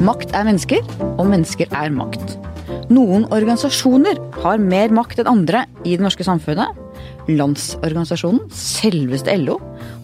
Makt 0.00 0.30
er 0.32 0.46
mennesker, 0.48 0.86
og 1.20 1.26
mennesker 1.28 1.68
er 1.76 1.90
makt. 1.92 2.38
Noen 2.88 3.26
organisasjoner 3.28 4.16
har 4.40 4.62
mer 4.62 4.94
makt 4.96 5.20
enn 5.20 5.28
andre 5.28 5.66
i 5.84 5.92
det 5.92 6.00
norske 6.00 6.24
samfunnet. 6.24 6.72
Landsorganisasjonen, 7.28 8.46
selveste 8.48 9.34
LO, 9.42 9.58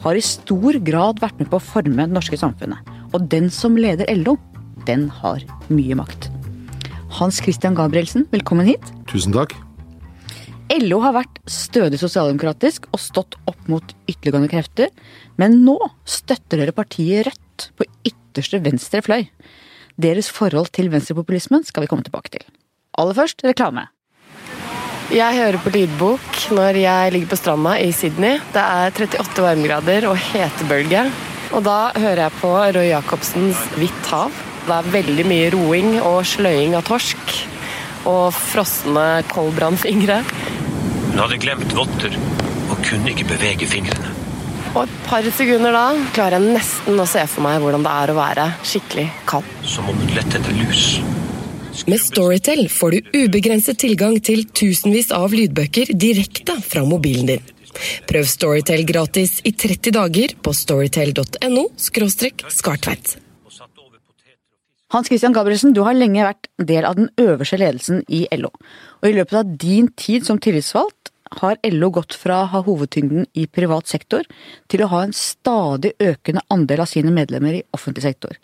har 0.05 0.21
i 0.21 0.25
stor 0.25 0.77
grad 0.85 1.25
vært 1.25 1.41
med 1.41 1.49
på 1.49 1.57
å 1.57 1.65
forme 1.65 2.05
det 2.05 2.13
norske 2.13 2.37
samfunnet. 2.37 2.93
Og 3.17 3.25
den 3.33 3.49
som 3.49 3.81
leder 3.81 4.13
LO, 4.21 4.37
den 4.85 5.09
har 5.23 5.41
mye 5.73 5.97
makt. 5.97 6.29
Hans 7.17 7.41
Christian 7.41 7.79
Gabrielsen, 7.79 8.29
velkommen 8.37 8.69
hit. 8.69 8.93
Tusen 9.09 9.33
takk. 9.33 9.57
LO 10.77 11.01
har 11.09 11.17
vært 11.23 11.41
stødig 11.49 12.03
sosialdemokratisk 12.05 12.91
og 12.93 13.01
stått 13.01 13.41
opp 13.49 13.71
mot 13.73 13.97
ytterliggående 14.05 14.53
krefter, 14.53 14.93
men 15.41 15.63
nå 15.65 15.79
støtter 16.05 16.61
dere 16.61 16.77
partiet 16.77 17.31
Rødt 17.31 17.71
på 17.81 17.95
ytterste 18.05 18.61
venstre 18.61 19.01
fløy. 19.01 19.31
Deres 19.97 20.29
forhold 20.29 20.69
til 20.77 20.91
venstrepopulismen 20.93 21.65
skal 21.65 21.85
vi 21.85 21.89
komme 21.91 22.05
tilbake 22.05 22.35
til. 22.35 22.45
Aller 23.01 23.17
først 23.17 23.45
reklame. 23.45 23.89
Jeg 25.07 25.39
hører 25.39 25.61
på 25.63 25.71
lydbok 25.71 26.39
når 26.57 26.81
jeg 26.83 27.13
ligger 27.15 27.31
på 27.31 27.39
stranda 27.39 27.77
i 27.79 27.93
Sydney. 27.95 28.41
Det 28.53 28.63
er 28.63 28.91
38 28.91 29.45
varmegrader 29.45 30.09
og 30.11 30.19
hetebølge. 30.19 31.07
Og 31.55 31.63
da 31.65 31.93
hører 31.95 32.25
jeg 32.25 32.37
på 32.41 32.51
Roy 32.51 32.89
Jacobsens 32.91 33.63
'Hvitt 33.77 34.11
hav'. 34.11 34.43
Det 34.67 34.75
er 34.75 34.93
veldig 34.97 35.27
mye 35.31 35.51
roing 35.55 35.91
og 36.03 36.27
sløying 36.27 36.75
av 36.75 36.83
torsk. 36.91 37.23
Og 38.05 38.35
frosne 38.35 39.23
koldbrannfingre. 39.31 40.21
Hun 41.07 41.23
hadde 41.23 41.39
glemt 41.39 41.73
votter 41.73 42.19
og 42.69 42.77
kunne 42.83 43.15
ikke 43.15 43.31
bevege 43.31 43.71
fingrene. 43.71 44.26
Og 44.77 44.83
et 44.85 44.97
par 45.07 45.25
sekunder 45.33 45.73
da 45.73 45.87
klarer 46.13 46.37
jeg 46.37 46.53
nesten 46.59 47.01
å 47.01 47.07
se 47.09 47.23
for 47.33 47.47
meg 47.47 47.63
hvordan 47.63 47.85
det 47.87 47.93
er 47.97 48.11
å 48.13 48.17
være 48.19 48.47
skikkelig 48.61 49.07
kald. 49.31 49.47
Som 49.65 49.89
om 49.89 49.97
hun 49.97 50.11
lette 50.13 50.37
etter 50.37 50.53
lus. 50.59 50.83
Med 51.89 52.01
Storytel 52.01 52.67
får 52.73 52.93
du 52.93 53.17
ubegrenset 53.23 53.81
tilgang 53.81 54.19
til 54.25 54.45
tusenvis 54.53 55.09
av 55.17 55.33
lydbøker 55.33 55.95
direkte 55.97 56.59
fra 56.65 56.85
mobilen 56.89 57.31
din. 57.33 57.53
Prøv 58.09 58.29
Storytel 58.29 58.85
gratis 58.89 59.39
i 59.49 59.55
30 59.57 59.97
dager 59.97 60.37
på 60.45 60.53
storytel.no 60.57 61.67
skartveit. 61.81 63.17
Hans 64.93 65.09
Christian 65.09 65.35
Gabrielsen, 65.35 65.73
du 65.73 65.83
har 65.89 65.97
lenge 65.97 66.29
vært 66.29 66.49
del 66.69 66.85
av 66.89 67.01
den 67.01 67.09
øverste 67.21 67.59
ledelsen 67.61 68.05
i 68.13 68.27
LO. 68.37 68.53
Og 69.01 69.09
i 69.09 69.17
løpet 69.17 69.41
av 69.41 69.57
din 69.59 69.89
tid 69.97 70.29
som 70.29 70.39
tillitsvalgt 70.41 71.06
har 71.41 71.59
LO 71.67 71.91
gått 71.95 72.15
fra 72.15 72.43
å 72.45 72.51
ha 72.53 72.63
hovedtyngden 72.67 73.27
i 73.35 73.47
privat 73.47 73.89
sektor 73.91 74.27
til 74.71 74.85
å 74.85 74.91
ha 74.93 75.03
en 75.07 75.15
stadig 75.17 75.95
økende 76.03 76.45
andel 76.53 76.85
av 76.85 76.91
sine 76.91 77.15
medlemmer 77.15 77.59
i 77.59 77.65
offentlig 77.77 78.07
sektor. 78.07 78.37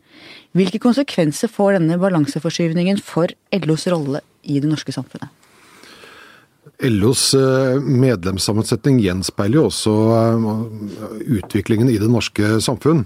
Hvilke 0.57 0.83
konsekvenser 0.83 1.53
får 1.53 1.79
denne 1.79 2.01
balanseforskyvningen 2.03 3.01
for 3.03 3.33
LOs 3.63 3.87
rolle 3.93 4.25
i 4.43 4.59
det 4.61 4.71
norske 4.71 4.95
samfunnet? 4.95 5.31
LOs 6.83 7.33
eh, 7.35 7.79
medlemssammensetning 7.83 8.99
gjenspeiler 9.03 9.61
jo 9.61 9.69
også 9.69 9.95
eh, 10.17 10.49
utviklingen 11.39 11.91
i 11.91 11.99
det 12.01 12.11
norske 12.11 12.57
samfunn. 12.65 13.05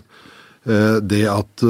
Eh, 0.67 0.99
det 1.05 1.25
at 1.31 1.65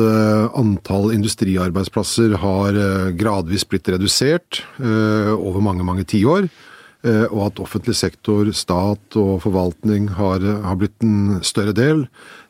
antall 0.57 1.13
industriarbeidsplasser 1.17 2.39
har 2.43 2.79
gradvis 3.19 3.67
blitt 3.69 3.91
redusert 3.93 4.63
over 4.79 5.63
mange, 5.65 5.87
mange 5.87 6.07
tiår. 6.09 6.49
Og 7.07 7.41
at 7.47 7.61
offentlig 7.63 7.95
sektor, 7.95 8.49
stat 8.57 9.17
og 9.21 9.43
forvaltning 9.45 10.09
har, 10.19 10.43
har 10.65 10.79
blitt 10.81 11.05
en 11.07 11.39
større 11.47 11.75
del, 11.77 12.07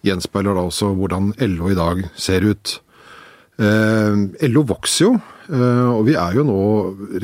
gjenspeiler 0.07 0.57
da 0.57 0.67
også 0.71 0.95
hvordan 0.97 1.35
LO 1.45 1.73
i 1.73 1.77
dag 1.77 2.05
ser 2.17 2.47
ut. 2.47 2.77
LO 3.59 4.63
vokser 4.69 5.05
jo, 5.07 5.13
og 5.51 6.01
vi 6.09 6.17
er 6.21 6.39
jo 6.39 6.47
nå 6.49 6.61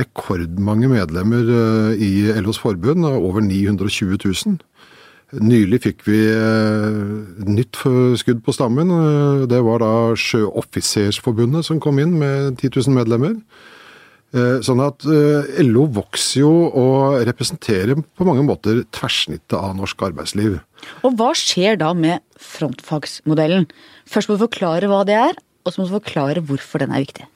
rekordmange 0.00 0.88
medlemmer 0.92 1.48
i 1.97 2.28
LOs 2.41 2.60
forbund, 2.60 3.04
over 3.09 3.41
920 3.44 4.19
000. 4.21 4.60
Nylig 5.41 5.78
fikk 5.81 6.03
vi 6.04 6.19
et 6.28 7.48
nytt 7.48 7.78
skudd 8.21 8.42
på 8.44 8.53
stammen. 8.53 8.92
Det 9.48 9.60
var 9.65 9.81
da 9.81 9.92
Sjøoffisersforbundet 10.21 11.65
som 11.65 11.81
kom 11.81 12.00
inn 12.03 12.19
med 12.21 12.59
10 12.60 12.75
000 12.82 12.98
medlemmer. 12.98 13.38
Sånn 14.32 14.81
at 14.81 15.04
LO 15.60 15.82
vokser 15.93 16.41
jo 16.41 16.53
og 16.72 17.19
representerer 17.28 17.98
på 18.00 18.25
mange 18.25 18.47
måter 18.48 18.78
tverrsnittet 18.97 19.59
av 19.59 19.75
norsk 19.76 20.06
arbeidsliv. 20.09 20.54
Og 21.04 21.19
hva 21.19 21.32
skjer 21.37 21.76
da 21.81 21.93
med 21.93 22.22
frontfagsmodellen? 22.41 23.69
Først 24.09 24.31
må 24.31 24.38
du 24.38 24.47
forklare 24.47 24.88
hva 24.91 25.03
det 25.09 25.19
er, 25.19 25.37
og 25.62 25.72
så 25.72 25.81
må 25.81 25.88
du 25.88 25.97
forklare 25.98 26.42
hvorfor 26.48 26.82
den 26.82 26.94
er 26.94 27.04
viktig. 27.04 27.26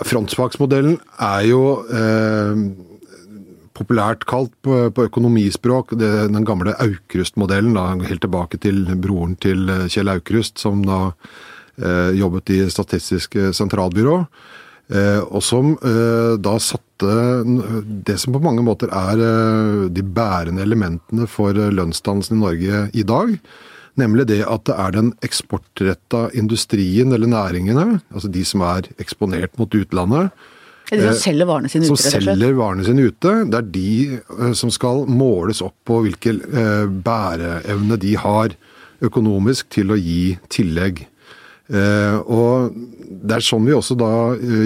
Frontfagsmodellen 0.00 0.96
er 1.20 1.44
jo 1.50 1.62
eh, 1.92 2.62
populært 3.76 4.24
kalt 4.28 4.52
på, 4.64 4.82
på 4.96 5.06
økonomispråk 5.10 5.94
det, 6.00 6.10
den 6.32 6.46
gamle 6.48 6.74
Aukrust-modellen, 6.80 7.76
helt 8.08 8.24
tilbake 8.24 8.60
til 8.64 8.86
broren 8.96 9.36
til 9.40 9.68
Kjell 9.92 10.12
Aukrust, 10.12 10.58
som 10.62 10.82
da 10.86 11.02
eh, 11.10 12.16
jobbet 12.16 12.54
i 12.56 12.62
Statistisk 12.72 13.36
sentralbyrå. 13.56 14.22
Eh, 14.90 15.22
og 15.22 15.42
som 15.46 15.76
eh, 15.86 16.36
da 16.42 16.56
satte 16.58 17.10
det 18.06 18.16
som 18.18 18.34
på 18.34 18.42
mange 18.42 18.64
måter 18.66 18.90
er 18.90 19.20
eh, 19.22 19.82
de 19.94 20.02
bærende 20.02 20.64
elementene 20.64 21.28
for 21.30 21.54
lønnsdannelsen 21.54 22.38
i 22.38 22.40
Norge 22.40 22.80
i 22.98 23.04
dag. 23.06 23.36
Nemlig 24.00 24.26
det 24.30 24.40
at 24.46 24.64
det 24.66 24.78
er 24.82 24.96
den 24.96 25.12
eksportretta 25.26 26.24
industrien 26.38 27.14
eller 27.14 27.30
næringene, 27.30 28.00
altså 28.10 28.30
de 28.32 28.42
som 28.46 28.64
er 28.66 28.88
eksponert 29.02 29.54
mot 29.60 29.74
utlandet. 29.76 30.34
De 30.90 30.98
som 31.04 31.18
selger 31.22 31.46
varene 31.46 31.70
sine 31.70 31.86
ute, 31.86 32.00
slett. 32.00 32.24
selger 32.26 32.54
varene 32.58 32.86
sine 32.86 33.06
ute. 33.06 33.34
Det 33.46 33.58
er 33.60 33.68
de 33.70 34.54
som 34.58 34.72
skal 34.74 35.04
måles 35.06 35.60
opp 35.62 35.76
på 35.86 36.00
hvilken 36.06 36.40
bæreevne 37.04 37.98
de 38.02 38.16
har 38.18 38.56
økonomisk 39.06 39.70
til 39.76 39.94
å 39.94 39.98
gi 40.00 40.34
tillegg. 40.50 41.04
Og 41.70 42.72
det 43.10 43.36
er 43.36 43.44
sånn 43.44 43.66
vi 43.66 43.74
også 43.76 43.94
da 43.98 44.10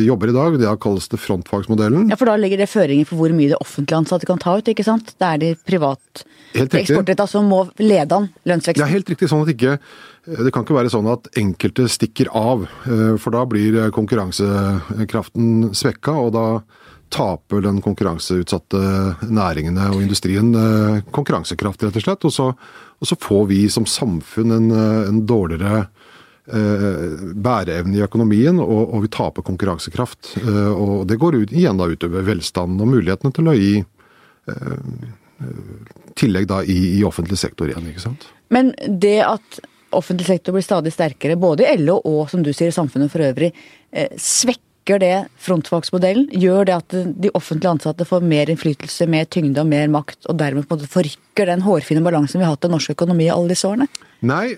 jobber 0.05 0.31
i 0.31 0.37
dag. 0.37 0.57
Det 0.61 0.71
kalles 0.83 1.09
det 1.13 1.21
frontfagsmodellen. 1.21 2.09
Ja, 2.13 2.19
For 2.21 2.31
da 2.31 2.37
legger 2.41 2.61
det 2.63 2.71
føringer 2.71 3.09
for 3.09 3.21
hvor 3.21 3.35
mye 3.37 3.51
det 3.53 3.61
offentlige 3.61 3.99
ansatte 3.99 4.29
kan 4.29 4.41
ta 4.41 4.57
ut, 4.59 4.71
ikke 4.71 4.87
sant? 4.87 5.13
Det 5.19 5.29
er 5.29 5.43
de 5.43 5.51
privat 5.67 6.25
eksportretta 6.55 7.27
som 7.29 7.49
må 7.51 7.65
lede 7.83 8.15
an 8.15 8.29
lønnsveksten. 8.47 8.81
Det 8.81 8.87
er 8.87 8.95
helt 8.95 9.11
riktig 9.11 9.31
sånn 9.31 9.45
at 9.45 9.55
ikke 9.55 9.79
Det 10.25 10.55
kan 10.55 10.65
ikke 10.65 10.79
være 10.79 10.89
sånn 10.89 11.09
at 11.13 11.27
enkelte 11.37 11.85
stikker 11.93 12.31
av. 12.33 12.65
For 13.21 13.35
da 13.35 13.43
blir 13.45 13.91
konkurransekraften 13.93 15.75
svekka, 15.77 16.15
og 16.17 16.31
da 16.33 16.47
taper 17.13 17.61
den 17.63 17.83
konkurranseutsatte 17.85 18.81
næringene 19.29 19.91
og 19.93 20.01
industrien 20.01 20.49
konkurransekraft, 21.15 21.85
rett 21.85 22.01
og 22.01 22.07
slett. 22.07 22.25
Og 22.25 22.33
så, 22.33 22.49
og 22.57 23.11
så 23.11 23.19
får 23.21 23.45
vi 23.53 23.61
som 23.69 23.85
samfunn 23.85 24.57
en, 24.57 24.73
en 25.11 25.21
dårligere 25.29 25.85
bæreevne 26.45 27.97
i 27.97 28.03
økonomien, 28.05 28.59
og, 28.61 28.83
og, 28.91 28.99
vi 29.07 29.09
taper 29.09 29.45
konkurransekraft. 29.47 30.35
Og 30.45 31.07
det 31.09 31.17
går 31.21 31.39
ut, 31.41 31.53
igjen 31.53 31.81
da 31.81 31.89
utover 31.89 32.27
velstanden 32.27 32.83
og 32.85 32.91
mulighetene 32.93 33.33
til 33.33 33.49
å 33.49 33.55
gi 33.57 33.71
tillegg 36.21 36.49
da 36.51 36.61
i, 36.63 36.99
i, 36.99 37.05
offentlig 37.07 37.39
sektor 37.41 37.71
igjen, 37.71 37.89
ikke 37.91 38.05
sant. 38.05 38.29
Men 38.53 38.75
det 38.87 39.19
at 39.25 39.63
offentlig 39.95 40.27
sektor 40.29 40.55
blir 40.55 40.67
stadig 40.67 40.93
sterkere, 40.95 41.39
både 41.41 41.67
i 41.69 41.81
LO 41.81 42.01
og 42.03 42.29
som 42.31 42.43
du 42.45 42.53
sier 42.53 42.71
i 42.71 42.77
samfunnet 42.77 43.13
for 43.13 43.25
øvrig, 43.25 43.51
svekker 44.21 45.01
det 45.01 45.15
frontfagsmodellen? 45.41 46.29
Gjør 46.43 46.69
det 46.69 46.77
at 46.77 46.97
de 47.25 47.33
offentlig 47.39 47.71
ansatte 47.71 48.07
får 48.09 48.27
mer 48.27 48.51
innflytelse, 48.53 49.09
mer 49.11 49.29
tyngde 49.31 49.63
og 49.63 49.71
mer 49.71 49.91
makt, 49.93 50.25
og 50.29 50.39
dermed 50.41 50.67
på 50.67 50.75
en 50.75 50.83
måte 50.83 50.93
forrykker 50.93 51.51
den 51.51 51.65
hårfine 51.65 52.05
balansen 52.05 52.41
vi 52.41 52.47
har 52.47 52.57
hatt 52.57 52.69
i 52.69 52.73
norsk 52.75 52.97
økonomi 52.97 53.31
alle 53.33 53.55
disse 53.55 53.71
årene? 53.71 53.89
Nei, 54.25 54.55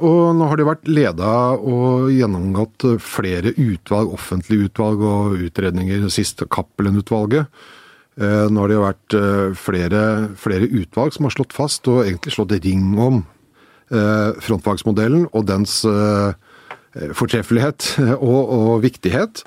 og 0.00 0.36
nå 0.38 0.46
har 0.48 0.56
det 0.56 0.64
vært 0.64 0.88
leda 0.88 1.32
og 1.58 2.08
gjennomgått 2.14 2.86
flere 3.04 3.52
utvalg, 3.52 4.14
offentlige 4.16 4.70
utvalg 4.70 5.02
og 5.04 5.34
utredninger, 5.48 6.06
sist 6.12 6.40
Cappelen-utvalget. 6.48 7.50
Nå 8.20 8.62
har 8.62 8.70
det 8.70 8.78
vært 8.80 9.16
flere, 9.60 10.02
flere, 10.40 10.68
utvalg 10.68 11.12
som 11.12 11.28
har 11.28 11.34
slått 11.34 11.56
fast 11.56 11.88
og 11.92 12.04
egentlig 12.06 12.32
slått 12.34 12.56
ring 12.64 12.94
om 13.00 13.22
frontfagsmodellen 13.90 15.26
og 15.30 15.44
dens 15.48 15.80
fortreffelighet 17.16 17.90
og, 18.30 18.40
og 18.56 18.72
viktighet. 18.86 19.44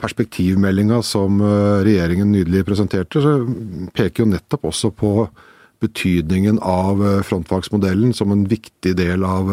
Perspektivmeldinga 0.00 1.02
som 1.04 1.42
regjeringen 1.84 2.32
nydelig 2.32 2.64
presenterte, 2.70 3.20
peker 3.92 4.24
jo 4.24 4.30
nettopp 4.32 4.64
også 4.72 4.94
på 4.96 5.12
betydningen 5.82 6.58
av 6.64 7.02
frontfagsmodellen 7.28 8.14
som 8.16 8.32
en 8.32 8.44
viktig 8.48 8.94
del 8.98 9.24
av, 9.26 9.50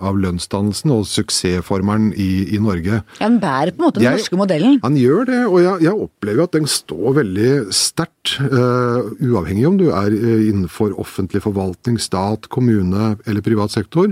av 0.00 0.18
lønnsdannelsen 0.22 0.92
og 0.94 1.06
suksessformelen 1.10 2.12
i, 2.12 2.30
i 2.56 2.60
Norge. 2.62 3.02
Ja, 3.20 3.26
Den 3.26 3.40
bærer 3.42 3.74
på 3.74 3.82
en 3.82 3.86
måte 3.88 4.00
den 4.00 4.08
jeg, 4.08 4.22
norske 4.22 4.40
modellen? 4.40 4.78
Han 4.84 4.98
gjør 5.00 5.28
det, 5.28 5.40
og 5.46 5.58
jeg, 5.64 5.84
jeg 5.86 6.04
opplever 6.06 6.46
at 6.46 6.56
den 6.56 6.70
står 6.70 7.18
veldig 7.20 7.50
sterkt. 7.74 8.36
Uh, 8.40 9.12
uavhengig 9.22 9.66
om 9.68 9.76
du 9.78 9.86
er 9.94 10.14
innenfor 10.16 10.96
offentlig 10.98 11.44
forvaltning, 11.44 12.00
stat, 12.02 12.48
kommune 12.52 13.14
eller 13.26 13.44
privat 13.44 13.74
sektor. 13.74 14.10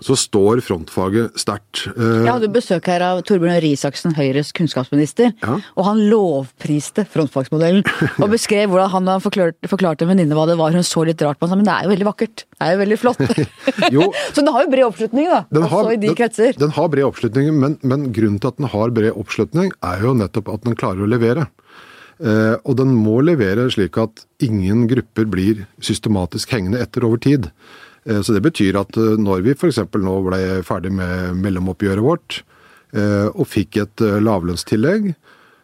Så 0.00 0.16
står 0.16 0.62
frontfaget 0.64 1.36
sterkt. 1.40 1.82
Eh, 1.92 2.24
Jeg 2.24 2.32
hadde 2.32 2.50
besøk 2.52 2.88
her 2.88 3.04
av 3.04 3.20
Torbjørn 3.28 3.58
Røe 3.60 3.72
Isaksen, 3.74 4.14
Høyres 4.16 4.52
kunnskapsminister. 4.56 5.34
Ja. 5.42 5.58
Og 5.76 5.86
han 5.86 6.00
lovpriste 6.10 7.04
frontfagsmodellen. 7.10 7.84
Og 8.18 8.32
beskrev 8.32 8.72
hvordan 8.72 8.90
han 8.94 9.10
forklarte, 9.20 9.70
forklarte 9.70 10.06
en 10.06 10.12
venninne 10.14 10.36
hva 10.38 10.46
det 10.48 10.56
var. 10.60 10.72
Hun 10.72 10.86
så 10.86 11.04
litt 11.08 11.20
rart 11.24 11.40
på 11.40 11.46
han, 11.48 11.52
sa 11.52 11.60
men 11.60 11.68
det 11.68 11.76
er 11.76 11.86
jo 11.88 11.92
veldig 11.94 12.08
vakkert. 12.08 12.46
Det 12.48 12.66
er 12.66 12.76
jo 12.76 12.82
veldig 12.84 13.00
flott. 13.04 13.24
Jo. 13.94 14.08
så 14.34 14.42
den 14.42 14.52
har 14.54 14.64
jo 14.64 14.72
bred 14.72 14.86
oppslutning, 14.86 15.28
da. 15.30 15.44
Den 15.50 15.64
også 15.66 15.76
har, 15.84 15.92
i 15.92 16.00
de 16.00 16.08
den, 16.08 16.16
kretser. 16.18 16.56
Den 16.60 16.74
har 16.76 16.90
bred 16.92 17.06
oppslutning, 17.08 17.52
men, 17.60 17.76
men 17.82 18.08
grunnen 18.14 18.40
til 18.40 18.52
at 18.52 18.60
den 18.60 18.70
har 18.72 18.92
bred 18.94 19.16
oppslutning, 19.16 19.72
er 19.84 20.04
jo 20.04 20.14
nettopp 20.16 20.50
at 20.52 20.66
den 20.66 20.78
klarer 20.78 21.04
å 21.04 21.10
levere. 21.10 21.48
Eh, 22.20 22.56
og 22.68 22.76
den 22.76 22.92
må 22.96 23.20
levere 23.24 23.68
slik 23.72 23.96
at 24.00 24.24
ingen 24.44 24.84
grupper 24.90 25.28
blir 25.30 25.64
systematisk 25.84 26.52
hengende 26.52 26.82
etter 26.82 27.06
over 27.08 27.20
tid. 27.22 27.48
Eh, 28.04 28.20
så 28.22 28.36
det 28.36 28.44
betyr 28.44 28.78
at 28.80 28.96
eh, 28.98 29.18
når 29.20 29.44
vi 29.46 29.56
f.eks. 29.56 29.82
nå 30.00 30.14
ble 30.26 30.40
ferdig 30.66 30.92
med 30.96 31.40
mellomoppgjøret 31.40 32.04
vårt, 32.04 32.40
eh, 32.96 33.28
og 33.30 33.48
fikk 33.48 33.82
et 33.84 34.08
lavlønnstillegg, 34.22 35.12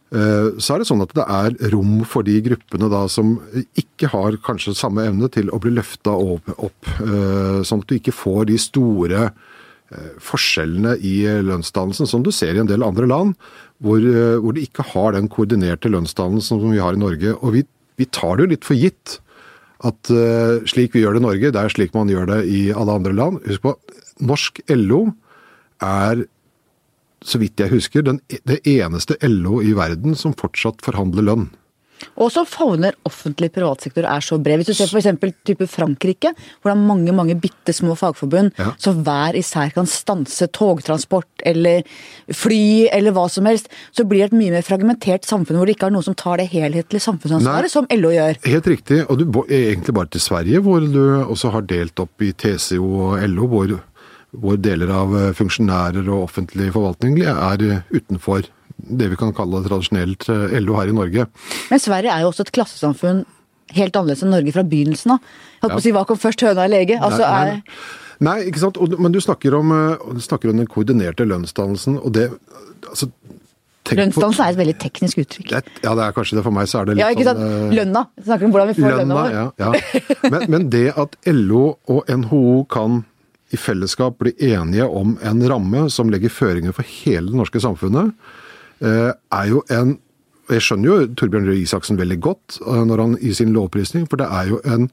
så 0.07 0.71
er 0.73 0.81
det 0.81 0.87
sånn 0.87 1.03
at 1.03 1.11
det 1.19 1.25
er 1.35 1.73
rom 1.73 1.97
for 2.07 2.23
de 2.25 2.37
gruppene 2.41 2.87
da 2.89 3.01
som 3.11 3.33
ikke 3.77 4.07
har 4.13 4.37
kanskje 4.47 4.77
samme 4.79 5.03
evne 5.03 5.27
til 5.35 5.51
å 5.51 5.59
bli 5.61 5.73
løfta 5.75 6.15
opp, 6.15 6.47
Sånn 7.67 7.83
at 7.83 7.91
du 7.91 7.97
ikke 7.97 8.15
får 8.15 8.47
de 8.53 8.61
store 8.63 9.25
forskjellene 10.23 10.95
i 11.03 11.17
lønnsdannelsen 11.51 12.07
som 12.07 12.23
du 12.23 12.31
ser 12.31 12.55
i 12.55 12.63
en 12.63 12.71
del 12.71 12.87
andre 12.87 13.11
land, 13.11 13.35
hvor, 13.83 14.07
hvor 14.39 14.55
de 14.55 14.63
ikke 14.71 14.87
har 14.95 15.19
den 15.19 15.27
koordinerte 15.27 15.91
lønnsdannelsen 15.91 16.63
som 16.63 16.71
vi 16.71 16.81
har 16.81 16.95
i 16.95 17.03
Norge. 17.03 17.35
Og 17.43 17.59
vi, 17.59 17.67
vi 17.99 18.07
tar 18.07 18.39
det 18.39 18.47
jo 18.47 18.53
litt 18.55 18.71
for 18.71 18.79
gitt 18.79 19.19
at 19.85 20.11
eh, 20.13 20.65
slik 20.69 20.95
vi 20.95 21.03
gjør 21.03 21.17
det 21.17 21.23
i 21.23 21.27
Norge, 21.27 21.53
det 21.53 21.61
er 21.61 21.73
slik 21.73 21.93
man 21.97 22.11
gjør 22.11 22.31
det 22.31 22.41
i 22.49 22.63
alle 22.73 22.97
andre 22.97 23.13
land. 23.17 23.43
Husk 23.45 23.65
på, 23.67 23.75
norsk 24.25 24.63
LO 24.73 25.03
er, 25.85 26.25
så 27.27 27.41
vidt 27.43 27.61
jeg 27.61 27.75
husker, 27.75 28.07
den, 28.07 28.23
det 28.49 28.63
eneste 28.65 29.19
LO 29.27 29.61
i 29.61 29.75
verden 29.77 30.17
som 30.17 30.37
fortsatt 30.37 30.85
forhandler 30.85 31.29
lønn. 31.29 31.49
Og 32.21 32.31
så 32.33 32.43
favner 32.49 32.93
offentlig 33.09 33.49
privat 33.55 33.81
sektor 33.87 34.05
er 34.09 34.21
så 34.25 34.37
bred. 34.43 34.61
Hvis 34.61 34.69
du 34.73 34.75
ser 34.77 34.91
f.eks. 34.93 35.35
type 35.49 35.67
Frankrike, 35.71 36.33
hvor 36.61 36.71
det 36.71 36.75
er 36.77 36.87
mange 36.89 37.15
mange 37.17 37.37
bitte 37.41 37.73
små 37.73 37.97
fagforbund 37.97 38.53
Ja. 38.59 38.73
som 38.79 39.03
hver 39.05 39.37
især 39.37 39.73
kan 39.75 39.87
stanse 39.87 40.47
togtransport 40.53 41.45
eller 41.45 41.83
fly 42.33 42.89
eller 42.93 43.13
hva 43.17 43.27
som 43.33 43.47
helst, 43.49 43.69
så 43.97 44.05
blir 44.09 44.25
det 44.27 44.33
et 44.33 44.39
mye 44.39 44.55
mer 44.57 44.67
fragmentert 44.67 45.25
samfunn 45.29 45.57
hvor 45.57 45.67
det 45.67 45.77
ikke 45.77 45.87
er 45.91 45.97
noen 45.97 46.05
som 46.07 46.15
tar 46.19 46.39
det 46.43 46.49
helhetlige 46.53 47.01
Nei. 47.01 47.07
samfunnsansvaret, 47.09 47.71
som 47.73 47.87
LO 47.91 48.11
gjør. 48.15 48.41
Helt 48.47 48.67
riktig. 48.73 49.03
Og 49.11 49.19
du 49.21 49.27
er 49.49 49.73
egentlig 49.73 49.95
bare 49.97 50.13
til 50.13 50.21
Sverige, 50.21 50.61
hvor 50.65 50.81
du 50.81 51.03
også 51.27 51.53
har 51.55 51.67
delt 51.69 51.99
opp 52.01 52.23
i 52.23 52.33
TCO 52.33 52.91
og 53.13 53.25
LO, 53.29 53.47
hvor, 53.53 53.77
hvor 54.37 54.57
deler 54.61 54.93
av 54.93 55.17
eh, 55.17 55.33
funksjonærer 55.37 56.07
og 56.09 56.27
offentlig 56.29 56.73
forvaltning 56.77 57.21
er 57.25 57.83
utenfor 57.93 58.49
det 58.77 59.09
vi 59.13 59.17
kan 59.21 59.33
kalle 59.37 59.63
tradisjonelt 59.65 60.29
eh, 60.33 60.57
LO 60.61 60.77
her 60.79 60.93
i 60.93 60.97
Norge. 60.97 61.27
Men 61.71 61.81
Sverige 61.83 62.13
er 62.13 62.25
jo 62.25 62.31
også 62.33 62.45
et 62.47 62.53
klassesamfunn 62.57 63.25
helt 63.77 63.97
annerledes 63.99 64.23
enn 64.23 64.31
Norge 64.35 64.53
fra 64.55 64.63
begynnelsen 64.63 65.17
av. 65.17 65.31
Holdt 65.63 65.73
på 65.73 65.79
Ja. 65.79 65.81
å 65.81 65.87
si 65.87 65.93
hva 65.97 66.05
kom 66.07 66.19
først, 66.21 66.45
høna 66.47 66.65
eller 66.69 66.85
egget? 66.85 67.01
Altså, 67.03 67.25
Nei, 67.25 67.41
er, 67.41 67.55
nei, 67.55 67.63
Nei, 68.27 68.37
ikke 68.49 68.61
sant. 68.63 68.79
Og, 68.81 68.95
men 69.01 69.13
du 69.13 69.19
snakker 69.21 69.53
om, 69.59 69.73
eh, 69.73 70.13
du 70.17 70.21
snakker 70.25 70.49
om 70.53 70.57
den 70.63 70.69
koordinerte 70.71 71.27
lønnsdannelsen, 71.29 71.99
og 72.01 72.13
det 72.17 72.31
altså, 72.89 73.11
Lønnsdannelse 73.87 74.43
er 74.43 74.51
et 74.55 74.59
veldig 74.59 74.77
teknisk 74.83 75.19
uttrykk. 75.23 75.51
Det 75.53 75.83
Ja, 75.85 75.93
det 75.95 76.03
er 76.07 76.15
kanskje 76.17 76.37
det. 76.39 76.43
For 76.43 76.51
meg 76.55 76.67
så 76.67 76.81
er 76.81 76.87
det 76.89 76.97
litt 76.97 77.05
Ja, 77.05 77.11
ikke 77.15 77.27
sant? 77.29 77.39
sånn 77.39 77.69
eh, 77.71 77.75
Lønna. 77.77 78.01
Snakker 78.25 78.47
om 78.49 78.55
hvordan 78.55 78.71
vi 78.73 78.75
får 78.81 78.97
lønna 78.97 79.15
Lønna, 79.15 79.27
ja. 79.31 79.45
ja. 79.63 80.01
Men, 80.33 80.47
men 80.51 80.71
det 80.71 80.89
at 80.99 81.15
LO 81.31 81.77
og 81.87 82.09
NHO 82.11 82.65
kan 82.73 83.05
i 83.55 83.57
fellesskap 83.61 84.17
bli 84.19 84.33
enige 84.43 84.89
om 84.91 85.13
en 85.23 85.45
ramme 85.47 85.85
som 85.95 86.11
legger 86.11 86.33
føringer 86.35 86.75
for 86.75 86.83
hele 87.05 87.31
det 87.31 87.39
norske 87.39 87.63
samfunnet, 87.63 88.11
er 88.81 89.47
jo 89.49 89.63
en 89.73 89.97
Jeg 90.47 90.63
skjønner 90.63 90.87
jo 90.87 91.07
Torbjørn 91.19 91.49
Røe 91.49 91.59
Isaksen 91.65 91.99
veldig 91.99 92.21
godt 92.23 92.59
eh, 92.63 92.83
når 92.87 93.01
han 93.03 93.15
i 93.19 93.33
sin 93.35 93.51
lovprisning, 93.57 94.05
for 94.07 94.21
det 94.21 94.29
er 94.31 94.53
jo 94.53 94.61
en 94.63 94.91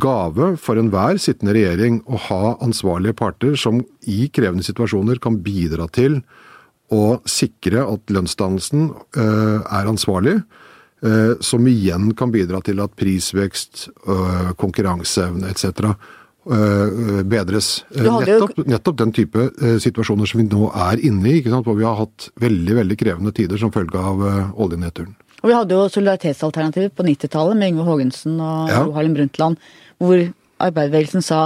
gave 0.00 0.54
for 0.60 0.78
enhver 0.78 1.18
sittende 1.18 1.54
regjering 1.56 2.00
å 2.06 2.20
ha 2.28 2.54
ansvarlige 2.62 3.16
parter 3.18 3.56
som 3.58 3.80
i 4.08 4.28
krevende 4.32 4.64
situasjoner 4.64 5.18
kan 5.22 5.40
bidra 5.42 5.88
til 5.90 6.20
å 6.94 7.20
sikre 7.28 7.84
at 7.86 8.10
lønnsdannelsen 8.10 8.88
eh, 8.90 9.58
er 9.62 9.90
ansvarlig, 9.90 10.36
eh, 11.06 11.34
som 11.42 11.66
igjen 11.70 12.12
kan 12.18 12.32
bidra 12.34 12.62
til 12.66 12.82
at 12.82 12.96
prisvekst, 12.98 13.88
eh, 14.06 14.50
konkurranseevne 14.58 15.50
etc. 15.50 15.94
eh, 16.46 17.22
bedres. 17.28 17.84
Nettopp, 17.94 18.54
jo- 18.56 18.64
Nettopp, 18.70 18.96
den 19.02 19.12
type 19.12 19.50
eh, 19.60 19.76
situasjoner 19.82 20.26
som 20.30 20.40
vi 20.40 20.46
nå 20.48 20.70
er 20.74 21.02
inne 21.04 21.28
i, 21.28 21.40
ikke 21.42 21.50
sant? 21.52 21.66
hvor 21.66 21.76
vi 21.78 21.84
har 21.84 21.96
hatt 22.00 22.30
veldig 22.40 22.76
veldig 22.80 22.96
krevende 22.98 23.32
tider 23.36 23.58
som 23.60 23.72
følge 23.74 23.98
av 23.98 24.24
eh, 24.26 24.50
oljenedturen. 24.56 25.14
Og 25.42 25.48
vi 25.48 25.54
hadde 25.56 25.72
jo 25.76 25.86
solidaritetsalternativet 25.88 26.92
på 26.96 27.04
90-tallet 27.06 27.56
med 27.56 27.72
Yngve 27.72 27.86
Haagensen 27.88 28.40
og 28.40 28.68
Ja. 28.68 28.82
Harlem 28.92 29.14
Brundtland, 29.16 29.56
hvor 30.00 30.20
arbeiderbevegelsen 30.60 31.24
sa 31.24 31.40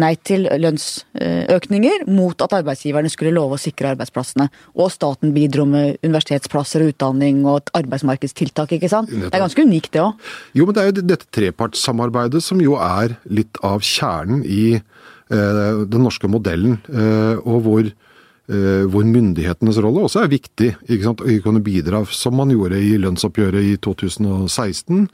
nei 0.00 0.12
til 0.24 0.46
lønnsøkninger 0.48 2.06
mot 2.10 2.40
at 2.44 2.54
arbeidsgiverne 2.60 3.10
skulle 3.12 3.34
love 3.34 3.56
å 3.56 3.60
sikre 3.60 3.92
arbeidsplassene. 3.94 4.48
Og 4.78 4.92
staten 4.94 5.34
bidro 5.36 5.66
med 5.68 6.00
universitetsplasser 6.06 6.84
og 6.84 6.94
utdanning 6.94 7.42
og 7.44 7.60
et 7.60 7.72
arbeidsmarkedstiltak, 7.82 8.76
ikke 8.76 8.92
sant. 8.92 9.10
Det 9.10 9.32
er 9.32 9.44
ganske 9.44 9.66
unikt 9.66 9.92
det 9.96 10.04
òg. 10.04 10.30
Jo, 10.56 10.66
men 10.66 10.76
det 10.76 10.82
er 10.82 10.90
jo 10.90 11.08
dette 11.14 11.30
trepartssamarbeidet 11.36 12.42
som 12.44 12.62
jo 12.62 12.78
er 12.80 13.16
litt 13.30 13.60
av 13.66 13.84
kjernen 13.84 14.44
i 14.44 14.64
eh, 14.78 15.82
den 15.90 16.06
norske 16.06 16.30
modellen, 16.30 16.78
eh, 16.90 17.36
og 17.44 17.66
hvor, 17.66 17.90
eh, 17.90 18.86
hvor 18.90 19.06
myndighetenes 19.06 19.80
rolle 19.82 20.06
også 20.06 20.24
er 20.24 20.32
viktig. 20.32 20.72
ikke 20.88 21.06
sant? 21.06 21.22
Å 21.24 21.38
kunne 21.44 21.64
bidra, 21.64 22.04
som 22.06 22.36
man 22.40 22.52
gjorde 22.54 22.80
i 22.80 22.96
lønnsoppgjøret 23.02 23.74
i 23.74 23.76
2016, 23.82 25.08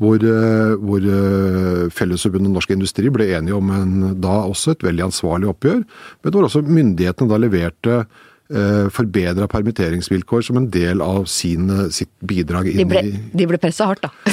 hvor, 0.00 0.22
eh, 0.24 0.72
hvor 0.80 1.04
eh, 1.04 1.84
Fellesforbundet 1.92 2.54
Norsk 2.54 2.72
Industri 2.72 3.12
ble 3.12 3.28
enige 3.36 3.58
om 3.58 3.70
en, 3.74 3.94
da 4.20 4.40
også 4.48 4.74
et 4.74 4.86
veldig 4.86 5.10
ansvarlig 5.10 5.50
oppgjør, 5.52 5.84
men 6.24 6.34
hvor 6.34 6.48
også 6.48 6.64
myndighetene 6.64 7.28
da 7.30 7.40
leverte 7.40 7.98
eh, 7.98 8.86
forbedra 8.96 9.48
permitteringsvilkår 9.52 10.46
som 10.48 10.62
en 10.62 10.70
del 10.72 11.04
av 11.04 11.28
sin, 11.30 11.68
sitt 11.92 12.12
bidrag 12.24 12.72
inn 12.72 12.80
De 12.80 12.88
ble, 12.88 13.04
i 13.10 13.42
de 13.42 13.50
ble 13.52 13.60
pressa 13.60 13.90
hardt, 13.90 14.08
da. 14.08 14.32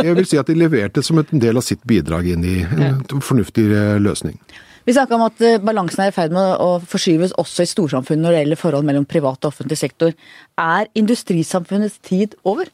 Jeg 0.00 0.16
vil 0.16 0.30
si 0.32 0.40
at 0.40 0.48
de 0.48 0.56
leverte 0.56 1.04
som 1.04 1.20
en 1.20 1.44
del 1.44 1.60
av 1.60 1.66
sitt 1.66 1.84
bidrag 1.88 2.32
inn 2.32 2.48
i 2.48 2.58
en 2.64 3.04
fornuftig 3.20 3.68
løsning. 4.00 4.40
Vi 4.88 4.96
snakka 4.96 5.12
om 5.12 5.26
at 5.26 5.42
balansen 5.60 6.06
er 6.06 6.08
i 6.08 6.16
ferd 6.16 6.32
med 6.32 6.56
å 6.64 6.78
forskyves 6.88 7.36
også 7.38 7.66
i 7.66 7.68
storsamfunnet 7.68 8.24
når 8.24 8.32
det 8.32 8.38
gjelder 8.40 8.64
forhold 8.64 8.88
mellom 8.88 9.04
privat 9.06 9.44
og 9.44 9.52
offentlig 9.52 9.76
sektor. 9.76 10.16
Er 10.56 10.88
industrisamfunnets 10.96 12.00
tid 12.00 12.32
over? 12.48 12.72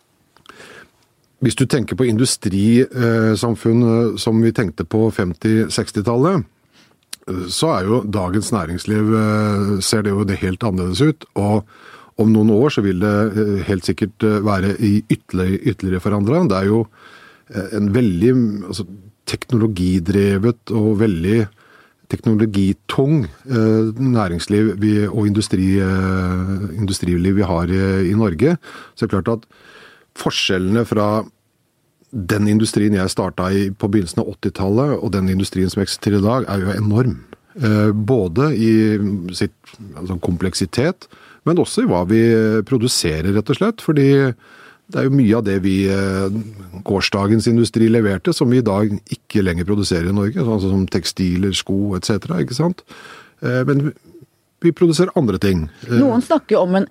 Hvis 1.45 1.57
du 1.59 1.67
tenker 1.69 1.99
på 1.99 2.07
industrisamfunn 2.09 3.83
eh, 3.87 4.15
som 4.21 4.39
vi 4.41 4.55
tenkte 4.57 4.87
på 4.89 5.11
50-60-tallet, 5.13 6.47
eh, 7.29 7.43
så 7.53 7.75
er 7.75 7.91
jo 7.91 7.99
dagens 8.09 8.53
næringsliv 8.55 9.13
eh, 9.21 9.75
ser 9.85 10.07
det 10.07 10.15
jo 10.15 10.25
det 10.25 10.41
helt 10.41 10.65
annerledes 10.65 11.03
ut. 11.05 11.29
Og 11.37 11.67
om 12.17 12.33
noen 12.33 12.55
år 12.55 12.73
så 12.73 12.85
vil 12.87 13.03
det 13.03 13.67
helt 13.69 13.85
sikkert 13.85 14.25
være 14.25 14.73
i 14.81 15.03
ytterligere, 15.05 15.61
ytterligere 15.69 16.01
forandra. 16.01 16.41
Det 16.49 16.57
er 16.57 16.71
jo 16.71 16.79
en 17.77 17.91
veldig 17.93 18.31
altså, 18.71 18.87
teknologidrevet 19.29 20.73
og 20.73 20.97
veldig 21.03 21.43
teknologitung 22.09 23.27
næringsliv 23.45 24.73
vi, 24.81 24.95
og 25.05 25.29
industri, 25.29 25.75
industriliv 26.73 27.37
vi 27.37 27.45
har 27.45 27.69
i, 27.69 27.83
i 28.09 28.17
Norge. 28.17 28.57
Så 28.95 29.05
det 29.05 29.11
er 29.11 29.15
klart 29.19 29.35
at 29.35 29.76
forskjellene 30.17 30.85
fra 30.89 31.09
den 32.11 32.49
industrien 32.49 32.95
jeg 32.97 33.13
starta 33.13 33.51
i 33.53 33.69
på 33.75 33.89
begynnelsen 33.93 34.23
av 34.23 34.31
80-tallet, 34.37 34.97
og 35.03 35.13
den 35.13 35.31
industrien 35.33 35.71
som 35.73 35.83
eksisterer 35.83 36.21
i 36.23 36.27
dag, 36.27 36.47
er 36.49 36.63
jo 36.63 36.77
enorm. 36.77 37.17
Eh, 37.57 37.91
Både 37.93 38.53
i 38.57 38.73
sitt 39.37 39.75
altså 39.97 40.19
kompleksitet, 40.25 41.09
men 41.47 41.61
også 41.63 41.85
i 41.85 41.91
hva 41.91 42.05
vi 42.09 42.23
produserer, 42.67 43.33
rett 43.37 43.51
og 43.53 43.59
slett. 43.59 43.85
Fordi 43.85 44.09
det 44.87 45.01
er 45.01 45.09
jo 45.09 45.17
mye 45.19 45.37
av 45.39 45.45
det 45.47 45.59
vi 45.65 45.77
eh, 45.91 46.41
gårsdagens 46.87 47.49
industri 47.51 47.91
leverte, 47.91 48.35
som 48.35 48.51
vi 48.51 48.61
i 48.63 48.67
dag 48.67 48.91
ikke 49.13 49.43
lenger 49.43 49.67
produserer 49.69 50.11
i 50.11 50.17
Norge. 50.17 50.43
Altså 50.43 50.71
som 50.71 50.87
tekstiler, 50.91 51.55
sko 51.59 51.97
etc. 51.99 52.31
Ikke 52.39 52.59
sant? 52.59 52.85
Eh, 53.43 53.63
Men 53.67 53.91
vi 54.63 54.73
produserer 54.73 55.15
andre 55.19 55.39
ting. 55.43 55.67
Noen 55.91 56.23
snakker 56.25 56.63
om 56.63 56.79
en 56.79 56.87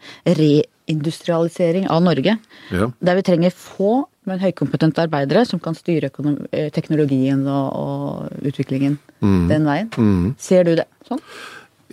reindustrialisering 0.87 1.87
av 1.89 2.03
Norge. 2.03 2.37
Ja. 2.71 2.91
Der 2.99 3.15
vi 3.15 3.25
trenger 3.25 3.51
få, 3.51 4.05
men 4.25 4.41
høykompetente 4.41 5.03
arbeidere 5.05 5.45
som 5.45 5.59
kan 5.59 5.75
styre 5.77 6.09
eh, 6.51 6.71
teknologien 6.73 7.45
og, 7.47 7.67
og 7.75 8.47
utviklingen 8.47 8.97
den 9.21 9.65
veien. 9.65 10.33
Ser 10.41 10.65
du 10.65 10.75
det 10.75 10.87
sånn? 11.07 11.21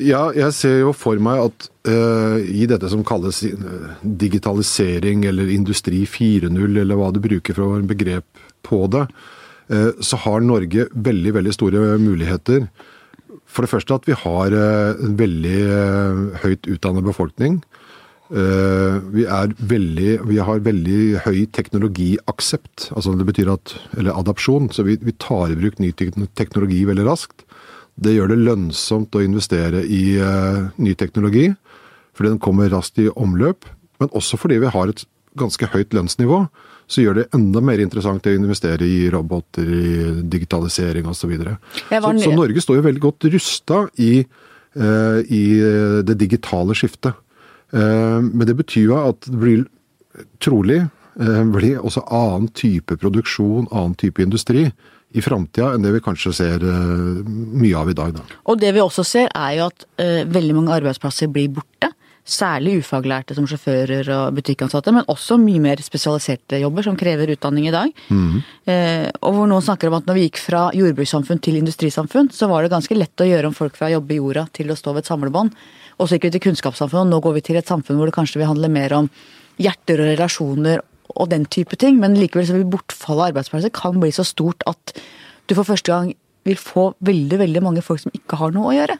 Ja, 0.00 0.30
jeg 0.32 0.54
ser 0.56 0.78
jo 0.80 0.94
for 0.96 1.20
meg 1.20 1.42
at 1.42 1.66
uh, 1.88 2.38
i 2.40 2.64
dette 2.68 2.88
som 2.88 3.02
kalles 3.04 3.42
eh, 3.44 3.90
digitalisering 4.00 5.26
eller 5.28 5.50
industri 5.52 6.06
4.0, 6.08 6.48
eller 6.80 6.96
hva 6.96 7.10
du 7.12 7.20
bruker 7.20 7.58
for 7.58 7.84
begrep 7.84 8.24
på 8.64 8.86
det, 8.88 9.04
uh, 9.68 9.90
så 10.00 10.16
har 10.24 10.40
Norge 10.40 10.88
veldig, 10.96 11.34
veldig 11.36 11.52
store 11.52 11.84
muligheter 12.00 12.66
For 13.52 13.66
det 13.66 13.72
første 13.74 14.00
at 14.00 14.08
vi 14.08 14.16
har 14.16 14.54
en 14.56 15.16
veldig 15.18 15.58
høyt 16.40 16.66
utdannet 16.72 17.04
befolkning. 17.04 17.58
Vi, 18.32 19.26
veldig, 19.68 20.12
vi, 20.24 20.36
har 20.40 20.62
veldig 20.64 21.00
høy 21.26 21.42
teknologiaksept, 21.52 22.86
altså 22.96 23.12
det 23.18 23.26
betyr 23.28 23.50
at, 23.52 23.74
eller 24.00 24.16
adopsjon. 24.16 24.70
Så 24.72 24.86
vi, 24.86 24.96
vi, 25.04 25.12
tar 25.20 25.52
i 25.52 25.58
bruk 25.58 25.76
ny 25.82 25.90
teknologi 25.92 26.78
veldig 26.88 27.04
raskt. 27.04 27.44
Det 28.00 28.14
gjør 28.14 28.32
det 28.32 28.40
lønnsomt 28.40 29.12
å 29.12 29.20
investere 29.20 29.82
i 29.84 30.16
ny 30.80 30.94
teknologi, 30.96 31.50
fordi 32.16 32.32
den 32.32 32.40
kommer 32.40 32.72
raskt 32.72 33.02
i 33.04 33.10
omløp. 33.12 33.68
Men 34.00 34.14
også 34.16 34.40
fordi 34.40 34.62
vi 34.64 34.72
har 34.72 34.88
et 34.88 35.04
ganske 35.36 35.68
høyt 35.74 35.92
lønnsnivå 35.92 36.46
så 36.92 37.02
gjør 37.04 37.20
det 37.20 37.26
enda 37.36 37.62
mer 37.64 37.80
interessant 37.82 38.26
å 38.28 38.34
investere 38.34 38.86
i 38.86 39.06
roboter, 39.12 39.64
i 39.64 40.14
digitalisering 40.28 41.08
osv. 41.08 41.32
Så, 41.32 41.54
så 41.88 42.12
Så 42.20 42.32
Norge 42.34 42.64
står 42.64 42.80
jo 42.80 42.86
veldig 42.88 43.02
godt 43.02 43.28
rusta 43.32 43.82
i, 44.02 44.12
uh, 44.76 45.20
i 45.24 45.44
det 46.08 46.18
digitale 46.20 46.76
skiftet. 46.78 47.16
Uh, 47.72 48.20
men 48.20 48.46
det 48.48 48.56
betyr 48.58 48.90
jo 48.90 48.98
at 49.00 49.28
det 49.28 49.38
blir 49.40 49.62
trolig 50.44 50.82
uh, 50.84 51.44
blir 51.54 51.80
også 51.80 52.04
annen 52.12 52.50
type 52.56 52.98
produksjon, 53.00 53.70
annen 53.70 53.96
type 54.00 54.22
industri 54.24 54.66
i 55.12 55.20
framtida 55.24 55.74
enn 55.74 55.84
det 55.84 55.92
vi 55.92 56.00
kanskje 56.00 56.30
ser 56.32 56.62
mye 56.64 57.76
av 57.76 57.90
i 57.92 57.94
dag. 57.96 58.14
Da. 58.16 58.22
Og 58.48 58.56
det 58.56 58.70
vi 58.72 58.80
også 58.80 59.04
ser 59.04 59.26
er 59.28 59.58
jo 59.58 59.66
at 59.66 59.84
veldig 60.32 60.54
mange 60.56 60.72
arbeidsplasser 60.72 61.28
blir 61.28 61.50
borte. 61.52 61.90
Særlig 62.22 62.76
ufaglærte 62.84 63.34
som 63.34 63.48
sjåfører 63.50 64.06
og 64.14 64.36
butikkansatte, 64.36 64.92
men 64.94 65.08
også 65.10 65.34
mye 65.42 65.58
mer 65.64 65.80
spesialiserte 65.82 66.60
jobber 66.62 66.86
som 66.86 66.94
krever 66.98 67.32
utdanning 67.34 67.66
i 67.66 67.72
dag. 67.74 67.90
Mm. 68.14 68.36
Eh, 68.70 69.08
og 69.26 69.34
hvor 69.34 69.48
noen 69.50 69.64
snakker 69.66 69.90
om 69.90 69.96
at 69.98 70.06
når 70.06 70.20
vi 70.20 70.26
gikk 70.28 70.38
fra 70.38 70.68
jordbrukssamfunn 70.78 71.42
til 71.42 71.58
industrisamfunn, 71.58 72.30
så 72.30 72.46
var 72.46 72.62
det 72.62 72.70
ganske 72.76 72.94
lett 72.94 73.24
å 73.24 73.26
gjøre 73.26 73.50
om 73.50 73.56
folk 73.58 73.74
fra 73.74 73.88
å 73.90 73.96
jobbe 73.96 74.14
i 74.14 74.20
jorda 74.20 74.46
til 74.54 74.70
å 74.70 74.78
stå 74.78 74.94
ved 74.94 75.02
et 75.02 75.10
samlebånd. 75.10 75.58
Og 75.98 76.08
så 76.08 76.16
gikk 76.16 76.28
vi 76.28 76.34
til 76.36 76.44
kunnskapssamfunn, 76.48 77.06
og 77.06 77.12
nå 77.12 77.20
går 77.24 77.36
vi 77.38 77.44
til 77.48 77.60
et 77.60 77.68
samfunn 77.68 77.98
hvor 78.00 78.08
det 78.08 78.16
kanskje 78.16 78.40
vil 78.40 78.50
handle 78.50 78.70
mer 78.72 78.96
om 78.96 79.10
hjerter 79.62 80.00
og 80.00 80.12
relasjoner 80.14 80.82
og 81.12 81.30
den 81.32 81.46
type 81.52 81.76
ting. 81.80 82.00
Men 82.00 82.16
likevel 82.18 82.48
så 82.48 82.56
vil 82.56 82.68
bortfallet 82.72 83.20
av 83.20 83.32
arbeidsplasser 83.32 83.74
kan 83.76 84.00
bli 84.00 84.12
så 84.14 84.26
stort 84.26 84.64
at 84.70 84.96
du 85.48 85.56
for 85.58 85.68
første 85.68 85.92
gang 85.92 86.12
vil 86.46 86.58
få 86.58 86.92
veldig, 87.04 87.38
veldig 87.42 87.62
mange 87.62 87.82
folk 87.84 88.02
som 88.02 88.14
ikke 88.16 88.38
har 88.40 88.54
noe 88.54 88.72
å 88.72 88.76
gjøre. 88.76 88.98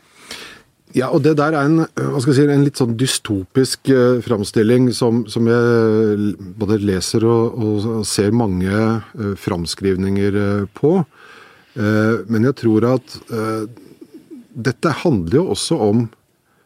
Ja, 0.92 1.08
og 1.08 1.22
det 1.24 1.38
der 1.38 1.54
er 1.56 1.64
en, 1.64 1.86
si, 2.20 2.44
en 2.44 2.66
litt 2.66 2.76
sånn 2.80 2.98
dystopisk 3.00 3.88
uh, 3.88 4.20
framstilling 4.24 4.90
som, 4.92 5.22
som, 5.30 5.48
jeg 5.48 6.34
både 6.60 6.76
leser 6.84 7.24
og, 7.24 7.56
og 7.56 8.02
ser 8.08 8.34
mange 8.36 8.68
uh, 8.68 9.32
framskrivninger 9.40 10.36
uh, 10.36 10.66
på. 10.76 11.00
Men 11.72 12.44
jeg 12.44 12.52
tror 12.60 12.84
at 12.84 13.14
dette 14.52 14.90
handler 15.00 15.38
jo 15.38 15.44
også 15.54 15.78
om 15.80 16.02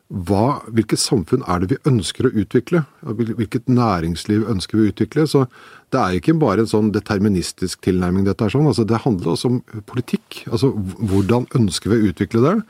hva, 0.06 0.60
hvilket 0.70 1.00
samfunn 1.02 1.42
er 1.50 1.62
det 1.62 1.72
vi 1.72 1.90
ønsker 1.90 2.28
å 2.28 2.34
utvikle? 2.38 2.84
Hvilket 3.02 3.66
næringsliv 3.66 4.44
ønsker 4.52 4.78
vi 4.78 4.84
å 4.84 4.92
utvikle? 4.92 5.26
Så 5.26 5.46
Det 5.90 5.98
er 5.98 6.14
ikke 6.14 6.38
bare 6.38 6.62
en 6.62 6.70
sånn 6.70 6.92
deterministisk 6.92 7.80
tilnærming. 7.82 8.24
dette 8.24 8.44
er 8.44 8.50
sånn, 8.50 8.66
altså 8.66 8.86
Det 8.86 9.02
handler 9.02 9.32
også 9.32 9.46
om 9.46 9.62
politikk. 9.86 10.46
altså 10.46 10.72
Hvordan 10.74 11.46
ønsker 11.54 11.90
vi 11.90 11.96
å 11.96 12.12
utvikle 12.12 12.40
det? 12.42 12.62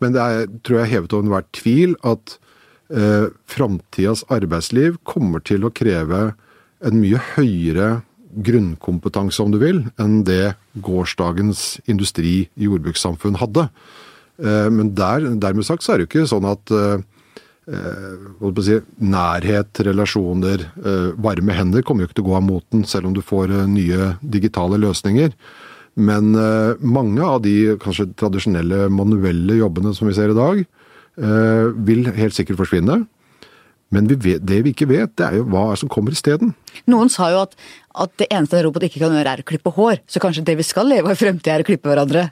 Men 0.00 0.12
det 0.12 0.20
er, 0.20 0.46
tror 0.64 0.78
jeg 0.80 0.90
hevet 0.90 1.12
over 1.12 1.22
enhver 1.22 1.44
tvil 1.52 1.94
at 2.02 2.38
eh, 2.90 3.28
framtidas 3.46 4.24
arbeidsliv 4.28 4.98
kommer 5.04 5.40
til 5.44 5.64
å 5.64 5.70
kreve 5.70 6.34
en 6.82 7.00
mye 7.00 7.20
høyere 7.36 8.02
grunnkompetanse, 8.34 9.42
om 9.42 9.50
du 9.50 9.58
vil, 9.58 9.84
enn 9.98 10.24
det 10.24 10.56
gårsdagens 10.80 11.80
industri- 11.90 12.48
jordbrukssamfunn 12.58 13.38
hadde. 13.42 13.68
Eh, 14.40 14.68
men 14.72 14.92
der, 14.96 15.26
dermed 15.40 15.66
sagt 15.68 15.84
så 15.84 15.94
er 15.94 16.00
det 16.00 16.06
jo 16.06 16.10
ikke 16.10 16.28
sånn 16.30 16.48
at 16.48 16.74
eh, 16.74 17.02
eh 17.70 18.60
si, 18.64 18.80
nærhet, 18.98 19.82
relasjoner, 19.86 20.66
eh, 20.80 21.10
varme 21.20 21.56
hender 21.56 21.84
kommer 21.86 22.04
jo 22.04 22.10
ikke 22.10 22.20
til 22.20 22.26
å 22.26 22.30
gå 22.30 22.38
av 22.38 22.46
moten, 22.48 22.84
selv 22.88 23.10
om 23.10 23.16
du 23.16 23.22
får 23.22 23.52
eh, 23.52 23.68
nye 23.70 24.14
digitale 24.22 24.80
løsninger. 24.80 25.34
Men 26.00 26.34
eh, 26.34 26.80
mange 26.80 27.22
av 27.26 27.42
de 27.44 27.76
kanskje 27.82 28.10
tradisjonelle 28.16 28.88
manuelle 28.88 29.60
jobbene 29.60 29.94
som 29.94 30.08
vi 30.08 30.16
ser 30.18 30.34
i 30.34 30.38
dag, 30.38 30.66
vil 31.20 32.06
helt 32.16 32.32
sikkert 32.32 32.56
forsvinne. 32.56 32.94
Men 33.90 34.06
vi 34.06 34.16
vet, 34.22 34.42
det 34.46 34.60
vi 34.62 34.70
ikke 34.70 34.86
vet, 34.86 35.10
det 35.18 35.24
er 35.26 35.40
jo 35.40 35.48
hva 35.50 35.72
som 35.78 35.90
kommer 35.90 36.14
isteden. 36.14 36.52
Noen 36.90 37.08
sa 37.10 37.26
jo 37.32 37.40
at, 37.42 37.56
at, 37.90 38.12
det 38.22 38.28
eneste 38.30 38.60
en 38.60 38.68
robot 38.68 38.84
ikke 38.86 39.00
kan 39.02 39.16
gjøre, 39.16 39.32
er 39.34 39.42
å 39.42 39.46
klippe 39.48 39.72
hår. 39.74 40.02
Så 40.06 40.22
kanskje 40.22 40.44
det 40.46 40.54
vi 40.60 40.66
skal 40.66 40.86
leve 40.86 41.10
av 41.10 41.16
i 41.16 41.18
fremtida, 41.18 41.56
er 41.56 41.64
å 41.64 41.66
klippe 41.66 41.90
hverandre? 41.90 42.28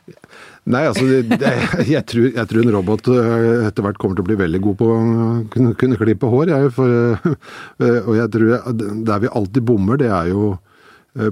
Nei, 0.70 0.84
altså 0.86 1.08
det, 1.08 1.40
det, 1.40 1.50
jeg, 1.96 2.04
tror, 2.06 2.28
jeg, 2.28 2.46
tror, 2.52 2.62
en 2.62 2.74
robot 2.76 3.10
eh, 3.10 3.66
etter 3.66 3.86
hvert 3.86 3.98
kommer 3.98 4.18
til 4.18 4.22
å 4.22 4.28
bli 4.28 4.38
veldig 4.38 4.60
god 4.68 4.78
på 4.78 4.90
å 4.92 5.00
kunne, 5.50 5.74
kunne 5.80 5.98
klippe 5.98 6.30
hår. 6.30 6.52
Jeg, 6.54 6.72
for, 6.76 7.34
og 8.04 8.14
jeg 8.20 8.32
tror 8.36 8.74
Der 9.08 9.24
vi 9.24 9.36
alltid 9.40 9.66
bommer, 9.66 9.98
det 9.98 10.12
er 10.14 10.30
jo 10.30 10.52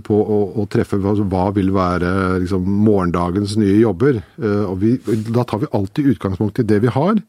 på 0.03 0.17
å, 0.19 0.41
å 0.59 0.65
treffe 0.73 0.99
altså, 0.99 1.23
hva 1.31 1.45
vil 1.55 1.69
være 1.71 2.09
liksom, 2.43 2.65
morgendagens 2.83 3.55
nye 3.61 3.77
jobber. 3.77 4.19
Og 4.43 4.75
vi, 4.83 4.97
da 5.31 5.45
tar 5.47 5.63
vi 5.63 5.71
alltid 5.77 6.17
utgangspunkt 6.17 6.59
i 6.59 6.67
det 6.67 6.81
vi 6.83 6.91
har. 6.91 7.21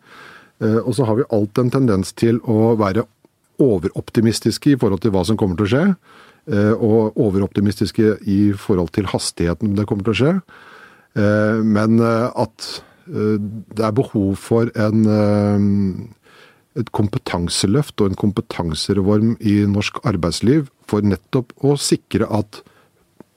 Eh, 0.63 0.79
og 0.83 0.95
så 0.97 1.07
har 1.07 1.19
vi 1.19 1.27
alltid 1.29 1.63
en 1.65 1.75
tendens 1.79 2.13
til 2.17 2.41
å 2.43 2.73
være 2.79 3.05
overoptimistiske 3.63 4.75
i 4.75 4.79
forhold 4.79 5.01
til 5.03 5.13
hva 5.15 5.23
som 5.25 5.37
kommer 5.39 5.57
til 5.57 5.67
å 5.67 5.71
skje. 5.73 5.85
Og 6.47 7.17
overoptimistiske 7.19 8.11
i 8.31 8.53
forhold 8.55 8.93
til 8.95 9.09
hastigheten 9.11 9.73
det 9.75 9.83
kommer 9.89 10.05
til 10.07 10.13
å 10.13 10.19
skje. 10.21 10.29
Men 11.67 11.97
at 11.99 12.67
det 13.09 13.83
er 13.83 13.97
behov 13.97 14.37
for 14.39 14.69
en 14.79 15.01
et 16.77 16.93
kompetanseløft 16.95 17.97
og 18.01 18.11
en 18.11 18.19
kompetansereform 18.21 19.35
i 19.41 19.59
norsk 19.69 19.99
arbeidsliv 20.07 20.67
for 20.89 21.05
nettopp 21.05 21.53
å 21.65 21.75
sikre 21.81 22.29
at 22.29 22.61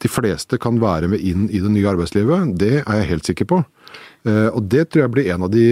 de 0.00 0.08
fleste 0.08 0.56
kan 0.60 0.80
være 0.80 1.10
med 1.12 1.24
inn 1.24 1.48
i 1.52 1.60
det 1.60 1.72
nye 1.72 1.88
arbeidslivet. 1.90 2.54
Det 2.60 2.80
er 2.80 3.00
jeg 3.00 3.10
helt 3.10 3.28
sikker 3.28 3.48
på. 3.48 3.62
Eh, 4.28 4.48
og 4.48 4.64
det 4.72 4.88
tror 4.88 5.04
jeg 5.04 5.14
blir 5.14 5.30
en 5.34 5.46
av 5.46 5.52
de 5.52 5.64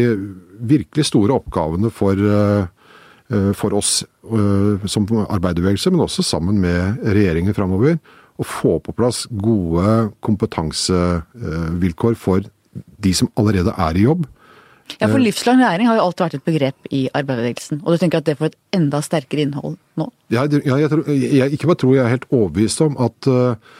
virkelig 0.58 1.08
store 1.10 1.36
oppgavene 1.36 1.90
for, 1.94 2.14
eh, 2.18 3.50
for 3.58 3.76
oss 3.78 4.02
eh, 4.02 4.86
som 4.88 5.08
arbeiderbevegelse, 5.26 5.92
men 5.92 6.04
også 6.06 6.24
sammen 6.26 6.60
med 6.62 7.02
regjeringen 7.04 7.56
framover. 7.56 7.98
Å 8.38 8.46
få 8.46 8.78
på 8.82 8.94
plass 8.94 9.26
gode 9.30 10.12
kompetansevilkår 10.22 12.18
for 12.18 12.46
de 13.02 13.14
som 13.16 13.30
allerede 13.36 13.74
er 13.74 13.98
i 13.98 14.04
jobb 14.06 14.28
ja, 14.96 15.08
for 15.08 15.20
livslang 15.22 15.60
læring 15.60 15.88
har 15.88 15.98
jo 15.98 16.06
alltid 16.06 16.24
vært 16.24 16.38
et 16.38 16.46
begrep 16.48 16.88
i 16.94 17.02
arbeiderbevegelsen. 17.12 17.82
Og 17.84 17.94
du 17.94 18.00
tenker 18.00 18.22
at 18.22 18.28
det 18.28 18.38
får 18.38 18.50
et 18.50 18.58
enda 18.78 19.00
sterkere 19.04 19.44
innhold 19.44 19.76
nå? 20.00 20.08
Ja, 20.32 20.46
jeg, 20.48 20.90
tror, 20.90 21.04
jeg, 21.12 21.52
ikke 21.54 21.70
bare 21.70 21.80
tror 21.82 21.94
jeg 21.94 22.04
er 22.04 22.14
helt 22.16 22.26
overbevist 22.30 22.82
om 22.84 22.96
at 23.04 23.28
uh, 23.30 23.78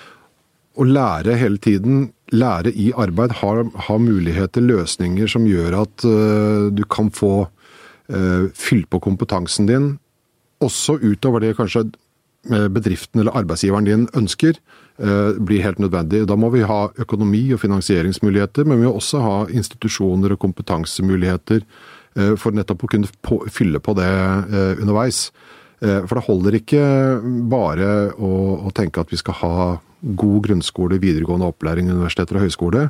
å 0.79 0.87
lære 0.87 1.39
hele 1.41 1.61
tiden, 1.65 2.09
lære 2.33 2.73
i 2.73 2.91
arbeid, 2.97 3.33
har, 3.41 3.63
har 3.89 4.03
muligheter, 4.03 4.65
løsninger 4.65 5.31
som 5.31 5.47
gjør 5.49 5.83
at 5.83 6.05
uh, 6.05 6.69
du 6.73 6.85
kan 6.85 7.11
få 7.15 7.47
uh, 7.47 8.45
fylt 8.55 8.91
på 8.91 9.01
kompetansen 9.05 9.69
din, 9.71 9.89
også 10.61 10.99
utover 11.01 11.41
det 11.45 11.57
kanskje 11.57 11.89
bedriften 12.49 13.21
eller 13.21 13.35
arbeidsgiveren 13.37 13.87
din 13.87 14.07
ønsker. 14.17 14.57
uh, 14.99 15.39
blir 15.39 15.63
helt 15.63 15.79
nødvendig. 15.79 16.27
Da 16.29 16.37
må 16.37 16.51
vi 16.51 16.65
ha 16.67 16.89
økonomi 16.99 17.53
og 17.55 17.61
finansieringsmuligheter, 17.63 18.65
men 18.65 18.81
vi 18.81 18.87
må 18.87 18.97
også 18.97 19.23
ha 19.23 19.37
institusjoner 19.51 20.35
og 20.35 20.41
kompetansemuligheter 20.43 21.63
eh, 22.17 22.35
for 22.37 22.51
nettopp 22.51 22.85
å 22.85 22.91
kunne 22.91 23.39
fylle 23.53 23.79
på 23.79 23.95
det 23.99 24.09
eh, 24.11 24.75
underveis. 24.83 25.29
For 25.79 26.19
det 26.19 26.25
holder 26.27 26.57
ikke 26.59 26.85
bare 27.47 27.89
å, 28.19 28.31
å 28.67 28.71
tenke 28.75 28.99
at 28.99 29.13
vi 29.13 29.19
skal 29.21 29.37
ha 29.39 29.59
god 30.03 30.43
grunnskole, 30.47 31.01
videregående 31.03 31.49
opplæring, 31.49 31.91
universiteter 31.91 32.39
og 32.39 32.47
høyskole, 32.47 32.89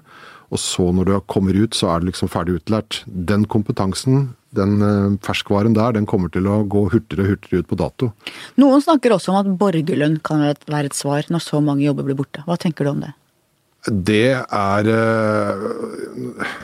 og 0.49 0.61
så 0.61 0.89
når 0.97 1.09
du 1.09 1.15
kommer 1.29 1.57
ut, 1.57 1.77
så 1.77 1.91
er 1.93 2.01
du 2.01 2.09
liksom 2.09 2.31
ferdig 2.33 2.59
utlært. 2.61 3.03
Den 3.07 3.45
kompetansen 3.49 4.31
den 4.57 4.81
eh, 4.83 5.19
ferskvaren 5.25 5.77
der 5.77 5.97
den 5.97 6.07
kommer 6.09 6.33
til 6.33 6.49
å 6.49 6.63
gå 6.65 6.87
hurtigere 6.93 7.27
og 7.27 7.33
hurtigere 7.35 7.63
ut 7.63 7.71
på 7.71 7.79
dato. 7.79 8.11
Noen 8.61 8.83
snakker 8.85 9.15
også 9.15 9.35
om 9.35 9.41
at 9.43 9.51
borgerlønn 9.61 10.19
kan 10.25 10.45
være 10.45 10.89
et 10.91 10.97
svar 10.97 11.29
når 11.33 11.45
så 11.45 11.61
mange 11.65 11.85
jobber 11.85 12.09
blir 12.09 12.19
borte. 12.19 12.45
Hva 12.49 12.59
tenker 12.61 12.89
du 12.89 12.95
om 12.95 13.05
det? 13.05 13.13
Det 13.89 14.35
er 14.41 14.93
eh, 14.97 16.59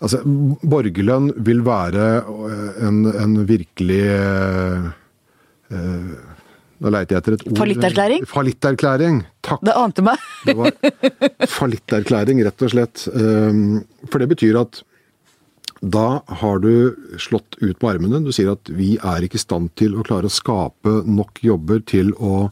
Altså, 0.00 0.22
borgerlønn 0.24 1.26
vil 1.44 1.58
være 1.60 2.04
en, 2.88 3.02
en 3.04 3.34
virkelig 3.44 3.98
uh, 4.08 4.86
nå 6.80 6.92
leiter 6.92 7.16
jeg 7.16 7.22
etter 7.22 7.36
et 7.36 7.46
ord. 7.46 7.56
Fallitterklæring? 7.60 8.28
Fallitterklæring. 8.28 9.22
Takk. 9.44 9.64
Det 9.68 9.74
ante 9.76 10.04
meg. 10.06 10.28
det 10.48 10.56
var 10.58 11.48
fallitterklæring, 11.58 12.40
rett 12.46 12.64
og 12.66 12.72
slett. 12.72 13.04
For 13.06 14.22
det 14.22 14.30
betyr 14.32 14.60
at 14.62 14.82
da 15.80 16.20
har 16.42 16.60
du 16.60 16.96
slått 17.18 17.56
ut 17.60 17.78
på 17.80 17.88
armene. 17.88 18.20
Du 18.20 18.32
sier 18.36 18.52
at 18.52 18.68
vi 18.68 18.94
er 19.00 19.24
ikke 19.24 19.40
i 19.40 19.42
stand 19.42 19.72
til 19.80 19.96
å 19.96 20.04
klare 20.04 20.28
å 20.28 20.32
skape 20.32 21.00
nok 21.08 21.40
jobber 21.44 21.80
til 21.88 22.12
å 22.20 22.50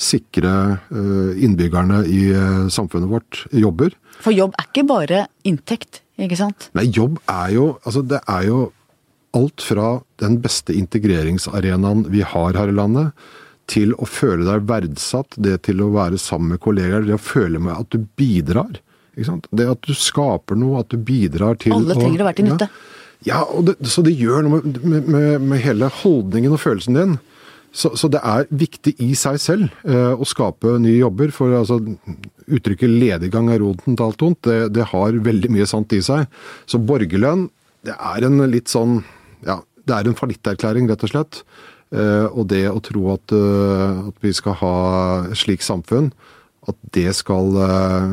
sikre 0.00 0.52
eh, 0.88 1.32
innbyggerne 1.44 2.02
i 2.08 2.22
eh, 2.32 2.68
samfunnet 2.72 3.10
vårt 3.10 3.42
jobber. 3.52 3.92
For 4.24 4.32
jobb 4.32 4.56
er 4.56 4.68
ikke 4.70 4.86
bare 4.88 5.24
inntekt 5.48 6.02
Ikke 6.20 6.36
sant? 6.36 6.66
Nei, 6.76 6.86
jobb 6.92 7.16
er 7.32 7.52
jo 7.54 7.66
Altså, 7.88 8.02
det 8.04 8.18
er 8.28 8.42
jo 8.44 8.58
alt 9.36 9.62
fra 9.64 10.00
den 10.20 10.40
beste 10.42 10.74
integreringsarenaen 10.74 12.02
vi 12.10 12.24
har 12.26 12.56
her 12.58 12.72
i 12.72 12.74
landet, 12.74 13.12
til 13.70 13.94
å 13.96 14.06
føle 14.08 14.46
deg 14.48 14.68
verdsatt, 14.68 15.36
det 15.38 15.60
til 15.68 15.82
å 15.84 15.90
være 15.94 16.18
sammen 16.20 16.54
med 16.54 16.62
kollegaer, 16.64 17.06
det 17.06 17.16
å 17.16 17.22
føle 17.22 17.62
med 17.62 17.76
at 17.76 17.90
du 17.94 18.06
bidrar. 18.18 18.80
Det 19.14 19.66
at 19.68 19.86
du 19.86 19.96
skaper 19.96 20.58
noe, 20.58 20.80
at 20.82 20.92
du 20.92 21.00
bidrar 21.02 21.58
til 21.60 21.74
Alle 21.76 21.96
trenger 21.98 22.22
å 22.22 22.28
være 22.30 22.38
til 22.40 22.48
nytte. 22.50 22.70
Ja, 23.26 23.32
ja 23.32 23.40
og 23.46 23.68
det, 23.68 23.76
så 23.90 24.04
det 24.06 24.14
gjør 24.16 24.46
noe 24.46 24.62
med, 24.62 25.04
med, 25.06 25.50
med 25.52 25.62
hele 25.64 25.90
holdningen 26.00 26.56
og 26.56 26.62
følelsen 26.62 26.98
din. 26.98 27.18
Så, 27.70 27.92
så, 27.94 28.08
det 28.10 28.18
er 28.26 28.48
viktig 28.50 28.96
i 28.98 29.12
seg 29.14 29.36
selv 29.38 29.86
eh, 29.86 30.10
å 30.10 30.26
skape 30.26 30.74
nye 30.82 30.98
jobber. 30.98 31.30
For 31.34 31.54
altså, 31.60 31.78
uttrykket 32.50 32.90
'lediggang 32.90 33.50
er 33.52 33.62
roten 33.62 33.94
til 33.94 34.08
alt 34.08 34.24
ondt', 34.26 34.42
det, 34.48 34.72
det, 34.74 34.88
har 34.90 35.20
veldig 35.30 35.52
mye 35.54 35.68
sant 35.70 35.94
i 35.94 36.02
seg. 36.02 36.26
Så 36.66 36.82
borgerlønn, 36.82 37.46
det 37.86 37.94
er 37.94 38.26
en 38.26 38.42
litt 38.50 38.68
sånn 38.72 39.00
Ja, 39.46 39.60
det 39.88 39.94
er 39.96 40.08
en 40.08 40.18
fallitterklæring, 40.18 40.90
rett 40.90 41.06
og 41.06 41.12
slett. 41.14 41.44
Eh, 41.90 42.26
og 42.30 42.46
det 42.52 42.64
å 42.70 42.78
tro 42.84 43.08
at, 43.16 43.34
uh, 43.34 44.10
at, 44.10 44.18
vi 44.22 44.30
skal 44.36 44.54
ha 44.60 44.74
et 45.26 45.40
slikt 45.40 45.66
samfunn, 45.66 46.12
at 46.70 46.76
det 46.94 47.10
skal 47.18 47.56
uh, 47.58 48.06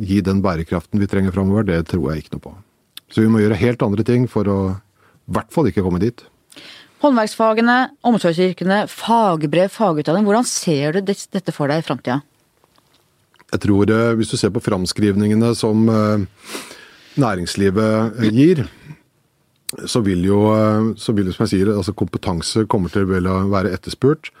gi 0.00 0.22
den 0.24 0.40
bærekraften 0.40 1.02
vi 1.02 1.08
trenger 1.10 1.34
framover, 1.34 1.66
det 1.68 1.82
tror 1.90 2.12
jeg 2.12 2.24
ikke 2.24 2.38
noe 2.38 2.46
på. 2.46 2.54
Så 3.10 3.24
vi 3.24 3.28
må 3.32 3.42
gjøre 3.42 3.58
helt 3.60 3.82
andre 3.84 4.06
ting 4.06 4.24
for 4.30 4.48
å 4.48 4.60
i 5.30 5.36
hvert 5.36 5.52
fall 5.54 5.68
ikke 5.70 5.84
komme 5.84 6.00
dit. 6.02 6.24
Håndverksfagene, 7.00 7.76
omsorgsyrkene, 8.04 8.82
fagbrev, 8.90 9.70
fagutdanning. 9.72 10.26
Hvordan 10.26 10.48
ser 10.48 10.98
du 10.98 11.12
dette 11.14 11.54
for 11.54 11.70
deg 11.70 11.80
i 11.80 11.86
framtida? 11.86 12.18
Jeg 13.50 13.62
tror 13.64 13.90
eh, 13.90 14.12
hvis 14.18 14.30
du 14.30 14.36
ser 14.38 14.52
på 14.54 14.62
framskrivningene 14.62 15.52
som 15.58 15.88
eh, 15.90 16.26
næringslivet 17.18 18.20
eh, 18.20 18.34
gir, 18.36 18.64
så 19.86 20.02
vil 20.02 20.24
jo, 20.26 20.40
så 20.98 21.14
vil, 21.14 21.30
som 21.34 21.44
jeg 21.46 21.52
sier, 21.52 21.72
altså 21.76 21.94
kompetanse 21.94 22.64
kommer 22.70 22.90
til 22.92 23.06
å 23.06 23.36
være 23.52 23.72
etterspurt. 23.76 24.32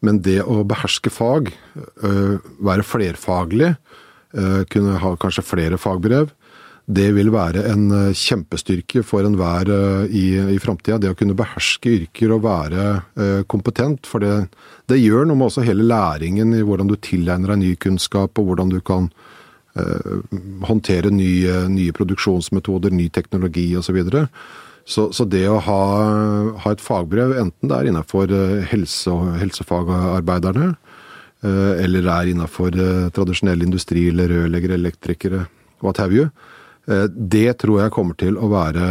Men 0.00 0.20
det 0.22 0.38
å 0.46 0.62
beherske 0.68 1.10
fag, 1.10 1.50
være 1.98 2.84
flerfaglig, 2.86 3.72
kunne 4.70 5.00
ha 5.02 5.10
kanskje 5.18 5.44
flere 5.44 5.80
fagbrev, 5.80 6.30
det 6.88 7.10
vil 7.12 7.28
være 7.28 7.66
en 7.68 7.88
eh, 7.92 8.16
kjempestyrke 8.16 9.02
for 9.04 9.26
enhver 9.28 9.68
eh, 9.68 10.04
i, 10.08 10.26
i 10.54 10.58
framtida. 10.62 10.96
Det 11.02 11.12
å 11.12 11.16
kunne 11.18 11.36
beherske 11.36 11.92
yrker 11.92 12.32
og 12.32 12.46
være 12.46 13.44
kompetent. 13.50 14.08
For 14.08 14.24
det, 14.24 14.48
det, 14.88 15.00
gjør 15.02 15.28
noe 15.28 15.36
med 15.36 15.50
også 15.50 15.66
hele 15.68 15.84
læringen 15.84 16.56
i 16.56 16.64
hvordan 16.64 16.88
du 16.88 16.96
tilegner 16.96 17.52
deg 17.52 17.60
ny 17.60 17.74
kunnskap, 17.82 18.40
og 18.40 18.52
hvordan 18.52 18.72
du 18.72 18.80
kan 18.84 19.10
håndtere 20.66 21.12
nye, 21.14 21.52
nye, 21.70 21.92
produksjonsmetoder, 21.94 22.90
ny 22.90 23.04
teknologi 23.14 23.68
osv. 23.78 24.00
Så, 24.88 25.10
så, 25.12 25.26
det 25.28 25.44
å 25.52 25.58
ha, 25.60 25.80
ha, 26.64 26.70
et 26.72 26.80
fagbrev, 26.80 27.34
enten 27.36 27.68
det 27.68 27.76
er 27.76 27.90
innenfor 27.90 28.30
helse, 28.70 29.12
helsefagarbeiderne, 29.42 30.70
uh, 31.44 31.74
eller 31.76 32.06
det 32.06 32.14
er 32.14 32.30
innenfor 32.32 32.78
tradisjonell 33.12 33.66
industri 33.66 34.06
eller 34.08 34.32
rørleggere, 34.32 34.78
elektrikere, 34.80 35.42
what 35.84 36.00
have 36.00 36.16
you, 36.16 36.30
Eh, 36.88 37.08
det 37.12 37.58
tror 37.60 37.82
jeg 37.82 37.92
kommer 37.92 38.16
til 38.18 38.38
å 38.40 38.48
være 38.52 38.86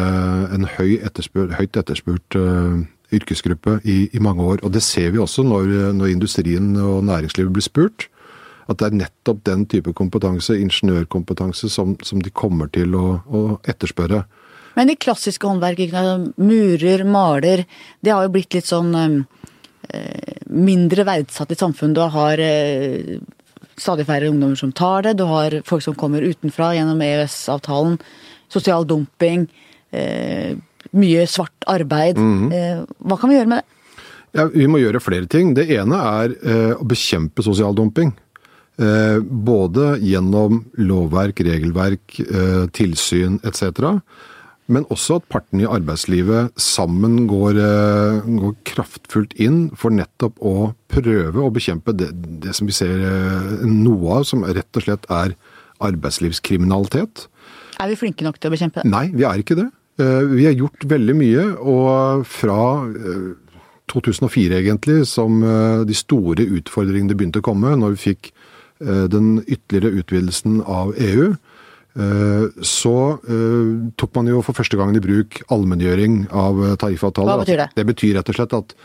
en 0.54 0.68
høy 0.78 1.00
etterspurt, 1.02 1.56
høyt 1.58 1.80
etterspurt 1.80 2.38
yrkesgruppe 3.14 3.80
i, 3.88 3.98
i, 4.12 4.22
mange 4.22 4.44
år. 4.44 4.62
Og 4.68 4.74
det 4.76 4.84
ser 4.86 5.14
vi 5.16 5.22
også 5.24 5.46
når, 5.48 5.94
når, 5.98 6.12
industrien 6.12 6.76
og 6.84 7.06
næringslivet 7.08 7.54
blir 7.56 7.66
spurt. 7.66 8.10
At 8.68 8.82
det 8.82 8.90
er 8.90 9.00
nettopp 9.00 9.46
den 9.48 9.64
type 9.72 9.94
kompetanse, 9.96 10.58
ingeniørkompetanse, 10.60 11.70
som, 11.72 11.96
som 12.04 12.22
de 12.22 12.34
kommer 12.36 12.68
til 12.76 12.98
å, 13.00 13.06
å 13.26 13.44
etterspørre. 13.64 14.26
Men 14.78 14.92
de 14.92 14.98
klassiske 15.02 15.48
håndverkene, 15.50 16.34
murer, 16.38 17.02
maler, 17.10 17.66
det 18.06 18.14
har 18.14 18.28
jo 18.28 18.34
blitt 18.36 18.54
litt 18.54 18.68
sånn 18.70 18.94
eh, 18.94 20.36
mindre 20.54 21.06
verdsatt 21.08 21.56
i 21.56 21.58
samfunnet. 21.58 21.98
Du 21.98 22.04
har 22.14 22.44
eh, 22.44 23.16
stadig 23.78 24.06
færre 24.06 24.30
ungdommer 24.30 24.60
som 24.60 24.76
tar 24.78 25.08
det. 25.08 25.16
Du 25.18 25.26
har 25.30 25.58
folk 25.66 25.82
som 25.86 25.98
kommer 25.98 26.22
utenfra 26.22 26.76
gjennom 26.78 27.02
EØS-avtalen. 27.02 27.98
Sosial 28.54 28.86
dumping. 28.86 29.48
Eh, 29.90 30.54
mye 30.94 31.26
svart 31.28 31.66
arbeid. 31.66 32.18
Mm 32.18 32.38
-hmm. 32.38 32.54
eh, 32.54 32.86
hva 33.00 33.18
kan 33.18 33.30
vi 33.30 33.36
gjøre 33.36 33.50
med 33.50 33.58
det? 33.58 33.66
Ja, 34.38 34.46
vi 34.54 34.68
må 34.68 34.78
gjøre 34.78 35.00
flere 35.00 35.26
ting. 35.26 35.54
Det 35.54 35.70
ene 35.72 35.96
er 35.96 36.38
eh, 36.46 36.74
å 36.78 36.86
bekjempe 36.86 37.42
sosial 37.42 37.74
dumping. 37.74 38.14
Eh, 38.78 39.20
både 39.22 39.98
gjennom 40.00 40.66
lovverk, 40.78 41.40
regelverk, 41.40 42.20
eh, 42.20 42.68
tilsyn 42.70 43.40
etc 43.44 44.02
men 44.72 44.86
også 44.92 45.22
at 45.22 45.28
partene 45.32 45.64
i 45.64 45.70
arbeidslivet 45.70 46.52
sammen 46.60 47.22
går, 47.30 47.60
eh, 47.64 48.28
går, 48.28 48.56
kraftfullt 48.68 49.36
inn 49.40 49.70
for 49.80 49.96
nettopp 49.96 50.42
å 50.44 50.74
prøve 50.92 51.44
å 51.44 51.54
bekjempe 51.54 51.96
det, 51.96 52.10
det, 52.44 52.56
som 52.56 52.68
vi 52.68 52.76
ser 52.76 53.00
eh, 53.00 53.64
noe 53.64 54.20
av, 54.20 54.28
som 54.28 54.44
rett 54.44 54.80
og 54.80 54.84
slett 54.84 55.08
er 55.08 55.38
arbeidslivskriminalitet. 55.88 57.28
Er 57.80 57.92
vi 57.94 58.00
flinke 58.00 58.28
nok 58.28 58.42
til 58.42 58.52
å 58.52 58.56
bekjempe 58.58 58.84
det? 58.84 58.92
Nei, 58.92 59.08
vi 59.16 59.28
er 59.30 59.40
ikke 59.40 59.60
det. 59.60 59.70
Eh, 60.04 60.24
vi 60.36 60.48
har 60.50 60.58
gjort 60.58 60.88
veldig 60.92 61.16
mye, 61.16 61.48
og 61.64 62.28
fra 62.28 62.62
2004 63.88 64.60
egentlig, 64.60 65.06
som 65.08 65.40
de 65.88 65.96
store 65.96 66.44
utfordringene 66.60 67.16
begynte 67.16 67.40
å 67.40 67.46
komme, 67.46 67.72
når 67.80 67.96
vi 67.96 68.10
fikk 68.10 68.34
den 68.78 69.40
ytterligere 69.48 70.04
utvidelsen 70.04 70.60
av 70.70 70.92
EU, 71.02 71.32
så 71.98 72.96
eh, 73.26 73.70
tok 73.98 74.12
man 74.20 74.28
jo 74.30 74.44
for 74.46 74.58
første 74.58 74.78
gangen 74.78 75.00
i 75.00 75.02
bruk 75.02 75.40
allmenngjøring 75.54 76.28
av 76.30 76.60
eh, 76.62 76.76
tariffavtaler. 76.78 77.32
Hva 77.32 77.42
betyr 77.42 77.62
det? 77.64 77.68
Det 77.80 77.86
betyr 77.90 78.20
rett 78.20 78.30
og 78.30 78.38
slett 78.38 78.58
at 78.58 78.78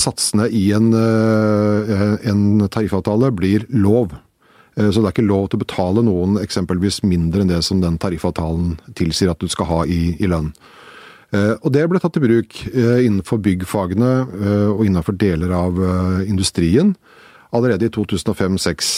satsene 0.00 0.46
i 0.48 0.70
en, 0.72 0.86
en 0.96 2.68
tariffavtale 2.72 3.28
blir 3.36 3.66
lov. 3.68 4.14
Så 4.78 5.02
det 5.02 5.02
er 5.02 5.12
ikke 5.12 5.26
lov 5.26 5.50
til 5.50 5.58
å 5.58 5.60
betale 5.60 6.04
noen 6.06 6.38
eksempelvis 6.40 7.02
mindre 7.04 7.44
enn 7.44 7.50
det 7.50 7.58
som 7.66 7.82
den 7.82 7.98
tariffavtalen 8.00 8.78
tilsier 8.96 9.28
at 9.28 9.44
du 9.44 9.52
skal 9.52 9.68
ha 9.68 9.82
i, 9.84 10.14
i 10.16 10.30
lønn. 10.32 10.48
Og 11.36 11.68
det 11.74 11.82
ble 11.92 12.00
tatt 12.00 12.16
i 12.16 12.22
bruk 12.24 12.56
innenfor 12.72 13.42
byggfagene 13.44 14.14
og 14.72 14.80
innenfor 14.86 15.18
deler 15.20 15.52
av 15.52 15.76
industrien 16.24 16.94
allerede 17.52 17.90
i 17.90 17.92
2005-2006. 17.92 18.94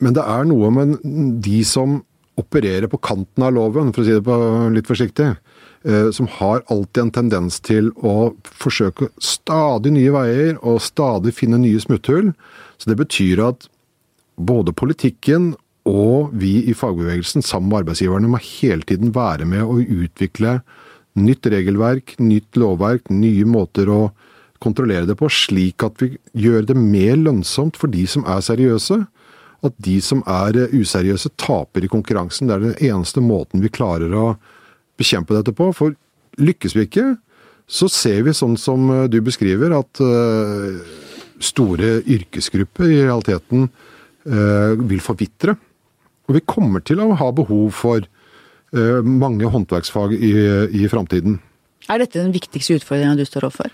Men 0.00 0.16
det 0.16 0.24
er 0.24 0.46
noe 0.48 0.70
med 0.74 0.98
de 1.44 1.60
som 1.68 2.00
opererer 2.40 2.88
på 2.88 3.00
kanten 3.04 3.44
av 3.44 3.54
loven, 3.56 3.92
for 3.92 4.02
å 4.02 4.06
si 4.08 4.16
det 4.16 4.76
litt 4.76 4.88
forsiktig, 4.88 5.28
eh, 5.84 6.08
som 6.16 6.28
har 6.38 6.64
alltid 6.72 7.02
en 7.04 7.16
tendens 7.18 7.60
til 7.60 7.90
å 7.96 8.32
forsøke 8.44 9.10
stadig 9.20 9.92
nye 9.96 10.14
veier 10.14 10.56
og 10.62 10.80
stadig 10.84 11.34
finne 11.36 11.60
nye 11.60 11.80
smutthull. 11.82 12.32
Så 12.80 12.90
det 12.90 12.96
betyr 13.00 13.44
at 13.50 13.68
både 14.40 14.72
politikken 14.72 15.52
og 15.88 16.32
vi 16.36 16.60
i 16.68 16.76
fagbevegelsen 16.76 17.44
sammen 17.44 17.70
med 17.70 17.82
arbeidsgiverne 17.82 18.30
må 18.30 18.40
hele 18.40 18.84
tiden 18.86 19.12
være 19.16 19.46
med 19.48 19.64
å 19.64 19.80
utvikle 19.80 20.60
nytt 21.20 21.48
regelverk, 21.50 22.14
nytt 22.22 22.56
lovverk, 22.60 23.08
nye 23.10 23.46
måter 23.48 23.88
å 23.90 24.02
kontrollere 24.60 25.08
det 25.08 25.16
på, 25.16 25.28
slik 25.32 25.82
at 25.82 25.96
vi 26.02 26.12
gjør 26.36 26.68
det 26.68 26.76
mer 26.76 27.16
lønnsomt 27.16 27.78
for 27.80 27.92
de 27.92 28.04
som 28.08 28.26
er 28.28 28.44
seriøse 28.44 29.00
at 29.66 29.76
de 29.82 29.96
som 30.04 30.22
er 30.28 30.56
eh, 30.58 30.76
useriøse, 30.76 31.32
taper 31.40 31.84
i 31.84 31.90
konkurransen. 31.90 32.48
Det 32.48 32.56
er 32.56 32.64
den 32.64 32.78
eneste 32.90 33.22
måten 33.24 33.62
vi 33.64 33.72
klarer 33.72 34.12
å 34.16 34.26
bekjempe 35.00 35.36
dette 35.36 35.54
på. 35.56 35.70
For 35.76 35.96
lykkes 36.40 36.76
vi 36.76 36.86
ikke, 36.88 37.06
så 37.70 37.90
ser 37.92 38.24
vi 38.26 38.36
sånn 38.36 38.56
som 38.60 38.88
eh, 38.94 39.06
du 39.12 39.20
beskriver, 39.24 39.74
at 39.76 40.02
eh, 40.04 40.80
store 41.40 41.98
yrkesgrupper 42.04 42.90
i 42.90 43.02
realiteten 43.06 43.70
vil 44.20 45.00
forvitre. 45.00 45.54
Og 46.28 46.34
vi 46.36 46.42
kommer 46.44 46.82
til 46.84 47.00
å 47.00 47.06
ha 47.16 47.30
behov 47.32 47.70
for 47.72 48.04
mange 49.00 49.48
håndverksfag 49.48 50.12
i, 50.12 50.32
i 50.76 50.84
framtiden. 50.92 51.38
Er 51.88 52.02
dette 52.02 52.20
den 52.20 52.34
viktigste 52.34 52.76
utfordringa 52.76 53.16
du 53.16 53.24
står 53.24 53.48
overfor? 53.48 53.72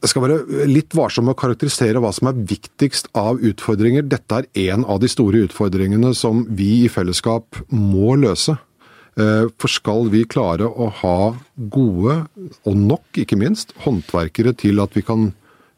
Jeg 0.00 0.14
skal 0.14 0.24
være 0.24 0.66
litt 0.70 0.94
varsom 0.96 1.26
med 1.28 1.34
å 1.36 1.40
karakterisere 1.42 2.00
hva 2.00 2.08
som 2.16 2.30
er 2.30 2.38
viktigst 2.48 3.10
av 3.18 3.42
utfordringer. 3.44 4.06
Dette 4.08 4.40
er 4.40 4.72
en 4.72 4.86
av 4.88 5.02
de 5.02 5.10
store 5.12 5.42
utfordringene 5.44 6.14
som 6.16 6.46
vi 6.56 6.86
i 6.86 6.90
fellesskap 6.92 7.60
må 7.68 8.14
løse. 8.16 8.56
Eh, 9.20 9.44
for 9.60 9.72
skal 9.72 10.08
vi 10.12 10.22
klare 10.28 10.68
å 10.68 10.88
ha 11.02 11.18
gode, 11.74 12.16
og 12.64 12.76
nok 12.78 13.20
ikke 13.20 13.38
minst, 13.40 13.74
håndverkere 13.84 14.54
til 14.56 14.80
at 14.80 14.96
vi 14.96 15.04
kan 15.04 15.28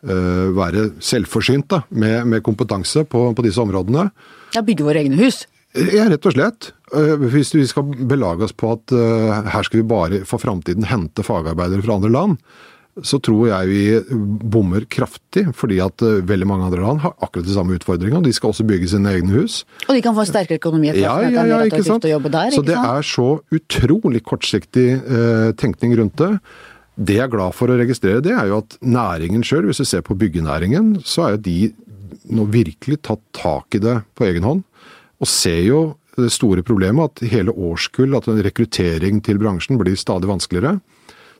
eh, 0.04 0.48
være 0.54 0.90
selvforsynte 1.02 1.82
med, 1.90 2.22
med 2.28 2.44
kompetanse 2.46 3.02
på, 3.08 3.30
på, 3.34 3.46
disse 3.46 3.62
områdene 3.62 4.10
Ja, 4.54 4.62
Bygge 4.62 4.86
våre 4.86 5.02
egne 5.02 5.18
hus? 5.18 5.46
Ja, 5.72 6.04
rett 6.12 6.28
og 6.28 6.36
slett. 6.36 6.74
Eh, 6.92 7.16
hvis 7.32 7.54
vi 7.56 7.64
skal 7.66 7.88
belage 7.90 8.46
oss 8.46 8.54
på 8.54 8.74
at 8.76 8.92
her 8.92 9.66
skal 9.66 9.80
vi 9.80 9.88
bare 9.88 10.22
for 10.28 10.42
framtiden 10.42 10.86
hente 10.86 11.24
fagarbeidere 11.26 11.82
fra 11.82 11.98
andre 11.98 12.12
land, 12.12 12.38
så 13.00 13.16
tror 13.24 13.46
jeg 13.48 13.68
vi 13.70 13.82
bommer 14.52 14.84
kraftig. 14.90 15.46
Fordi 15.56 15.78
at 15.84 16.04
eh, 16.04 16.20
veldig 16.28 16.48
mange 16.48 16.66
andre 16.68 16.82
land 16.84 17.00
har 17.04 17.14
akkurat 17.24 17.46
de 17.46 17.54
samme 17.54 17.78
utfordringene. 17.78 18.24
De 18.26 18.34
skal 18.36 18.52
også 18.52 18.66
bygge 18.68 18.90
sine 18.92 19.14
egne 19.16 19.32
hus. 19.32 19.62
Og 19.86 19.96
de 19.96 20.02
kan 20.04 20.16
få 20.16 20.26
en 20.26 20.32
sterkere 20.32 20.60
økonomi 20.60 20.90
etter 20.92 21.06
Ja, 21.06 21.14
ja, 21.24 21.46
ja, 21.48 21.62
ikke 21.68 21.84
sant? 21.86 22.04
å 22.04 22.12
jobbe 22.12 22.32
der. 22.34 22.52
Så 22.52 22.64
det 22.66 22.76
er 22.76 23.06
så 23.06 23.28
utrolig 23.54 24.20
kortsiktig 24.28 24.88
eh, 25.00 25.48
tenkning 25.60 25.96
rundt 26.02 26.20
det. 26.20 26.34
Det 27.00 27.16
jeg 27.16 27.24
er 27.24 27.32
glad 27.32 27.56
for 27.56 27.72
å 27.72 27.78
registrere, 27.80 28.20
det 28.20 28.34
er 28.36 28.50
jo 28.50 28.60
at 28.60 28.76
næringen 28.84 29.44
sjøl, 29.46 29.64
hvis 29.70 29.80
du 29.80 29.88
ser 29.88 30.04
på 30.04 30.16
byggenæringen, 30.20 30.98
så 31.08 31.24
er 31.24 31.38
jo 31.38 31.44
de 31.48 31.56
nå 32.36 32.44
virkelig 32.52 33.00
tatt 33.08 33.22
tak 33.34 33.78
i 33.78 33.80
det 33.82 34.02
på 34.18 34.28
egen 34.28 34.44
hånd. 34.44 34.60
Og 35.22 35.30
ser 35.30 35.62
jo 35.64 35.80
det 36.20 36.28
store 36.34 36.60
problemet 36.66 37.08
at 37.08 37.32
hele 37.32 37.54
årskull, 37.56 38.12
at 38.18 38.28
en 38.28 38.42
rekruttering 38.44 39.22
til 39.24 39.40
bransjen 39.40 39.80
blir 39.80 39.96
stadig 39.96 40.28
vanskeligere. 40.28 40.76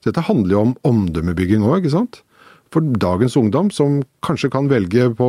Dette 0.05 0.25
handler 0.27 0.57
jo 0.57 0.61
om 0.67 0.77
omdømmebygging 0.89 1.65
òg, 1.67 1.81
ikke 1.83 1.95
sant. 1.95 2.21
For 2.73 2.81
dagens 2.81 3.37
ungdom, 3.37 3.69
som 3.71 4.01
kanskje 4.25 4.49
kan 4.55 4.69
velge 4.71 5.11
på, 5.19 5.29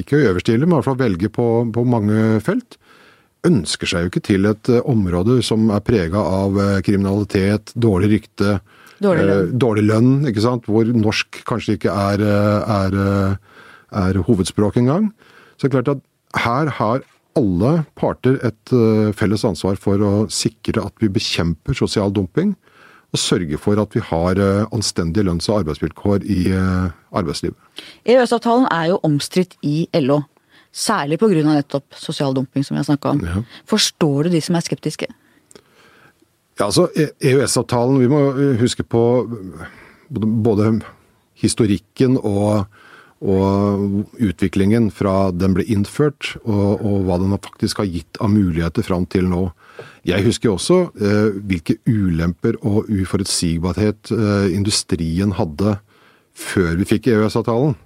ikke 0.00 0.24
øverste 0.28 0.52
hylle, 0.56 0.66
men 0.66 0.74
i 0.74 0.78
hvert 0.80 0.88
fall 0.90 0.98
velge 1.00 1.30
på, 1.32 1.46
på 1.72 1.84
mange 1.86 2.40
felt, 2.44 2.76
ønsker 3.46 3.86
seg 3.90 4.06
jo 4.06 4.10
ikke 4.10 4.24
til 4.24 4.48
et 4.48 4.70
eh, 4.72 4.80
område 4.88 5.38
som 5.44 5.68
er 5.74 5.82
prega 5.84 6.18
av 6.18 6.56
eh, 6.58 6.78
kriminalitet, 6.86 7.74
dårlig 7.76 8.08
rykte, 8.16 8.58
Dårlig 9.04 9.24
lønn. 9.28 9.42
eh, 9.50 9.54
dårlig 9.60 9.84
lønn, 9.84 10.12
ikke 10.30 10.44
sant? 10.44 10.66
hvor 10.70 10.88
norsk 10.96 11.42
kanskje 11.48 11.76
ikke 11.78 11.92
er, 11.92 12.24
eh, 12.24 12.76
er, 12.78 12.98
eh, 13.04 13.58
er 14.04 14.20
hovedspråk 14.26 14.80
engang. 14.80 15.10
Så 15.58 15.68
det 15.68 15.70
er 15.70 15.76
klart 15.78 15.92
at 15.98 16.42
her 16.44 16.72
har 16.80 17.04
alle 17.38 17.72
parter 17.98 18.40
et 18.46 18.72
eh, 18.74 19.12
felles 19.14 19.44
ansvar 19.46 19.76
for 19.78 20.00
å 20.02 20.12
sikre 20.32 20.82
at 20.86 20.94
vi 21.02 21.12
bekjemper 21.12 21.76
sosial 21.76 22.10
dumping, 22.16 22.54
og 23.14 23.20
sørge 23.22 23.58
for 23.62 23.78
at 23.78 23.94
vi 23.94 24.02
har 24.02 24.38
eh, 24.42 24.66
anstendige 24.74 25.24
lønns- 25.26 25.48
og 25.48 25.60
arbeidsvilkår 25.62 26.24
i 26.26 26.40
eh, 26.50 26.86
arbeidslivet. 27.14 27.56
EØS-avtalen 28.04 28.66
er 28.74 28.90
jo 28.90 29.00
omstridt 29.06 29.54
i 29.62 29.86
LO. 30.02 30.20
Særlig 30.74 31.20
pga. 31.20 31.42
nettopp 31.46 31.94
sosial 31.94 32.34
dumping, 32.34 32.64
som 32.66 32.74
vi 32.74 32.82
har 32.82 32.88
snakka 32.88 33.14
om. 33.14 33.20
Ja. 33.22 33.42
Forstår 33.70 34.26
du 34.26 34.34
de 34.34 34.40
som 34.42 34.58
er 34.58 34.66
skeptiske? 34.66 35.06
Ja, 36.58 36.66
altså 36.66 36.88
E- 36.96 37.12
EØS-avtalen, 37.22 38.00
vi 38.00 38.08
må 38.10 38.24
eh, 38.34 38.58
huske 38.58 38.82
på 38.82 39.04
både, 40.10 40.26
både 40.42 40.80
historikken 41.38 42.18
og, 42.18 42.66
og 43.22 44.10
utviklingen 44.20 44.90
fra 44.92 45.30
den 45.32 45.54
ble 45.56 45.64
innført, 45.70 46.34
og, 46.42 46.82
og 46.84 47.06
hva 47.06 47.20
den 47.22 47.36
faktisk 47.36 47.80
har 47.80 47.88
gitt 47.88 48.18
av 48.20 48.32
muligheter 48.34 48.84
fram 48.86 49.06
til 49.10 49.30
nå. 49.30 49.46
Jeg 50.06 50.26
husker 50.26 50.52
også 50.52 50.80
eh, 51.00 51.38
hvilke 51.46 51.78
ulemper 51.88 52.58
og 52.62 52.90
uforutsigbarhet 52.92 54.12
eh, 54.14 54.50
industrien 54.54 55.34
hadde 55.38 55.78
før 56.34 56.74
vi 56.80 56.88
fikk 56.90 57.08
EØS-avtalen. 57.14 57.76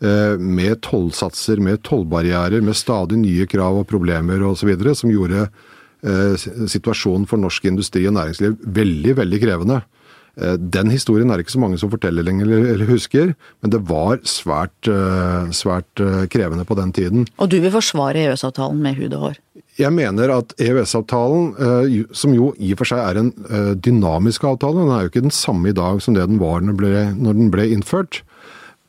Eh, 0.00 0.38
med 0.38 0.80
tollsatser, 0.86 1.60
med 1.60 1.82
tollbarrierer, 1.84 2.62
med 2.64 2.78
stadig 2.78 3.18
nye 3.20 3.44
krav 3.50 3.82
og 3.82 3.88
problemer 3.90 4.40
osv. 4.48 4.72
som 4.96 5.12
gjorde 5.12 5.44
eh, 5.44 6.34
situasjonen 6.40 7.26
for 7.28 7.42
norsk 7.42 7.66
industri 7.68 8.06
og 8.08 8.16
næringsliv 8.16 8.56
veldig, 8.64 9.16
veldig 9.20 9.40
krevende. 9.42 9.82
Eh, 10.36 10.56
Den 10.56 10.90
historien 10.90 11.30
er 11.30 11.38
det 11.38 11.46
ikke 11.46 11.56
så 11.56 11.62
mange 11.62 11.78
som 11.80 11.90
forteller 11.92 12.24
lenger 12.26 12.48
eller, 12.50 12.86
husker, 12.88 13.34
men 13.62 13.72
det 13.72 13.82
var 13.88 14.20
svært, 14.24 14.88
eh, 14.88 15.50
svært 15.54 16.00
eh, 16.00 16.26
krevende 16.30 16.64
på 16.64 16.76
den 16.78 16.92
tiden. 16.92 17.26
Og 17.38 17.50
du 17.50 17.60
vil 17.60 17.72
forsvare 17.72 18.26
EØS-avtalen 18.26 18.80
med 18.80 18.96
hud 18.96 19.14
og 19.14 19.20
hår? 19.20 19.40
Jeg 19.78 19.92
mener 19.92 20.32
at 20.34 20.52
EØS-avtalen, 20.60 21.54
som 22.12 22.34
jo 22.34 22.52
i 22.58 22.72
og 22.74 22.80
for 22.80 22.90
seg 22.90 23.00
er 23.00 23.20
en 23.20 23.30
dynamisk 23.80 24.44
avtale, 24.44 24.82
den 24.82 24.92
er 24.92 25.06
jo 25.06 25.10
ikke 25.12 25.22
den 25.24 25.32
samme 25.32 25.70
i 25.70 25.76
dag 25.76 26.02
som 26.02 26.14
det 26.14 26.26
den 26.28 26.40
var 26.40 26.60
når 26.60 26.74
den 26.74 26.76
ble, 26.76 27.04
når 27.16 27.38
den 27.38 27.50
ble 27.54 27.68
innført. 27.72 28.20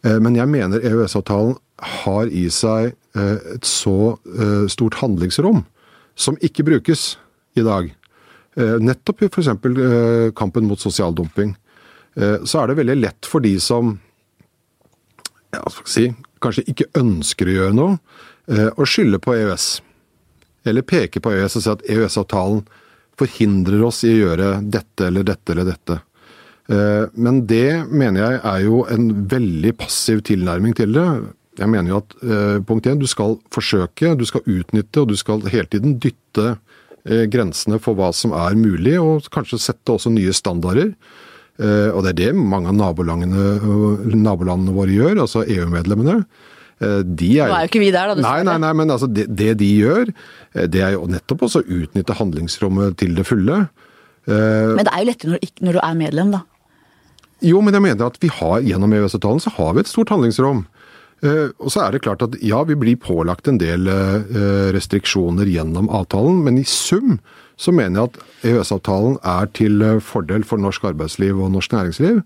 Men 0.04 0.36
jeg 0.36 0.50
mener 0.52 0.84
EØS-avtalen 0.84 1.56
har 2.04 2.28
i 2.28 2.50
seg 2.50 2.92
et 3.16 3.68
så 3.68 4.18
stort 4.68 5.00
handlingsrom 5.00 5.64
som 6.16 6.36
ikke 6.44 6.68
brukes 6.68 7.16
i 7.56 7.64
dag. 7.64 7.94
Eh, 8.58 8.78
Nettopp 8.84 9.22
i 9.24 9.30
f.eks. 9.32 9.48
kampen 10.36 10.68
mot 10.68 10.80
sosial 10.80 11.14
dumping. 11.16 11.56
Eh, 12.16 12.38
Så 12.44 12.60
er 12.62 12.68
det 12.68 12.80
veldig 12.82 12.98
lett 13.02 13.26
for 13.30 13.40
de 13.44 13.56
som 13.60 13.98
ja, 15.54 15.64
si, 15.86 16.10
kanskje 16.44 16.66
ikke 16.72 16.90
ønsker 17.00 17.48
å 17.52 17.56
gjøre 17.58 17.76
noe, 17.76 17.98
eh, 18.52 18.70
å 18.76 18.88
skylde 18.88 19.20
på 19.24 19.36
EØS. 19.36 19.82
Eller 20.66 20.86
peke 20.86 21.20
på 21.24 21.32
EØS 21.34 21.58
og 21.58 21.64
si 21.66 21.72
at 21.74 21.84
EØS-avtalen 21.90 22.64
forhindrer 23.20 23.84
oss 23.86 24.04
i 24.08 24.14
å 24.16 24.22
gjøre 24.22 24.54
dette 24.72 25.08
eller 25.08 25.28
dette 25.28 25.54
eller 25.54 25.68
dette. 25.72 26.00
Eh, 26.72 27.06
Men 27.16 27.46
det 27.48 27.86
mener 27.90 28.22
jeg 28.22 28.42
er 28.44 28.60
jo 28.66 28.86
en 28.90 29.28
veldig 29.28 29.78
passiv 29.78 30.22
tilnærming 30.24 30.76
til 30.76 30.94
det. 30.94 31.08
Jeg 31.60 31.68
mener 31.70 31.90
jo 31.92 31.98
at 31.98 32.16
eh, 32.24 32.60
punkt 32.64 32.88
én, 32.88 33.00
du 33.00 33.08
skal 33.08 33.38
forsøke, 33.52 34.16
du 34.18 34.26
skal 34.26 34.42
utnytte 34.48 35.02
og 35.02 35.10
du 35.12 35.18
skal 35.20 35.42
hele 35.52 35.68
tiden 35.68 36.00
dytte 36.00 36.56
eh, 36.56 36.60
grensene 37.04 37.80
for 37.82 37.98
hva 37.98 38.12
som 38.14 38.34
er 38.38 38.56
mulig, 38.60 38.98
og 39.02 39.26
kanskje 39.34 39.60
sette 39.60 39.94
også 39.96 40.12
nye 40.14 40.34
standarder. 40.34 40.94
Eh, 41.62 41.90
Og 41.94 42.04
det 42.06 42.14
er 42.14 42.20
det 42.20 42.36
mange 42.36 42.70
av 42.72 42.76
nabolandene, 42.78 44.16
nabolandene 44.16 44.74
våre 44.76 44.94
gjør, 44.96 45.22
altså 45.26 45.44
EU-medlemmene. 45.46 46.24
De 46.82 47.28
er, 47.38 47.46
Nå 47.46 47.54
er 47.54 47.66
jo 47.68 47.70
ikke 47.70 47.80
vi 47.84 47.92
der, 47.94 48.10
da, 48.10 48.16
Nei, 48.26 48.40
nei, 48.42 48.56
nei, 48.58 48.72
men 48.74 48.90
altså 48.90 49.06
det, 49.06 49.28
det 49.38 49.52
de 49.60 49.68
gjør, 49.84 50.10
eh, 50.56 50.66
det 50.66 50.82
er 50.82 50.96
jo 50.96 51.04
nettopp 51.06 51.44
også 51.46 51.62
å 51.62 51.68
utnytte 51.82 52.16
handlingsrommet 52.18 52.98
til 52.98 53.14
det 53.20 53.26
fulle. 53.30 53.68
Eh, 54.26 54.72
Men 54.78 54.86
det 54.88 54.90
er 54.94 55.04
jo 55.04 55.10
lettere 55.12 55.36
når, 55.36 55.52
når 55.62 55.78
du 55.78 55.82
er 55.86 56.00
medlem, 56.00 56.32
da. 56.34 56.42
Jo, 57.46 57.62
men 57.62 57.74
jeg 57.78 57.82
mener 57.86 58.06
at 58.10 58.18
vi 58.22 58.30
har 58.34 58.62
gjennom 58.66 58.94
EØS-avtalen 58.94 59.42
så 59.42 59.54
har 59.60 59.74
vi 59.78 59.82
et 59.82 59.90
stort 59.94 60.10
handlingsrom. 60.14 60.66
Eh, 61.22 61.54
Og 61.62 61.70
så 61.70 61.84
er 61.86 61.94
det 61.94 62.02
klart 62.02 62.24
at 62.26 62.38
ja, 62.42 62.64
vi 62.66 62.78
blir 62.78 62.98
pålagt 62.98 63.48
en 63.48 63.60
del 63.62 63.88
eh, 63.88 64.72
restriksjoner 64.74 65.50
gjennom 65.50 65.90
avtalen, 65.94 66.42
men 66.46 66.58
i 66.58 66.66
sum 66.66 67.20
så 67.62 67.74
mener 67.76 68.00
jeg 68.00 68.10
at 68.10 68.48
EØS-avtalen 68.50 69.20
er 69.22 69.52
til 69.54 69.84
eh, 69.86 70.02
fordel 70.02 70.46
for 70.48 70.62
norsk 70.62 70.88
arbeidsliv 70.90 71.38
og 71.38 71.52
norsk 71.54 71.76
næringsliv. 71.78 72.24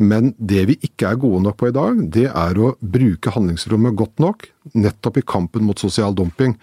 Men 0.00 0.32
det 0.38 0.64
vi 0.70 0.78
ikke 0.86 1.10
er 1.10 1.20
gode 1.20 1.42
nok 1.44 1.58
på 1.60 1.68
i 1.68 1.74
dag, 1.76 2.00
det 2.14 2.28
er 2.30 2.60
å 2.62 2.76
bruke 2.80 3.34
handlingsrommet 3.34 3.98
godt 3.98 4.22
nok, 4.22 4.46
nettopp 4.78 5.18
i 5.20 5.26
kampen 5.26 5.66
mot 5.66 5.80
sosial 5.82 6.16
dumping. 6.16 6.54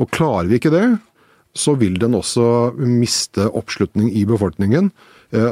Og 0.00 0.10
klarer 0.10 0.48
vi 0.50 0.58
ikke 0.58 0.72
det, 0.74 0.86
så 1.54 1.74
vil 1.78 1.98
den 2.00 2.16
også 2.16 2.72
miste 2.80 3.46
oppslutning 3.52 4.08
i 4.16 4.24
befolkningen. 4.28 4.88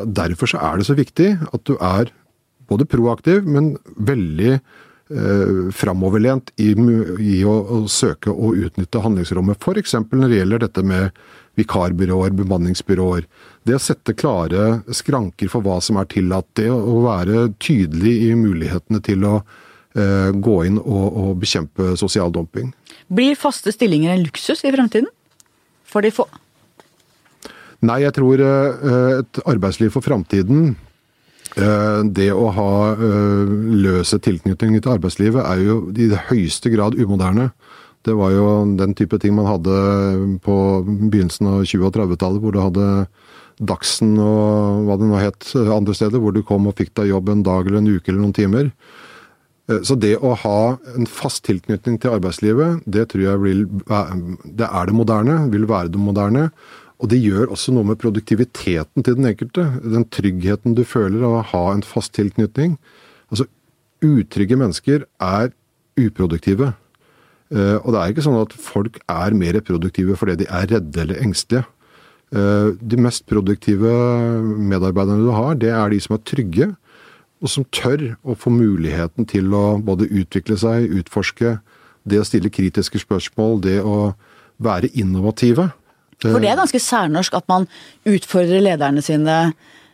Derfor 0.06 0.48
så 0.48 0.60
er 0.64 0.78
det 0.80 0.86
så 0.88 0.96
viktig 0.96 1.28
at 1.44 1.64
du 1.68 1.74
er 1.76 2.08
både 2.70 2.86
proaktiv, 2.88 3.44
men 3.44 3.74
veldig 3.98 4.60
eh, 5.10 5.72
framoverlent 5.74 6.52
i, 6.62 6.72
i 6.72 7.40
å, 7.46 7.56
å 7.78 7.80
søke 7.90 8.32
å 8.32 8.52
utnytte 8.54 9.02
handlingsrommet. 9.04 9.60
F.eks. 9.60 9.98
når 10.10 10.32
det 10.32 10.40
gjelder 10.40 10.64
dette 10.66 10.84
med 10.86 11.20
vikarbyråer, 11.56 12.34
bemanningsbyråer. 12.36 13.26
Det 13.66 13.76
å 13.76 13.82
sette 13.82 14.14
klare 14.18 14.80
skranker 14.94 15.50
for 15.52 15.64
hva 15.64 15.78
som 15.84 15.98
er 16.00 16.08
tillatt. 16.12 16.48
Det 16.58 16.68
å 16.70 17.00
være 17.06 17.48
tydelig 17.62 18.16
i 18.28 18.32
mulighetene 18.38 19.02
til 19.04 19.24
å 19.26 19.36
eh, 19.40 20.32
gå 20.32 20.56
inn 20.68 20.80
og, 20.82 21.06
og 21.06 21.36
bekjempe 21.42 21.94
sosial 22.00 22.34
dumping. 22.34 22.72
Blir 23.08 23.38
faste 23.38 23.72
stillinger 23.74 24.14
en 24.14 24.26
luksus 24.26 24.64
i 24.66 24.74
fremtiden? 24.74 25.08
For 25.86 26.04
de 26.04 26.12
få. 26.12 26.26
Nei, 27.86 28.00
jeg 28.02 28.16
tror 28.16 28.40
eh, 28.42 29.20
et 29.20 29.40
arbeidsliv 29.44 29.92
for 29.94 30.04
framtiden 30.04 30.74
Det 31.56 32.28
å 32.36 32.50
ha 32.52 32.72
eh, 32.92 33.52
løse 33.86 34.18
tilknytninger 34.20 34.82
til 34.84 34.92
arbeidslivet 34.92 35.40
er 35.40 35.62
jo 35.64 35.78
i 35.96 36.10
det 36.10 36.26
høyeste 36.28 36.72
grad 36.74 36.98
umoderne. 37.00 37.50
Det 38.04 38.14
var 38.14 38.34
jo 38.34 38.48
den 38.78 38.92
type 38.94 39.18
ting 39.22 39.34
man 39.34 39.48
hadde 39.48 39.78
på 40.44 40.56
begynnelsen 40.84 41.48
av 41.50 41.64
20- 41.64 41.88
og 41.88 41.96
30-tallet, 41.96 42.42
hvor 42.44 42.54
du 42.54 42.60
hadde 42.62 42.90
Dagsen 43.56 44.18
og 44.20 44.84
hva 44.84 44.98
det 45.00 45.08
nå 45.08 45.16
het 45.16 45.48
andre 45.56 45.94
steder, 45.96 46.20
hvor 46.20 46.34
du 46.36 46.42
kom 46.44 46.68
og 46.68 46.76
fikk 46.76 46.92
deg 46.98 47.08
jobb 47.08 47.30
en 47.32 47.44
dag 47.46 47.64
eller 47.64 47.80
en 47.80 47.88
uke 47.88 48.12
eller 48.12 48.20
noen 48.20 48.36
timer. 48.36 48.70
Eh, 49.70 49.80
Så 49.80 49.96
det 49.98 50.18
å 50.20 50.34
ha 50.36 50.76
en 50.94 51.08
fast 51.08 51.44
tilknytning 51.48 51.96
til 52.02 52.12
arbeidslivet, 52.18 52.84
det 52.84 53.08
tror 53.10 53.22
jeg 53.22 53.42
vil 53.42 53.64
Det 54.44 54.68
er 54.68 54.86
det 54.86 54.94
moderne, 54.94 55.50
vil 55.50 55.66
være 55.66 55.88
det 55.88 55.98
moderne. 55.98 56.50
Og 56.96 57.10
det 57.12 57.18
gjør 57.20 57.50
også 57.52 57.74
noe 57.76 57.84
med 57.84 57.98
produktiviteten 58.00 59.04
til 59.04 59.18
den 59.18 59.28
enkelte. 59.28 59.66
Den 59.84 60.06
tryggheten 60.08 60.76
du 60.76 60.82
føler 60.88 61.26
av 61.26 61.34
å 61.40 61.44
ha 61.52 61.64
en 61.74 61.84
fast 61.84 62.14
tilknytning. 62.16 62.78
Altså, 63.28 63.44
utrygge 64.04 64.56
mennesker 64.56 65.04
er 65.20 65.52
uproduktive. 66.00 66.72
Eh, 67.52 67.76
Og 67.84 67.92
det 67.92 68.00
er 68.00 68.12
ikke 68.12 68.24
sånn 68.24 68.40
at 68.40 68.52
folk 68.52 68.98
er 69.08 69.36
mer 69.36 69.60
produktive 69.60 70.16
fordi 70.16 70.40
de 70.42 70.48
er 70.48 70.66
redde 70.72 71.00
eller 71.04 71.20
engstelige. 71.20 71.66
Eh, 72.32 72.72
De 72.80 72.96
mest 72.96 73.26
produktive 73.26 73.92
medarbeiderne 74.58 75.24
du 75.28 75.32
har, 75.36 75.54
det 75.54 75.70
er 75.70 75.90
de 75.90 76.00
som 76.00 76.16
er 76.16 76.24
trygge, 76.24 76.76
og 77.42 77.48
som 77.48 77.64
tør 77.64 78.16
å 78.24 78.34
få 78.34 78.50
muligheten 78.50 79.26
til 79.28 79.52
å 79.52 79.76
både 79.84 80.08
utvikle 80.08 80.56
seg, 80.56 80.88
utforske, 80.90 81.60
det 82.08 82.20
å 82.20 82.24
stille 82.24 82.48
kritiske 82.50 82.98
spørsmål, 83.04 83.60
det 83.60 83.82
å 83.84 84.14
være 84.58 84.88
innovative. 84.96 85.72
For 86.24 86.40
det 86.40 86.50
er 86.50 86.58
ganske 86.58 86.80
særnorsk 86.80 87.34
at 87.36 87.48
man 87.50 87.66
utfordrer 88.08 88.64
lederne 88.64 89.04
sine 89.04 89.38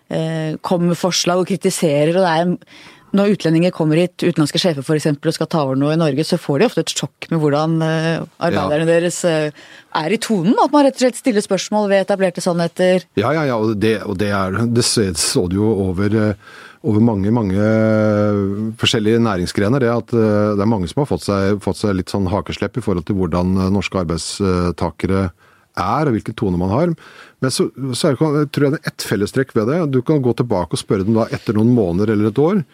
eh, 0.09 0.59
kommer 0.63 0.93
med 0.93 1.01
forslag 1.01 1.43
og 1.43 1.49
kritiserer, 1.51 2.15
og 2.15 2.23
det 2.23 2.33
er 2.33 3.01
når 3.13 3.35
utlendinger 3.35 3.73
kommer 3.75 4.01
hit, 4.01 4.15
utenlandske 4.23 4.61
sjefer 4.61 4.85
f.eks., 4.85 5.11
og 5.13 5.35
skal 5.37 5.49
ta 5.53 5.63
over 5.67 5.77
noe 5.77 5.93
i 5.93 6.01
Norge, 6.01 6.25
så 6.25 6.39
får 6.41 6.63
de 6.63 6.69
ofte 6.69 6.85
et 6.85 6.95
sjokk 6.97 7.29
med 7.29 7.43
hvordan 7.43 7.75
uh, 7.85 8.25
arbeiderne 8.41 8.87
ja. 8.87 8.89
deres 8.89 9.19
uh, 9.29 9.69
er 10.01 10.15
i 10.17 10.21
tonen. 10.23 10.57
At 10.57 10.73
man 10.73 10.87
rett 10.87 10.97
og 10.97 11.05
slett 11.05 11.21
stiller 11.21 11.45
spørsmål 11.45 11.91
ved 11.93 12.07
etablerte 12.07 12.45
sannheter. 12.45 13.05
Ja, 13.21 13.35
ja, 13.37 13.45
ja. 13.51 13.59
Og 13.61 13.77
det, 13.77 13.99
og 14.09 14.17
det, 14.21 14.31
er, 14.33 14.63
det 14.65 14.87
så 14.89 15.45
du 15.45 15.59
jo 15.59 15.75
over, 15.91 16.17
over, 16.81 17.05
mange 17.05 17.35
mange 17.37 17.69
forskjellige 18.81 19.21
næringsgrener. 19.29 19.85
Det 19.85 19.93
at 19.93 20.17
det 20.17 20.65
er 20.65 20.73
mange 20.73 20.89
som 20.89 21.05
har 21.05 21.13
fått 21.13 21.29
seg, 21.29 21.61
fått 21.65 21.83
seg 21.85 21.99
litt 22.01 22.13
sånn 22.13 22.33
hakeslepp 22.33 22.81
i 22.81 22.85
forhold 22.85 23.11
til 23.11 23.21
hvordan 23.21 23.59
norske 23.77 24.07
arbeidstakere 24.07 25.29
er, 25.73 26.09
og 26.09 26.17
hvilken 26.17 26.37
tone 26.39 26.61
man 26.61 26.73
har. 26.73 26.95
Men 27.43 27.55
så, 27.55 27.69
så 27.97 28.13
er, 28.13 28.19
tror 28.19 28.67
jeg 28.67 28.75
det 28.75 28.81
er 28.83 28.91
ett 28.93 29.07
fellestrekk 29.09 29.55
ved 29.57 29.71
det. 29.73 29.79
Du 29.95 30.01
kan 30.07 30.23
gå 30.25 30.35
tilbake 30.39 30.77
og 30.77 30.83
spørre 30.83 31.07
dem 31.09 31.17
da 31.19 31.29
etter 31.33 31.57
noen 31.57 31.73
måneder 31.77 32.15
eller 32.15 32.31
et 32.33 32.43
år 32.43 32.65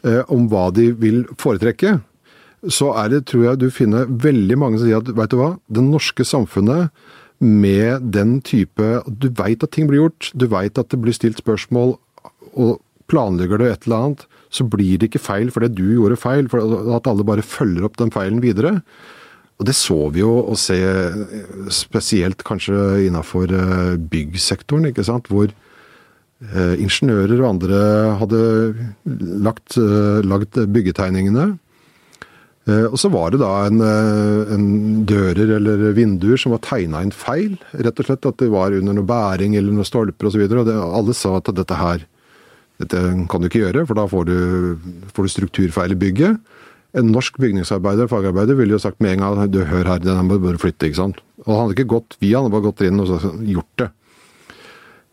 Eh, 0.00 0.22
om 0.32 0.46
hva 0.48 0.70
de 0.72 0.90
vil 0.96 1.24
foretrekke, 1.40 1.98
så 2.72 2.90
er 3.02 3.10
det, 3.12 3.24
tror 3.28 3.44
jeg 3.44 3.60
du 3.60 3.66
finner 3.72 4.08
veldig 4.08 4.56
mange 4.60 4.80
som 4.80 4.88
sier 4.88 5.00
at 5.00 5.10
vet 5.16 5.32
du 5.32 5.36
hva, 5.40 5.50
det 5.68 5.84
norske 5.84 6.24
samfunnet 6.24 6.88
med 7.40 8.04
den 8.12 8.34
type 8.44 8.88
Du 9.08 9.30
veit 9.32 9.64
at 9.64 9.72
ting 9.72 9.88
blir 9.88 10.02
gjort, 10.02 10.28
du 10.36 10.44
veit 10.52 10.76
at 10.80 10.90
det 10.92 11.00
blir 11.00 11.16
stilt 11.16 11.40
spørsmål, 11.40 11.94
og 12.52 12.80
planlegger 13.12 13.60
du 13.60 13.66
et 13.66 13.84
eller 13.84 13.96
annet, 13.96 14.26
så 14.52 14.64
blir 14.68 15.00
det 15.00 15.10
ikke 15.10 15.24
feil 15.24 15.52
fordi 15.52 15.70
du 15.76 15.86
gjorde 15.98 16.20
feil, 16.20 16.48
for 16.52 16.64
at 16.96 17.08
alle 17.08 17.26
bare 17.26 17.44
følger 17.44 17.88
opp 17.88 18.00
den 18.00 18.12
feilen 18.14 18.40
videre. 18.44 18.78
Og 19.60 19.66
det 19.68 19.76
så 19.76 19.98
vi 20.08 20.22
jo 20.22 20.32
å 20.48 20.56
se 20.56 20.78
spesielt 21.74 22.44
kanskje 22.48 23.04
innafor 23.06 23.52
eh, 23.52 23.98
byggsektoren, 24.00 24.88
ikke 24.88 25.04
sant. 25.04 25.28
Hvor 25.28 25.52
Eh, 26.40 26.78
ingeniører 26.80 27.36
og 27.42 27.50
andre 27.50 27.78
hadde 28.16 28.38
lagt, 29.44 29.76
eh, 29.76 30.22
lagd 30.24 30.56
byggetegningene. 30.72 31.58
Eh, 32.64 32.86
og 32.88 32.96
så 32.96 33.10
var 33.12 33.32
det 33.32 33.42
da 33.42 33.66
en, 33.66 33.82
en 33.84 35.04
dører 35.04 35.52
eller 35.58 35.92
vinduer 35.92 36.40
som 36.40 36.54
var 36.54 36.62
tegna 36.64 37.02
inn 37.04 37.12
feil. 37.12 37.58
Rett 37.76 38.00
og 38.00 38.08
slett 38.08 38.30
at 38.30 38.40
det 38.40 38.48
var 38.52 38.72
under 38.72 38.96
noe 38.96 39.04
bæring 39.04 39.58
eller 39.58 39.76
noen 39.76 39.88
stolper 39.88 40.30
osv. 40.30 40.46
Og, 40.46 40.48
så 40.48 40.62
og 40.62 40.70
det, 40.70 40.78
alle 40.80 41.16
sa 41.18 41.34
at 41.36 41.52
dette 41.60 41.76
her 41.76 42.08
dette 42.80 43.00
kan 43.28 43.42
du 43.42 43.50
ikke 43.50 43.60
gjøre, 43.60 43.84
for 43.84 43.98
da 43.98 44.06
får 44.08 44.24
du, 44.24 44.36
får 45.12 45.26
du 45.26 45.32
strukturfeil 45.34 45.92
i 45.92 46.00
bygget. 46.00 46.40
En 46.98 47.12
norsk 47.14 47.36
bygningsarbeider 47.38 48.08
fagarbeider 48.10 48.56
ville 48.58 48.74
jo 48.74 48.82
sagt 48.82 48.98
med 49.02 49.14
en 49.14 49.22
gang 49.22 49.50
du 49.52 49.62
hør 49.62 49.86
her, 49.86 50.02
den 50.02 50.24
må 50.26 50.38
du 50.38 50.46
bare 50.48 50.58
flytte. 50.58 50.88
ikke 50.88 50.98
sant? 50.98 51.20
Og 51.46 51.52
han 51.52 51.62
hadde 51.62 51.76
ikke 51.78 51.92
gått 51.94 52.16
via, 52.18 52.38
han 52.38 52.48
hadde 52.48 52.56
bare 52.56 52.66
gått 52.66 52.82
inn 52.86 53.02
og 53.02 53.46
gjort 53.46 53.82
det. 53.82 53.90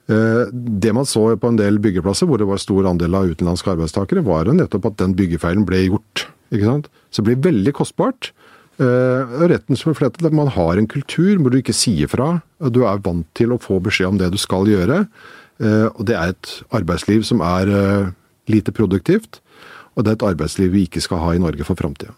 Eh, 0.08 0.44
det 0.54 0.94
man 0.96 1.08
så 1.08 1.26
på 1.36 1.52
en 1.52 1.60
del 1.60 1.82
byggeplasser 1.84 2.30
hvor 2.30 2.40
det 2.40 2.48
var 2.48 2.62
stor 2.64 2.88
andel 2.88 3.18
av 3.20 3.30
utenlandske 3.30 3.74
arbeidstakere, 3.76 4.24
var 4.26 4.48
jo 4.48 4.56
nettopp 4.56 4.90
at 4.90 5.00
den 5.04 5.16
byggefeilen 5.20 5.68
ble 5.68 5.84
gjort. 5.90 6.28
ikke 6.50 6.70
sant? 6.70 6.92
Så 7.12 7.22
det 7.22 7.30
blir 7.30 7.52
veldig 7.52 7.74
kostbart. 7.76 8.32
Eh, 8.80 9.38
retten 9.50 9.76
som 9.76 9.92
er 9.92 10.06
at 10.06 10.22
Man 10.32 10.48
har 10.54 10.78
en 10.78 10.88
kultur 10.88 11.38
hvor 11.38 11.52
du 11.52 11.58
ikke 11.58 11.76
sier 11.76 12.08
fra. 12.08 12.42
Du 12.60 12.86
er 12.86 13.04
vant 13.04 13.28
til 13.36 13.52
å 13.52 13.62
få 13.62 13.82
beskjed 13.82 14.08
om 14.08 14.18
det 14.18 14.32
du 14.32 14.38
skal 14.38 14.66
gjøre. 14.66 15.08
Eh, 15.60 15.88
og 15.94 16.06
det 16.06 16.16
er 16.16 16.34
et 16.34 16.64
arbeidsliv 16.72 17.26
som 17.26 17.42
er 17.42 18.14
lite 18.48 18.72
produktivt. 18.72 19.42
Og 19.98 20.06
det 20.06 20.14
er 20.14 20.20
et 20.20 20.28
arbeidsliv 20.30 20.72
vi 20.76 20.86
ikke 20.86 21.02
skal 21.02 21.24
ha 21.24 21.34
i 21.34 21.42
Norge 21.42 21.66
for 21.66 21.80
framtida. 21.80 22.14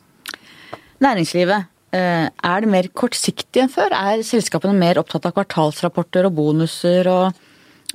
Næringslivet, 1.00 1.70
er 1.96 2.62
det 2.62 2.70
mer 2.70 2.90
kortsiktig 2.94 3.64
enn 3.64 3.72
før? 3.72 3.96
Er 3.96 4.22
selskapene 4.28 4.76
mer 4.78 5.00
opptatt 5.00 5.26
av 5.26 5.34
kvartalsrapporter 5.38 6.28
og 6.28 6.36
bonuser 6.38 7.08
og 7.10 7.40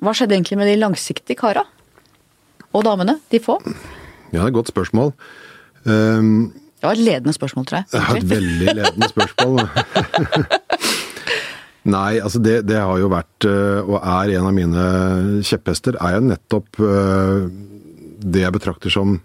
hva 0.03 0.14
skjedde 0.16 0.35
egentlig 0.38 0.59
med 0.59 0.73
de 0.73 0.81
langsiktige 0.81 1.38
kara? 1.38 1.62
Og 2.75 2.83
damene? 2.87 3.18
De 3.31 3.38
få? 3.38 3.61
Ja, 4.33 4.40
det 4.40 4.42
er 4.42 4.51
et 4.51 4.57
godt 4.57 4.73
spørsmål. 4.73 5.12
Um, 5.85 6.51
det 6.81 6.88
var 6.88 6.99
et 6.99 7.05
ledende 7.07 7.33
spørsmål, 7.37 7.66
tror 7.68 7.77
jeg. 7.79 7.87
Det 7.92 8.01
var 8.09 8.16
et 8.18 8.31
veldig 8.31 8.73
ledende 8.81 9.09
spørsmål. 9.09 9.61
Nei, 11.94 12.18
altså 12.18 12.40
det, 12.40 12.57
det, 12.68 12.81
har 12.81 12.99
jo 12.99 13.11
vært, 13.12 13.47
eh, 13.49 13.81
og 13.85 13.99
er 14.01 14.33
en 14.38 14.49
av 14.49 14.55
mine 14.57 14.85
kjepphester, 15.44 15.99
er 16.01 16.16
jo 16.16 16.27
nettopp 16.31 16.81
eh, 16.81 17.47
det 18.25 18.40
jeg 18.40 18.55
betrakter 18.57 18.92
som 18.92 19.18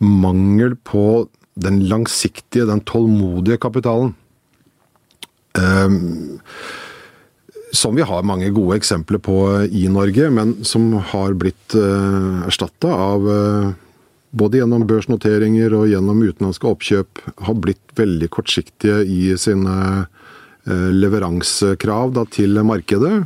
mangel 0.00 0.76
på 0.76 1.28
den 1.60 1.82
langsiktige, 1.88 2.66
den 2.66 2.80
tålmodige 2.80 3.58
kapitalen. 3.60 4.14
Um, 5.58 6.40
som 7.72 7.94
vi 7.94 8.02
har 8.02 8.26
mange 8.26 8.48
gode 8.54 8.78
eksempler 8.80 9.20
på 9.22 9.36
i 9.66 9.86
Norge, 9.92 10.30
men 10.30 10.56
som 10.66 10.92
har 11.12 11.36
blitt 11.38 11.76
uh, 11.76 11.84
eh, 11.84 12.48
erstatta 12.48 12.90
av 12.90 13.26
uh, 13.28 13.70
både 14.30 14.58
gjennom 14.58 14.86
børsnoteringer 14.90 15.74
og 15.78 15.90
gjennom 15.90 16.22
utenlandske 16.22 16.70
oppkjøp, 16.70 17.22
har 17.46 17.60
blitt 17.62 17.94
veldig 17.98 18.30
kortsiktige 18.30 19.02
i 19.04 19.34
sine 19.38 20.06
leveransekrav 20.70 22.12
da, 22.14 22.22
til 22.30 22.60
markedet. 22.62 23.24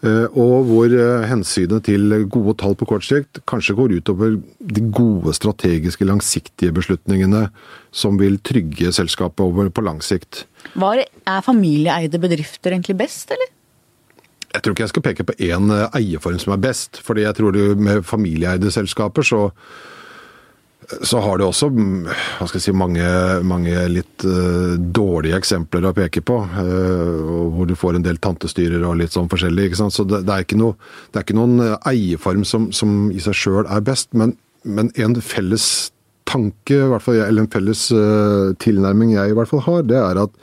Og 0.00 0.64
hvor 0.64 0.94
hensynet 1.28 1.84
til 1.84 2.14
gode 2.32 2.54
tall 2.62 2.72
på 2.78 2.86
kort 2.88 3.04
sikt 3.04 3.42
kanskje 3.50 3.74
går 3.76 3.92
utover 3.98 4.38
de 4.58 4.84
gode 4.96 5.34
strategiske, 5.36 6.06
langsiktige 6.08 6.72
beslutningene 6.72 7.50
som 7.92 8.16
vil 8.16 8.38
trygge 8.40 8.94
selskapet 8.96 9.44
over 9.44 9.68
på 9.68 9.84
lang 9.84 10.00
sikt. 10.00 10.46
Var, 10.72 11.04
er 11.04 11.44
familieeide 11.44 12.20
bedrifter 12.22 12.72
egentlig 12.72 12.96
best, 13.02 13.34
eller? 13.34 13.52
Jeg 14.50 14.62
tror 14.62 14.74
ikke 14.74 14.82
jeg 14.82 14.92
skal 14.92 15.04
peke 15.04 15.26
på 15.28 15.36
én 15.46 15.70
eh, 15.74 15.96
eierform 16.00 16.40
som 16.42 16.54
er 16.56 16.62
best. 16.62 17.00
fordi 17.06 17.22
jeg 17.22 17.36
tror 17.38 17.54
du 17.54 17.76
med 17.78 18.02
familieeide 18.06 18.70
selskaper 18.70 19.22
så, 19.22 19.50
så 21.06 21.20
har 21.22 21.38
du 21.38 21.44
også 21.46 21.68
mm, 21.70 22.08
hva 22.38 22.46
skal 22.48 22.58
jeg 22.58 22.64
si, 22.64 22.74
mange, 22.76 23.04
mange 23.46 23.84
litt 23.92 24.24
uh, 24.26 24.74
dårlige 24.78 25.38
eksempler 25.38 25.86
å 25.88 25.94
peke 25.96 26.22
på. 26.26 26.38
Uh, 26.56 27.50
hvor 27.54 27.68
du 27.70 27.76
får 27.78 27.98
en 27.98 28.06
del 28.06 28.20
tantestyrer 28.22 28.84
og 28.86 28.98
litt 29.00 29.14
sånn 29.14 29.30
forskjellig. 29.30 29.68
ikke 29.70 29.80
sant? 29.82 29.96
Så 29.96 30.06
det, 30.08 30.24
det, 30.28 30.34
er, 30.34 30.46
ikke 30.46 30.60
noe, 30.60 30.76
det 31.10 31.20
er 31.20 31.26
ikke 31.26 31.38
noen 31.38 31.76
eierform 31.78 32.46
som, 32.48 32.70
som 32.74 33.10
i 33.14 33.22
seg 33.22 33.38
sjøl 33.38 33.64
er 33.66 33.84
best. 33.86 34.10
Men, 34.18 34.36
men, 34.64 34.92
en 35.00 35.18
felles 35.24 35.66
tanke, 36.30 36.82
fall, 37.02 37.22
eller 37.24 37.46
en 37.46 37.52
felles 37.52 37.86
uh, 37.94 38.56
tilnærming 38.62 39.14
jeg 39.16 39.32
i 39.32 39.38
hvert 39.38 39.50
fall 39.50 39.64
har, 39.66 39.86
det 39.86 39.98
er 40.00 40.24
at 40.26 40.42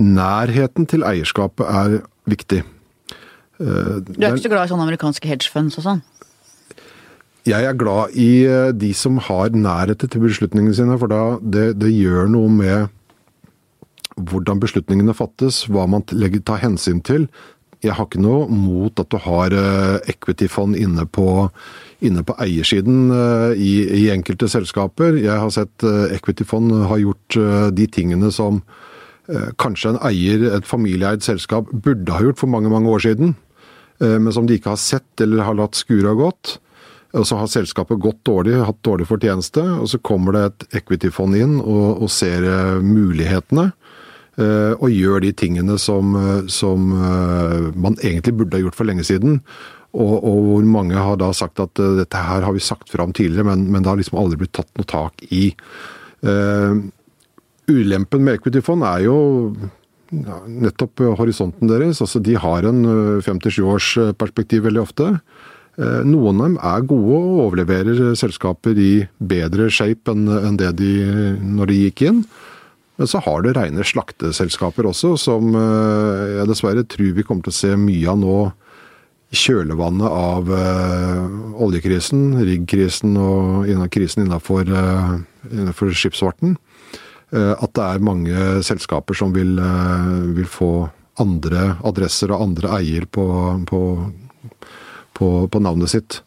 nærheten 0.00 0.88
til 0.90 1.04
eierskapet 1.06 1.68
er 1.68 2.00
viktig. 2.30 2.62
Eh, 3.62 3.98
du 4.02 4.24
er 4.24 4.32
ikke 4.32 4.46
så 4.46 4.52
glad 4.52 4.66
i 4.66 4.72
sånne 4.72 4.86
amerikanske 4.88 5.28
hedgefunds 5.28 5.78
og 5.78 5.86
sånn? 5.86 6.02
Jeg 7.48 7.66
er 7.66 7.78
glad 7.78 8.14
i 8.14 8.44
eh, 8.46 8.70
de 8.70 8.92
som 8.94 9.18
har 9.18 9.54
nærhet 9.54 10.04
til 10.04 10.22
beslutningene 10.22 10.76
sine, 10.78 10.98
for 10.98 11.10
da 11.10 11.22
det, 11.42 11.72
det 11.82 11.90
gjør 11.90 12.30
noe 12.30 12.50
med 12.52 12.92
hvordan 14.16 14.60
beslutningene 14.62 15.14
fattes, 15.16 15.64
hva 15.72 15.88
man 15.90 16.04
legger, 16.12 16.44
tar 16.46 16.62
hensyn 16.62 17.00
til. 17.02 17.26
Jeg 17.82 17.96
har 17.98 18.06
ikke 18.06 18.22
noe 18.22 18.46
mot 18.46 19.00
at 19.02 19.10
du 19.10 19.18
har 19.24 19.54
eh, 19.58 20.12
equity-fond 20.14 20.78
inne 20.78 21.06
på, 21.10 21.48
inne 22.06 22.22
på 22.26 22.36
eiersiden 22.44 23.10
i, 23.58 23.72
i, 24.04 24.04
enkelte 24.14 24.46
selskaper. 24.52 25.18
Jeg 25.18 25.38
har 25.42 25.50
sett 25.54 25.82
equity-fond 26.14 26.84
har 26.90 27.02
gjort 27.02 27.38
de 27.74 27.86
tingene 27.90 28.30
som 28.34 28.62
kanskje 29.58 29.92
en 29.92 30.02
eier, 30.04 30.48
et 30.50 30.66
familieeid 30.66 31.22
selskap, 31.22 31.70
burde 31.70 32.10
ha 32.10 32.22
gjort 32.22 32.42
for 32.42 32.50
mange, 32.50 32.70
mange 32.70 32.90
år 32.90 33.04
siden. 33.06 33.36
Eh, 34.02 34.18
men 34.18 34.34
som 34.34 34.48
de 34.48 34.58
ikke 34.58 34.72
har 34.72 34.80
sett 34.80 35.22
eller 35.22 35.46
har 35.46 35.58
latt 35.58 35.78
skure 35.78 36.10
ha 36.10 36.18
gått. 36.18 36.58
Og 37.12 37.26
så 37.28 37.36
har 37.36 37.50
selskapet 37.52 38.00
gått 38.00 38.22
dårlig, 38.24 38.56
hatt 38.64 38.80
dårlig 38.86 39.06
fortjeneste, 39.10 39.60
og 39.82 39.90
så 39.92 40.00
kommer 40.00 40.36
det 40.36 40.44
et 40.46 40.78
equity-fond 40.80 41.36
inn 41.36 41.58
og, 41.60 42.02
og, 42.04 42.08
ser 42.12 42.46
eh, 42.48 42.78
mulighetene. 42.80 43.68
Eh, 44.40 44.72
og 44.78 44.88
gjør 44.88 45.20
de 45.26 45.34
tingene 45.36 45.76
som, 45.76 46.16
som 46.48 46.88
man 46.88 47.98
egentlig 48.00 48.32
burde 48.38 48.56
ha 48.56 48.62
gjort 48.64 48.78
for 48.78 48.88
lenge 48.88 49.04
siden. 49.04 49.42
Og, 49.92 50.14
og, 50.24 50.38
hvor 50.46 50.64
mange 50.72 50.96
har 50.96 51.18
da 51.20 51.28
sagt 51.36 51.60
at 51.60 51.76
dette 51.76 52.24
her 52.30 52.46
har 52.46 52.56
vi 52.56 52.64
sagt 52.64 52.88
fram 52.88 53.12
tidligere, 53.12 53.50
men, 53.50 53.66
men 53.68 53.84
det 53.84 53.92
har 53.92 54.00
liksom 54.00 54.22
aldri 54.22 54.40
blitt 54.40 54.54
tatt 54.56 54.72
noe 54.80 54.88
tak 54.88 55.20
i. 55.28 55.50
Uh, 56.24 56.80
ulempen 57.68 58.24
med 58.24 58.38
equity-fond 58.38 58.84
er 58.86 59.04
jo 59.04 59.16
ja, 60.12 60.38
nettopp 60.46 61.00
eh, 61.00 61.12
horisonten 61.18 61.70
deres. 61.70 62.00
Altså, 62.04 62.20
de 62.24 62.36
har 62.40 62.66
en 62.68 62.82
57 63.24 63.60
års 63.64 63.92
perspektiv 64.20 64.66
veldig 64.66 64.82
ofte. 64.82 65.08
Eh, 65.80 66.00
noen 66.04 66.40
av 66.40 66.48
dem 66.48 66.56
er 66.60 66.86
gode 66.88 67.18
og 67.18 67.42
overleverer 67.46 68.16
selskaper 68.18 68.78
i 68.78 68.92
bedre 69.18 69.70
shape 69.72 70.12
enn 70.12 70.58
det 70.60 70.74
de 70.80 70.94
når 71.40 71.70
de 71.70 71.78
gikk 71.86 72.06
inn. 72.08 72.24
Men 73.00 73.08
så 73.08 73.22
har 73.24 73.42
du 73.42 73.52
rene 73.56 73.86
slakteselskaper 73.88 74.86
også, 74.90 75.14
som 75.18 75.54
jeg 75.56 76.44
dessverre 76.46 76.84
tror 76.84 77.14
vi 77.16 77.24
kommer 77.24 77.46
til 77.46 77.54
å 77.54 77.56
se 77.56 77.70
mye 77.80 78.10
av 78.12 78.18
nå 78.20 78.36
i 79.32 79.38
kjølvannet 79.40 80.12
av 80.12 80.50
oljekrisen, 81.64 82.36
riggkrisen 82.44 83.16
og 83.16 83.64
krisen 83.96 84.26
innenfor, 84.26 84.68
innenfor 85.48 85.96
skipsfarten. 85.96 86.58
Eh, 87.32 87.54
at 87.56 87.72
det 87.76 87.84
er 87.84 88.04
mange 88.04 88.40
selskaper 88.66 89.16
som 89.16 89.32
vil, 89.32 89.56
eh, 89.58 90.08
vil 90.36 90.48
få 90.48 90.90
andre 91.20 91.76
adresser 91.84 92.32
og 92.32 92.42
andre 92.42 92.68
eier 92.78 93.06
på, 93.06 93.24
på, 93.68 93.80
på, 95.16 95.48
på, 95.48 95.60
navnet 95.62 95.92
sitt. 95.92 96.20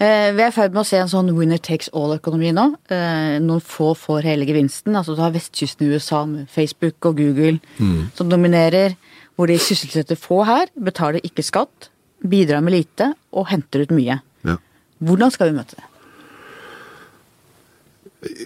Eh, 0.00 0.30
Vi 0.32 0.42
er 0.42 0.48
i 0.48 0.54
ferd 0.54 0.72
med 0.74 0.82
å 0.82 0.88
se 0.88 1.00
en 1.00 1.10
sånn 1.10 1.32
winner 1.36 1.60
takes 1.60 1.90
all-økonomi 1.96 2.52
nå. 2.56 2.66
Eh, 2.92 3.36
Noen 3.42 3.62
få 3.64 3.92
får 3.98 4.28
hele 4.28 4.48
gevinsten. 4.48 4.96
Altså 4.96 5.16
Du 5.16 5.22
har 5.24 5.34
vestkysten 5.34 5.86
i 5.86 5.94
USA 5.94 6.24
med 6.28 6.48
Facebook 6.52 7.10
og 7.10 7.20
Google 7.20 7.58
som 8.16 8.30
dominerer. 8.32 8.96
Hvor 9.36 9.48
de 9.48 9.56
sysselsetter 9.60 10.18
få 10.20 10.42
her, 10.44 10.68
betaler 10.76 11.24
ikke 11.24 11.44
skatt, 11.46 11.88
bidrar 12.20 12.60
med 12.60 12.74
lite 12.74 13.14
og 13.32 13.48
henter 13.48 13.86
ut 13.86 13.94
mye. 13.96 14.18
Ja. 14.44 14.58
Hvordan 15.00 15.32
skal 15.32 15.48
vi 15.48 15.56
møte 15.56 15.78
det? 15.78 15.86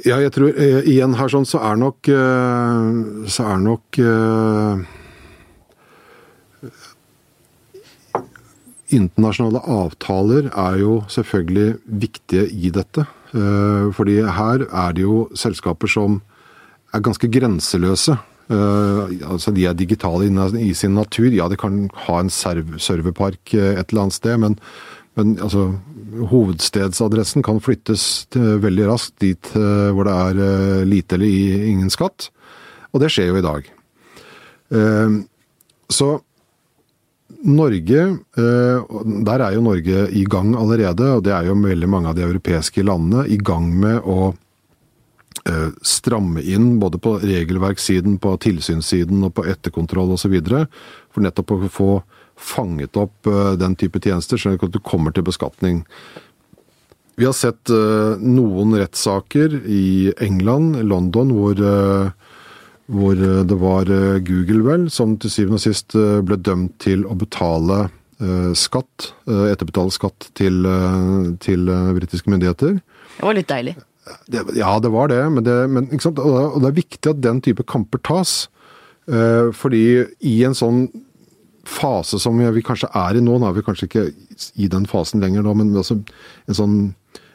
Ja, 0.06 0.20
jeg 0.22 0.30
tror 0.34 0.52
eh, 0.54 0.84
igjen 0.86 1.16
her 1.18 1.32
sånn 1.32 1.48
så 1.50 1.58
er 1.66 1.80
nok 1.80 2.06
Så 3.26 3.42
er 3.42 3.58
nok 3.58 3.98
Internasjonale 8.94 9.60
avtaler 9.70 10.48
er 10.50 10.78
jo 10.80 10.98
selvfølgelig 11.10 11.74
viktige 12.04 12.46
i 12.50 12.70
dette. 12.74 13.06
Eh, 13.34 13.90
fordi 13.94 14.20
her 14.22 14.66
er 14.68 14.94
det 14.94 15.02
jo 15.02 15.24
selskaper 15.34 15.90
som 15.90 16.20
er 16.94 17.02
ganske 17.02 17.28
grenseløse. 17.28 18.16
Eh, 18.50 19.14
altså 19.26 19.50
De 19.50 19.66
er 19.66 19.74
digitale 19.74 20.28
i 20.60 20.72
sin 20.74 20.94
natur. 20.94 21.30
Ja, 21.32 21.48
de 21.48 21.56
kan 21.56 21.88
ha 22.06 22.20
en 22.20 22.30
serverpark 22.30 23.54
eh, 23.54 23.80
et 23.80 23.90
eller 23.90 24.02
annet 24.02 24.18
sted, 24.20 24.38
men, 24.38 24.58
men 25.16 25.38
altså, 25.40 25.72
hovedstedsadressen 26.30 27.42
kan 27.42 27.60
flyttes 27.60 28.28
veldig 28.34 28.86
raskt 28.86 29.18
dit 29.18 29.50
hvor 29.54 30.06
det 30.06 30.14
er 30.14 30.84
lite 30.86 31.16
eller 31.16 31.66
ingen 31.66 31.90
skatt. 31.90 32.28
Og 32.94 33.02
det 33.02 33.10
skjer 33.10 33.32
jo 33.32 33.40
i 33.40 33.42
dag. 33.42 33.66
Så 35.90 36.08
Norge, 37.44 38.00
eh, 38.36 38.94
der 39.24 39.42
er 39.42 39.54
jo 39.54 39.64
Norge 39.64 40.08
i 40.12 40.24
gang 40.28 40.54
allerede, 40.56 41.10
og 41.16 41.24
det 41.24 41.32
er 41.32 41.48
jo 41.48 41.58
veldig 41.60 41.88
mange 41.88 42.08
av 42.08 42.16
de 42.16 42.24
europeiske 42.24 42.84
landene 42.84 43.26
i 43.28 43.36
gang 43.36 43.70
med 43.80 44.04
å 44.04 44.34
eh, 45.48 45.70
stramme 45.84 46.44
inn 46.44 46.78
både 46.80 47.00
på 47.00 47.16
regelverkssiden, 47.24 48.18
på 48.20 48.36
tilsynssiden 48.44 49.24
og 49.24 49.34
på 49.36 49.46
etterkontroll 49.48 50.12
osv. 50.16 50.36
For 51.12 51.24
nettopp 51.24 51.56
å 51.56 51.72
få 51.72 51.90
fanget 52.36 52.96
opp 53.00 53.28
eh, 53.28 53.54
den 53.60 53.76
type 53.80 54.00
tjenester, 54.04 54.40
slik 54.40 54.64
at 54.64 54.76
du 54.76 54.80
kommer 54.84 55.12
til 55.12 55.24
beskatning. 55.28 55.84
Vi 57.16 57.28
har 57.28 57.36
sett 57.36 57.70
noen 57.70 58.72
rettssaker 58.74 59.52
i 59.70 60.10
England, 60.18 60.80
London, 60.82 61.28
hvor, 61.30 61.60
hvor 62.92 63.16
eh, 63.16 63.42
det 63.48 63.56
var 63.60 63.90
eh, 63.90 64.20
Google, 64.24 64.62
vel, 64.66 64.88
som 64.92 65.16
til 65.20 65.32
syvende 65.32 65.60
og 65.60 65.64
sist 65.64 65.96
eh, 65.96 66.20
ble 66.24 66.38
dømt 66.40 66.76
til 66.84 67.06
å 67.08 67.16
betale 67.18 67.86
skatt, 68.56 69.08
etterbetale 69.26 69.90
skatt 69.92 70.28
til, 70.38 70.62
til 71.42 71.66
britiske 71.96 72.30
myndigheter. 72.30 72.76
Det 72.78 73.26
var 73.26 73.34
litt 73.36 73.48
deilig. 73.50 73.74
Det, 74.30 74.44
ja, 74.54 74.70
det 74.80 74.92
var 74.94 75.10
det, 75.10 75.18
men, 75.34 75.44
det, 75.44 75.56
men? 75.68 75.88
Og, 75.90 76.54
det, 76.62 76.68
er 76.70 76.76
viktig 76.78 77.10
at 77.10 77.20
den 77.20 77.42
type 77.44 77.66
kamper 77.68 78.00
tas. 78.06 78.36
Fordi 79.58 79.82
i 80.30 80.36
en 80.46 80.54
sånn 80.56 80.86
fase 81.68 82.22
som 82.22 82.38
vi 82.38 82.64
kanskje 82.64 82.88
er 82.94 83.18
i 83.18 83.24
nå, 83.26 83.34
nå 83.42 83.50
er 83.50 83.58
vi 83.58 83.66
kanskje 83.66 83.90
ikke 83.90 84.06
i 84.62 84.70
den 84.72 84.86
fasen 84.88 85.20
lenger 85.20 85.44
nå, 85.44 85.58
men 85.58 85.74
altså 85.74 85.98
en 85.98 86.60
sånn 86.62 86.78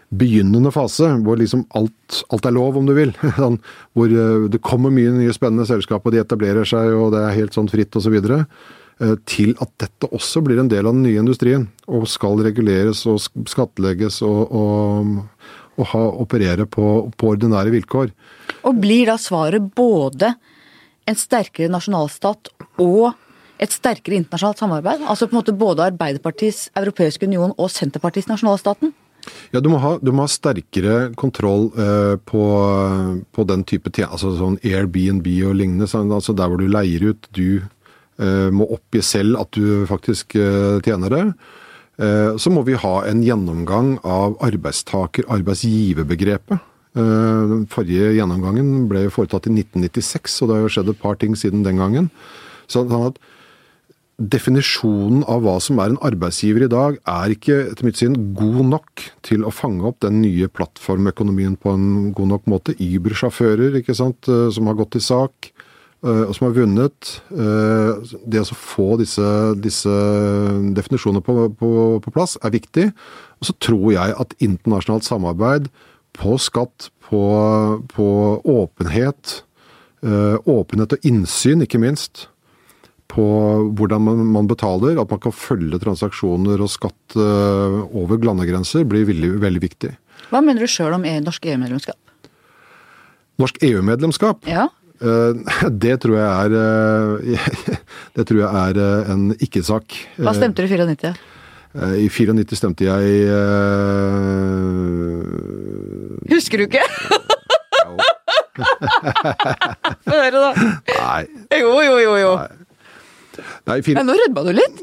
begynnende 0.10 0.72
fase, 0.74 1.12
hvor 1.22 1.38
liksom 1.38 1.68
alt, 1.78 2.24
alt 2.34 2.48
er 2.50 2.56
lov, 2.56 2.78
om 2.80 2.88
du 2.90 2.96
vil. 2.98 3.14
Sånn, 3.38 3.60
hvor 3.94 4.10
eh, 4.10 4.50
det 4.50 4.62
kommer 4.66 4.94
mye 4.94 5.14
nye 5.14 5.36
spennende 5.36 5.68
selskap, 5.70 6.06
og 6.06 6.16
de 6.16 6.24
etablerer 6.24 6.68
seg, 6.68 6.94
og 6.98 7.14
det 7.14 7.24
er 7.26 7.38
helt 7.38 7.58
sånn 7.58 7.70
fritt 7.72 7.96
osv. 8.00 8.18
Så 8.20 9.16
Til 9.30 9.54
at 9.64 9.72
dette 9.80 10.10
også 10.12 10.42
blir 10.44 10.60
en 10.60 10.72
del 10.72 10.84
av 10.90 10.96
den 10.98 11.06
nye 11.06 11.22
industrien, 11.22 11.70
og 11.88 12.10
skal 12.12 12.42
reguleres 12.44 13.06
og 13.08 13.22
sk- 13.24 13.46
skattlegges 13.48 14.20
og, 14.28 14.52
og, 14.52 15.14
og 15.80 15.92
ha, 15.94 16.04
operere 16.26 16.66
på, 16.68 16.90
på 17.16 17.34
ordinære 17.36 17.72
vilkår. 17.78 18.12
Og 18.68 18.82
blir 18.82 19.08
da 19.08 19.16
svaret 19.22 19.70
både 19.78 20.34
en 21.08 21.18
sterkere 21.18 21.72
nasjonalstat 21.72 22.52
og 22.84 23.14
et 23.60 23.72
sterkere 23.76 24.18
internasjonalt 24.20 24.62
samarbeid? 24.62 25.06
Altså 25.08 25.28
på 25.28 25.36
en 25.36 25.40
måte 25.42 25.56
både 25.56 25.88
Arbeiderpartiets 25.90 26.68
Europeiske 26.80 27.28
union 27.28 27.54
og 27.56 27.72
Senterpartiets 27.72 28.30
nasjonalstaten? 28.32 28.92
Ja, 29.54 29.60
du 29.62 29.70
må 29.72 29.78
ha, 29.82 29.98
du 30.02 30.12
må 30.16 30.22
ha 30.26 30.30
sterkere 30.32 31.12
kontroll 31.20 31.64
eh, 31.80 32.16
på, 32.30 32.44
på 33.36 33.42
den 33.50 33.64
type 33.68 33.90
tjenester, 33.92 34.14
altså 34.16 34.30
sånn 34.38 34.60
Airbnb 34.66 35.28
og 35.50 35.56
lignende. 35.60 35.88
sånn, 35.90 36.12
Altså 36.16 36.34
der 36.38 36.48
hvor 36.52 36.60
du 36.62 36.68
leier 36.70 37.02
ut, 37.12 37.22
du 37.36 37.50
eh, 38.20 38.50
må 38.54 38.66
oppgi 38.76 39.02
selv 39.06 39.32
at 39.42 39.50
du 39.58 39.66
faktisk 39.90 40.26
eh, 40.40 40.78
tjener 40.86 41.10
det. 41.16 41.26
Eh, 42.00 42.32
så 42.40 42.48
må 42.54 42.62
vi 42.68 42.76
ha 42.80 42.96
en 43.10 43.22
gjennomgang 43.26 43.88
av 44.08 44.30
arbeidstaker-arbeidsgiverbegrepet. 44.46 46.58
Eh, 46.98 47.42
den 47.54 47.66
forrige 47.70 48.16
gjennomgangen 48.16 48.70
ble 48.90 49.02
foretatt 49.14 49.46
i 49.50 49.52
1996, 49.58 50.42
og 50.42 50.46
det 50.50 50.56
har 50.56 50.64
jo 50.64 50.74
skjedd 50.78 50.92
et 50.94 51.04
par 51.04 51.16
ting 51.20 51.34
siden 51.38 51.66
den 51.66 51.80
gangen. 51.82 52.08
Sånn 52.72 52.94
at 53.02 53.16
definisjonen 54.20 55.24
av 55.32 55.46
hva 55.46 55.56
som 55.64 55.80
er 55.80 55.94
en 55.94 56.02
arbeidsgiver 56.06 56.66
i 56.66 56.72
dag, 56.72 56.98
er 57.08 57.34
ikke 57.34 57.56
etter 57.70 57.88
mitt 57.88 58.00
syn 58.00 58.18
god 58.36 58.62
nok 58.68 59.06
til 59.26 59.46
å 59.48 59.54
fange 59.56 59.86
opp 59.88 60.02
den 60.04 60.20
nye 60.24 60.50
plattformøkonomien 60.52 61.56
på 61.60 61.72
en 61.72 61.88
god 62.16 62.34
nok 62.34 62.50
måte. 62.52 62.76
Uber-sjåfører 62.76 63.80
ikke 63.80 63.96
sant, 63.96 64.28
eh, 64.28 64.50
som 64.52 64.68
har 64.68 64.76
gått 64.76 64.92
til 64.98 65.06
sak, 65.06 65.52
eh, 66.04 66.24
og 66.28 66.36
som 66.36 66.48
har 66.48 66.58
vunnet. 66.60 67.22
Eh, 67.32 68.18
Det 68.28 68.42
å 68.44 68.56
få 68.56 68.98
disse, 69.00 69.56
disse 69.56 69.96
definisjonene 70.76 71.24
på, 71.24 71.56
på, 71.56 72.02
på 72.04 72.12
plass 72.12 72.38
er 72.44 72.52
viktig. 72.52 72.92
Og 73.40 73.48
så 73.48 73.54
tror 73.60 73.94
jeg 73.94 74.16
at 74.20 74.36
internasjonalt 74.40 75.08
samarbeid 75.08 75.70
på 76.14 76.36
skatt, 76.38 76.90
på, 77.08 77.24
på 77.88 78.08
åpenhet, 78.44 79.44
åpenhet 80.04 80.94
og 80.94 81.00
innsyn, 81.04 81.64
ikke 81.64 81.80
minst, 81.80 82.28
på 83.10 83.24
hvordan 83.78 84.04
man, 84.06 84.20
man 84.36 84.48
betaler, 84.50 85.00
at 85.02 85.10
man 85.10 85.22
kan 85.24 85.34
følge 85.34 85.80
transaksjoner 85.82 86.62
og 86.62 86.70
skatt 86.70 87.16
eh, 87.18 87.78
over 87.98 88.22
landegrenser, 88.22 88.86
blir 88.90 89.08
veldig, 89.10 89.32
veldig 89.42 89.62
viktig. 89.64 89.96
Hva 90.30 90.44
mener 90.46 90.62
du 90.62 90.70
sjøl 90.70 90.94
om 91.00 91.06
E- 91.10 91.16
norsk 91.26 91.48
EU-medlemskap? 91.50 91.98
Norsk 93.42 93.58
EU-medlemskap, 93.66 94.46
Ja, 94.52 94.68
eh, 95.02 95.34
det 95.86 95.96
tror 96.04 96.20
jeg 96.20 96.30
er 96.30 96.52
eh, 96.62 97.50
Det 98.20 98.28
tror 98.30 98.44
jeg 98.44 98.50
er 98.62 99.12
en 99.16 99.26
ikke-sak. 99.40 99.98
Hva 100.22 100.36
stemte 100.38 100.62
du 100.62 100.70
i 100.70 100.78
94? 100.78 101.14
Eh, 101.80 101.98
I 102.06 102.08
94 102.14 102.62
stemte 102.62 102.86
jeg 102.86 103.04
Husker 106.30 106.62
du 106.62 106.70
ikke? 106.70 106.86
Få 108.60 110.14
høre, 110.14 110.40
da. 110.44 110.50
Nei. 110.94 111.22
Jo, 111.62 111.74
jo, 111.82 111.96
jo. 112.06 112.16
jo. 112.22 112.34
nei 112.44 112.69
i, 113.80 113.82
fire, 113.86 114.02
Nei 114.02 114.06
nå 114.08 114.16
rødma 114.20 114.44
du 114.48 114.52
litt. 114.58 114.82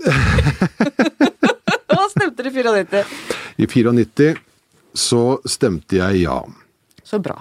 Hva 1.90 2.06
stemte 2.12 2.42
du 2.44 2.50
i 2.50 2.54
94? 2.54 3.04
I 3.62 3.66
94 3.70 4.34
så 4.96 5.22
stemte 5.48 5.98
jeg 5.98 6.22
ja. 6.24 6.40
Så 7.06 7.20
bra. 7.22 7.38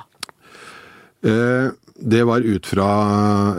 Eh, 1.25 1.71
Det 1.95 2.25
var 2.27 2.43
ut 2.43 2.65
fra 2.67 2.85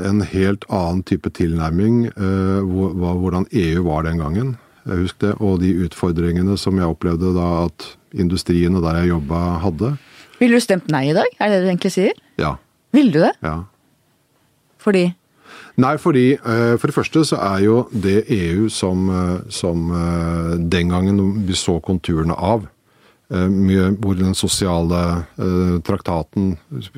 en 0.05 0.19
helt 0.29 0.67
annen 0.69 0.99
type 1.09 1.31
tilnærming, 1.33 2.03
eh, 2.13 2.59
hvordan 3.01 3.47
EU 3.51 3.83
var 3.87 4.03
den 4.05 4.19
gangen. 4.21 4.51
Jeg 4.87 4.99
husker 5.07 5.31
det, 5.31 5.37
Og 5.41 5.61
de 5.63 5.71
utfordringene 5.87 6.59
som 6.61 6.77
jeg 6.77 6.87
opplevde 6.87 7.33
da 7.35 7.65
at 7.65 7.87
industrien 8.13 8.77
og 8.77 8.85
der 8.85 9.01
jeg 9.01 9.09
jobba, 9.15 9.41
hadde. 9.65 9.95
Ville 10.39 10.61
du 10.61 10.61
stemt 10.61 10.89
nei 10.93 11.07
i 11.11 11.15
dag? 11.17 11.27
Er 11.41 11.49
det 11.49 11.57
det 11.57 11.65
du 11.65 11.71
egentlig 11.73 11.93
sier? 11.97 12.13
Ja. 12.39 12.57
Ville 12.93 13.11
du 13.13 13.19
det? 13.25 13.33
ja. 13.43 13.65
Fordi 14.79 15.09
Nei, 15.77 15.97
fordi 16.01 16.31
eh, 16.33 16.75
for 16.81 16.89
det 16.89 16.97
første 16.97 17.23
så 17.29 17.39
er 17.51 17.65
jo 17.67 17.77
det 17.93 18.23
EU 18.33 18.69
som, 18.73 19.09
eh, 19.13 19.41
som 19.53 19.91
eh, 19.93 20.55
den 20.73 20.93
gangen 20.93 21.21
vi 21.47 21.57
så 21.57 21.79
konturene 21.85 22.37
av, 22.37 22.67
hvor 23.27 24.15
den 24.15 24.37
sosiale 24.39 24.99
traktaten 25.83 26.53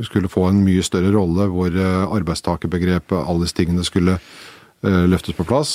skulle 0.05 0.29
få 0.29 0.43
en 0.51 0.59
mye 0.61 0.83
større 0.85 1.09
rolle, 1.15 1.47
hvor 1.49 1.73
arbeidstakerbegrepet, 1.73 3.17
alle 3.17 3.47
disse 3.47 3.57
tingene 3.57 3.81
skulle 3.81 4.19
løftes 4.85 5.39
på 5.39 5.47
plass. 5.49 5.73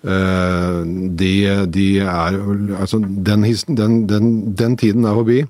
De, 0.00 1.34
de 1.68 1.86
er 2.00 2.40
Altså, 2.80 3.02
den, 3.04 3.44
den, 3.76 4.08
den, 4.08 4.56
den 4.56 4.76
tiden 4.80 5.04
er 5.04 5.20
forbi. 5.20 5.42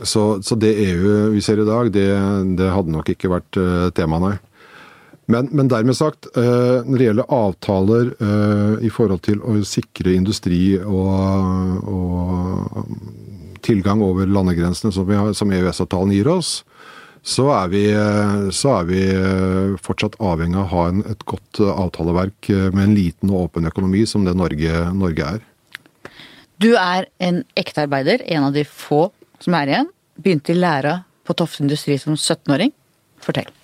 Så, 0.00 0.24
så 0.40 0.56
det 0.56 0.72
EU 0.88 1.34
vi 1.36 1.44
ser 1.44 1.60
i 1.60 1.68
dag, 1.68 1.92
det, 1.92 2.08
det 2.56 2.72
hadde 2.72 2.96
nok 2.96 3.12
ikke 3.12 3.34
vært 3.36 3.60
tema, 3.92 4.24
nei. 4.24 4.38
Men, 5.30 5.48
men 5.54 5.68
dermed 5.70 5.96
sagt, 5.96 6.26
eh, 6.36 6.80
når 6.86 6.98
det 6.98 7.06
gjelder 7.06 7.34
avtaler 7.34 8.08
eh, 8.18 8.86
i 8.86 8.90
forhold 8.92 9.22
til 9.26 9.42
å 9.46 9.58
sikre 9.66 10.14
industri 10.16 10.74
og, 10.80 11.86
og 11.86 13.60
tilgang 13.66 14.02
over 14.02 14.30
landegrensene 14.30 14.92
som, 14.94 15.12
som 15.36 15.54
EØS-avtalen 15.54 16.14
gir 16.16 16.30
oss, 16.32 16.60
så 17.22 17.50
er, 17.52 17.70
vi, 17.70 17.84
eh, 17.92 18.48
så 18.56 18.74
er 18.78 18.88
vi 18.88 19.04
fortsatt 19.84 20.18
avhengig 20.24 20.58
av 20.58 20.66
å 20.66 20.72
ha 20.72 20.88
en, 20.90 21.04
et 21.12 21.22
godt 21.28 21.62
avtaleverk 21.68 22.50
med 22.72 22.82
en 22.88 22.96
liten 22.96 23.30
og 23.30 23.46
åpen 23.46 23.70
økonomi 23.70 24.06
som 24.08 24.26
det 24.26 24.34
Norge, 24.38 24.82
Norge 24.96 25.30
er. 25.36 25.46
Du 26.60 26.72
er 26.74 27.06
en 27.22 27.44
ekte 27.60 27.86
arbeider, 27.86 28.24
en 28.26 28.50
av 28.50 28.56
de 28.56 28.66
få 28.66 29.06
som 29.40 29.56
er 29.56 29.70
igjen. 29.70 29.94
Begynte 30.20 30.52
i 30.52 30.58
læra 30.58 30.98
på 31.24 31.38
Tofte 31.38 31.62
Industri 31.64 31.96
som 32.00 32.18
17-åring. 32.18 32.74
Fortell. 33.20 33.59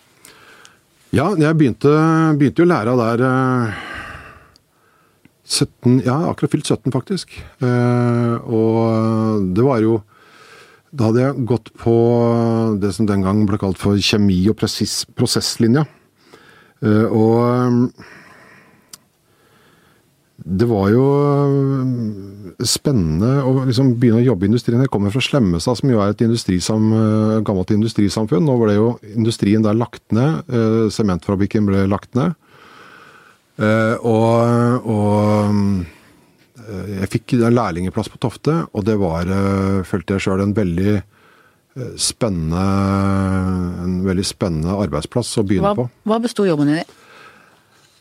Ja, 1.14 1.30
jeg 1.38 1.54
begynte, 1.58 1.92
begynte 2.38 2.64
jo 2.64 2.68
lære 2.68 2.94
der 2.98 3.22
eh, 3.26 3.84
17 5.46 6.00
Ja, 6.02 6.16
akkurat 6.32 6.50
fylt 6.56 6.66
17, 6.66 6.90
faktisk. 6.94 7.36
Eh, 7.62 8.34
og 8.42 9.46
det 9.54 9.64
var 9.64 9.80
jo 9.84 10.00
Da 10.96 11.10
hadde 11.10 11.22
jeg 11.22 11.46
gått 11.46 11.70
på 11.76 11.94
det 12.80 12.92
som 12.96 13.06
den 13.06 13.22
gang 13.22 13.44
ble 13.46 13.58
kalt 13.60 13.78
for 13.78 13.98
kjemi- 14.00 14.48
og 14.48 14.56
presis, 14.56 15.04
prosesslinja. 15.18 15.84
Eh, 16.82 17.06
og 17.06 17.42
eh, 17.44 18.06
det 20.44 20.66
var 20.68 20.90
jo 20.92 21.04
øh, 21.16 22.64
spennende 22.68 23.30
å 23.40 23.54
liksom 23.64 23.94
begynne 24.00 24.20
å 24.20 24.26
jobbe 24.26 24.44
i 24.44 24.50
industrien. 24.50 24.82
Jeg 24.84 24.92
kommer 24.92 25.12
fra 25.14 25.22
Slemmestad, 25.24 25.78
som 25.80 25.90
jo 25.90 26.00
er 26.04 26.12
et 26.12 26.24
industrisam, 26.26 26.90
øh, 26.92 27.36
gammelt 27.46 27.72
industrisamfunn. 27.72 28.44
Nå 28.44 28.56
ble 28.60 28.74
jo 28.76 28.88
industrien 29.14 29.64
der 29.64 29.76
lagt 29.78 30.04
ned. 30.12 30.44
øh, 30.52 30.86
Sementfabrikken 30.92 31.66
ble 31.68 31.86
lagt 31.88 32.12
ned. 32.18 32.36
Eh, 33.56 33.96
Og, 34.04 34.84
og 34.84 35.86
jeg 36.66 37.08
fikk 37.12 37.36
en 37.40 37.54
lærlingeplass 37.56 38.08
på 38.12 38.18
Tofte, 38.20 38.66
og 38.74 38.84
det 38.84 38.96
var, 38.98 39.24
følte 39.86 40.16
jeg 40.16 40.24
sjøl, 40.26 40.40
en 40.42 40.54
veldig 40.56 40.96
spennende 42.00 42.62
en 43.84 43.98
veldig 44.06 44.24
spennende 44.26 44.74
arbeidsplass 44.80 45.34
å 45.38 45.44
begynne 45.46 45.72
Hva, 45.74 45.84
på. 45.84 45.90
hva 46.08 46.18
besto 46.24 46.46
jobben 46.48 46.70
din 46.72 46.80
i? 46.80 46.86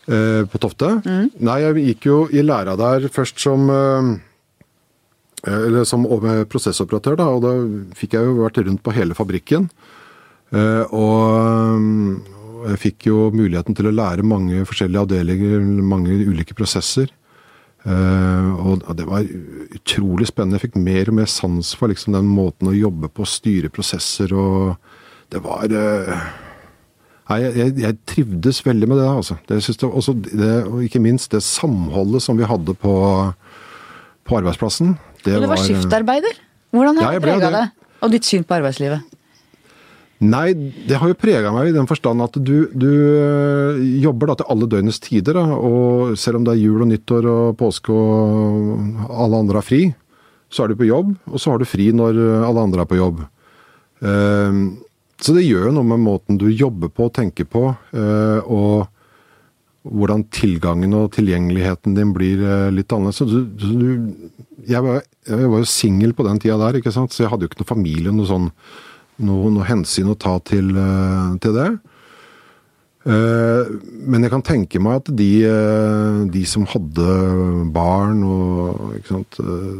Eh, 0.06 0.44
på 0.46 0.62
Tofte? 0.62 0.92
Nei, 1.06 1.58
jeg 1.64 1.86
gikk 1.90 2.08
jo 2.12 2.18
i 2.30 2.44
læra 2.46 2.76
der 2.78 3.08
først 3.14 3.42
som 3.42 3.70
eh, 3.74 4.14
eller 5.46 5.86
som 5.86 6.06
prosessoperatør, 6.50 7.18
da, 7.20 7.28
og 7.30 7.44
da 7.44 7.52
fikk 7.98 8.16
jeg 8.18 8.26
jo 8.26 8.40
vært 8.40 8.62
rundt 8.66 8.82
på 8.86 8.94
hele 8.96 9.18
fabrikken. 9.18 9.68
Eh, 10.54 10.94
og 10.94 12.72
jeg 12.72 12.82
fikk 12.82 13.08
jo 13.12 13.28
muligheten 13.34 13.78
til 13.78 13.90
å 13.90 13.94
lære 13.94 14.26
mange 14.26 14.64
forskjellige 14.66 15.06
avdelinger, 15.06 15.62
mange 15.86 16.18
ulike 16.26 16.58
prosesser. 16.58 17.12
Eh, 17.86 18.48
og 18.66 18.82
det 18.98 19.06
var 19.06 19.28
utrolig 19.78 20.30
spennende. 20.32 20.58
Jeg 20.58 20.72
fikk 20.72 20.80
mer 20.82 21.12
og 21.12 21.20
mer 21.20 21.30
sans 21.30 21.76
for 21.78 21.92
liksom 21.92 22.18
den 22.18 22.30
måten 22.30 22.72
å 22.72 22.78
jobbe 22.78 23.12
på, 23.14 23.28
styre 23.30 23.74
prosesser 23.74 24.34
og 24.34 24.78
Det 25.26 25.40
var 25.42 25.66
eh, 25.74 26.26
Nei, 27.26 27.40
jeg, 27.42 27.74
jeg, 27.82 27.98
trivdes 28.06 28.60
veldig 28.66 28.88
med 28.92 29.00
det. 29.02 29.08
altså. 29.10 29.38
Det, 29.50 29.58
jeg 29.58 29.90
også, 29.90 30.14
det, 30.14 30.52
og 30.70 30.84
ikke 30.86 31.02
minst 31.02 31.32
det 31.34 31.42
samholdet 31.42 32.22
som 32.22 32.38
vi 32.38 32.46
hadde 32.46 32.76
på, 32.78 32.94
på 34.26 34.38
arbeidsplassen. 34.38 34.94
Det 35.26 35.34
Og 35.40 35.48
du 35.48 35.50
var 35.50 35.64
skiftarbeider. 35.64 36.38
Hvordan 36.76 37.02
har 37.02 37.16
ja, 37.16 37.18
det 37.18 37.26
prega 37.26 37.50
det. 37.50 37.64
deg? 37.64 37.92
Og 38.06 38.14
ditt 38.14 38.28
syn 38.28 38.46
på 38.46 38.60
arbeidslivet? 38.60 39.12
Nei, 40.26 40.54
det 40.54 40.96
har 41.02 41.10
jo 41.12 41.18
prega 41.18 41.50
meg 41.52 41.72
i 41.72 41.76
den 41.76 41.90
forstand 41.90 42.24
at 42.24 42.38
du, 42.40 42.70
du 42.72 42.88
øh, 42.88 43.82
jobber 44.00 44.32
da 44.32 44.38
til 44.40 44.52
alle 44.54 44.70
døgnets 44.72 45.02
tider. 45.04 45.36
Da, 45.36 45.58
og 45.58 46.14
selv 46.20 46.40
om 46.40 46.46
det 46.46 46.54
er 46.54 46.62
jul 46.62 46.86
og 46.86 46.92
nyttår 46.94 47.28
og 47.32 47.58
påske 47.60 47.92
og 47.92 49.10
alle 49.10 49.42
andre 49.42 49.60
har 49.60 49.66
fri, 49.66 49.88
så 50.54 50.64
er 50.64 50.72
du 50.72 50.80
på 50.80 50.88
jobb, 50.88 51.16
og 51.26 51.42
så 51.42 51.52
har 51.52 51.60
du 51.60 51.68
fri 51.68 51.90
når 51.96 52.22
alle 52.46 52.70
andre 52.70 52.86
er 52.86 52.90
på 52.90 53.00
jobb. 53.02 53.26
Ehm, 54.06 54.62
så 55.22 55.36
det 55.36 55.46
gjør 55.46 55.70
jo 55.70 55.76
noe 55.78 55.88
med 55.94 56.04
måten 56.04 56.40
du 56.40 56.50
jobber 56.52 56.92
på 56.92 57.08
og 57.08 57.16
tenker 57.16 57.48
på, 57.48 57.70
øh, 57.96 58.40
og 58.52 58.88
hvordan 59.86 60.26
tilgangen 60.34 60.96
og 60.98 61.14
tilgjengeligheten 61.16 61.96
din 61.96 62.12
blir 62.16 62.42
øh, 62.42 62.72
litt 62.74 62.92
annerledes. 62.92 63.22
Så 63.22 63.28
du, 63.30 63.46
du, 63.56 64.34
jeg, 64.66 64.82
var, 64.84 65.04
jeg 65.30 65.52
var 65.52 65.62
jo 65.62 65.70
singel 65.70 66.16
på 66.18 66.26
den 66.28 66.42
tida 66.42 66.58
der, 66.62 66.82
ikke 66.82 66.94
sant? 66.94 67.14
så 67.14 67.24
jeg 67.24 67.32
hadde 67.32 67.46
jo 67.46 67.54
ikke 67.54 67.62
noe 67.62 67.74
familie, 67.76 68.14
noe 68.16 68.30
sånn 68.30 68.50
noe, 69.24 69.52
noe 69.54 69.68
hensyn 69.68 70.12
å 70.12 70.18
ta 70.20 70.38
til, 70.44 70.74
eh, 70.76 71.36
til 71.44 71.56
det. 71.56 71.70
Eh, 73.06 73.68
Men 74.10 74.24
jeg 74.26 74.32
kan 74.34 74.42
tenke 74.46 74.80
meg 74.82 75.04
at 75.04 75.10
de, 75.18 75.30
eh, 75.46 76.24
de 76.34 76.42
som 76.50 76.66
hadde 76.66 77.06
barn 77.74 78.24
og 78.26 78.96
sant, 79.06 79.38
eh, 79.40 79.76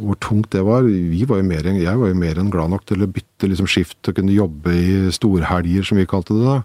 Hvor 0.00 0.16
tungt 0.22 0.50
det 0.54 0.62
var. 0.64 0.82
Vi 0.86 1.24
var 1.26 1.40
jo 1.42 1.48
mer, 1.48 1.62
jeg 1.66 1.98
var 1.98 2.08
jo 2.08 2.14
mer 2.14 2.38
enn 2.38 2.50
glad 2.50 2.70
nok 2.70 2.86
til 2.86 3.02
å 3.02 3.10
bytte 3.10 3.50
liksom 3.50 3.66
skift 3.68 4.08
og 4.08 4.14
kunne 4.16 4.32
jobbe 4.32 4.70
i 4.72 5.10
storhelger, 5.12 5.84
som 5.84 5.98
vi 5.98 6.06
kalte 6.06 6.32
det 6.38 6.46
da. 6.46 6.62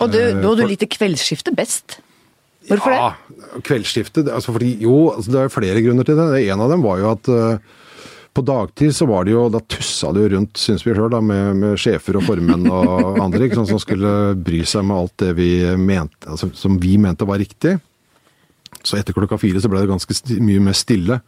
Og 0.00 0.10
du, 0.12 0.18
og 0.44 0.58
du 0.58 0.66
likte 0.66 0.86
kveldsskiftet 0.90 1.56
best. 1.56 2.00
Hvorfor 2.68 2.90
det? 2.92 2.98
ja, 2.98 3.14
Kveldsskiftet 3.62 4.24
det- 4.26 4.34
altså 4.34 4.52
fordi, 4.52 4.76
Jo, 4.82 5.12
altså 5.14 5.30
det 5.30 5.40
er 5.40 5.48
flere 5.48 5.80
grunner 5.82 6.04
til 6.04 6.16
det. 6.16 6.48
En 6.50 6.60
av 6.60 6.68
dem 6.70 6.82
var 6.82 6.98
jo 6.98 7.10
at 7.12 7.60
på 8.36 8.44
dagtid 8.44 8.92
så 8.94 9.06
var 9.08 9.24
det 9.24 9.32
jo, 9.32 9.46
da 9.48 9.62
tussa 9.64 10.12
det 10.12 10.26
jo 10.26 10.32
rundt, 10.34 10.58
syns 10.60 10.84
vi 10.84 10.94
sjøl, 10.94 11.14
med, 11.24 11.56
med 11.56 11.80
sjefer 11.80 12.18
og 12.20 12.26
formenn 12.28 12.68
og 12.68 13.16
andre 13.24 13.48
sant, 13.54 13.70
som 13.70 13.80
skulle 13.80 14.10
bry 14.36 14.60
seg 14.68 14.84
med 14.84 14.96
alt 15.00 15.14
det 15.22 15.32
vi 15.38 15.50
mente, 15.80 16.20
altså, 16.28 16.50
som 16.56 16.76
vi 16.82 16.96
mente 17.00 17.28
var 17.28 17.40
riktig. 17.40 17.78
Så 18.82 18.98
etter 18.98 19.16
klokka 19.16 19.38
fire 19.40 19.62
så 19.62 19.70
ble 19.72 19.82
det 19.82 19.90
ganske 19.90 20.38
mye 20.44 20.66
mer 20.68 20.76
stille. 20.76 21.20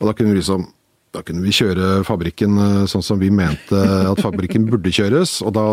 Og 0.00 0.08
da 0.08 0.16
kunne 0.16 0.34
vi 0.34 0.40
liksom 0.40 0.66
da 1.14 1.22
kunne 1.22 1.44
vi 1.44 1.54
kjøre 1.54 2.02
fabrikken 2.02 2.58
eh, 2.58 2.84
sånn 2.90 3.04
som 3.06 3.20
vi 3.20 3.28
mente 3.30 3.78
at 3.78 4.18
fabrikken 4.18 4.66
burde 4.70 4.90
kjøres. 4.90 5.38
Og 5.46 5.54
da 5.54 5.68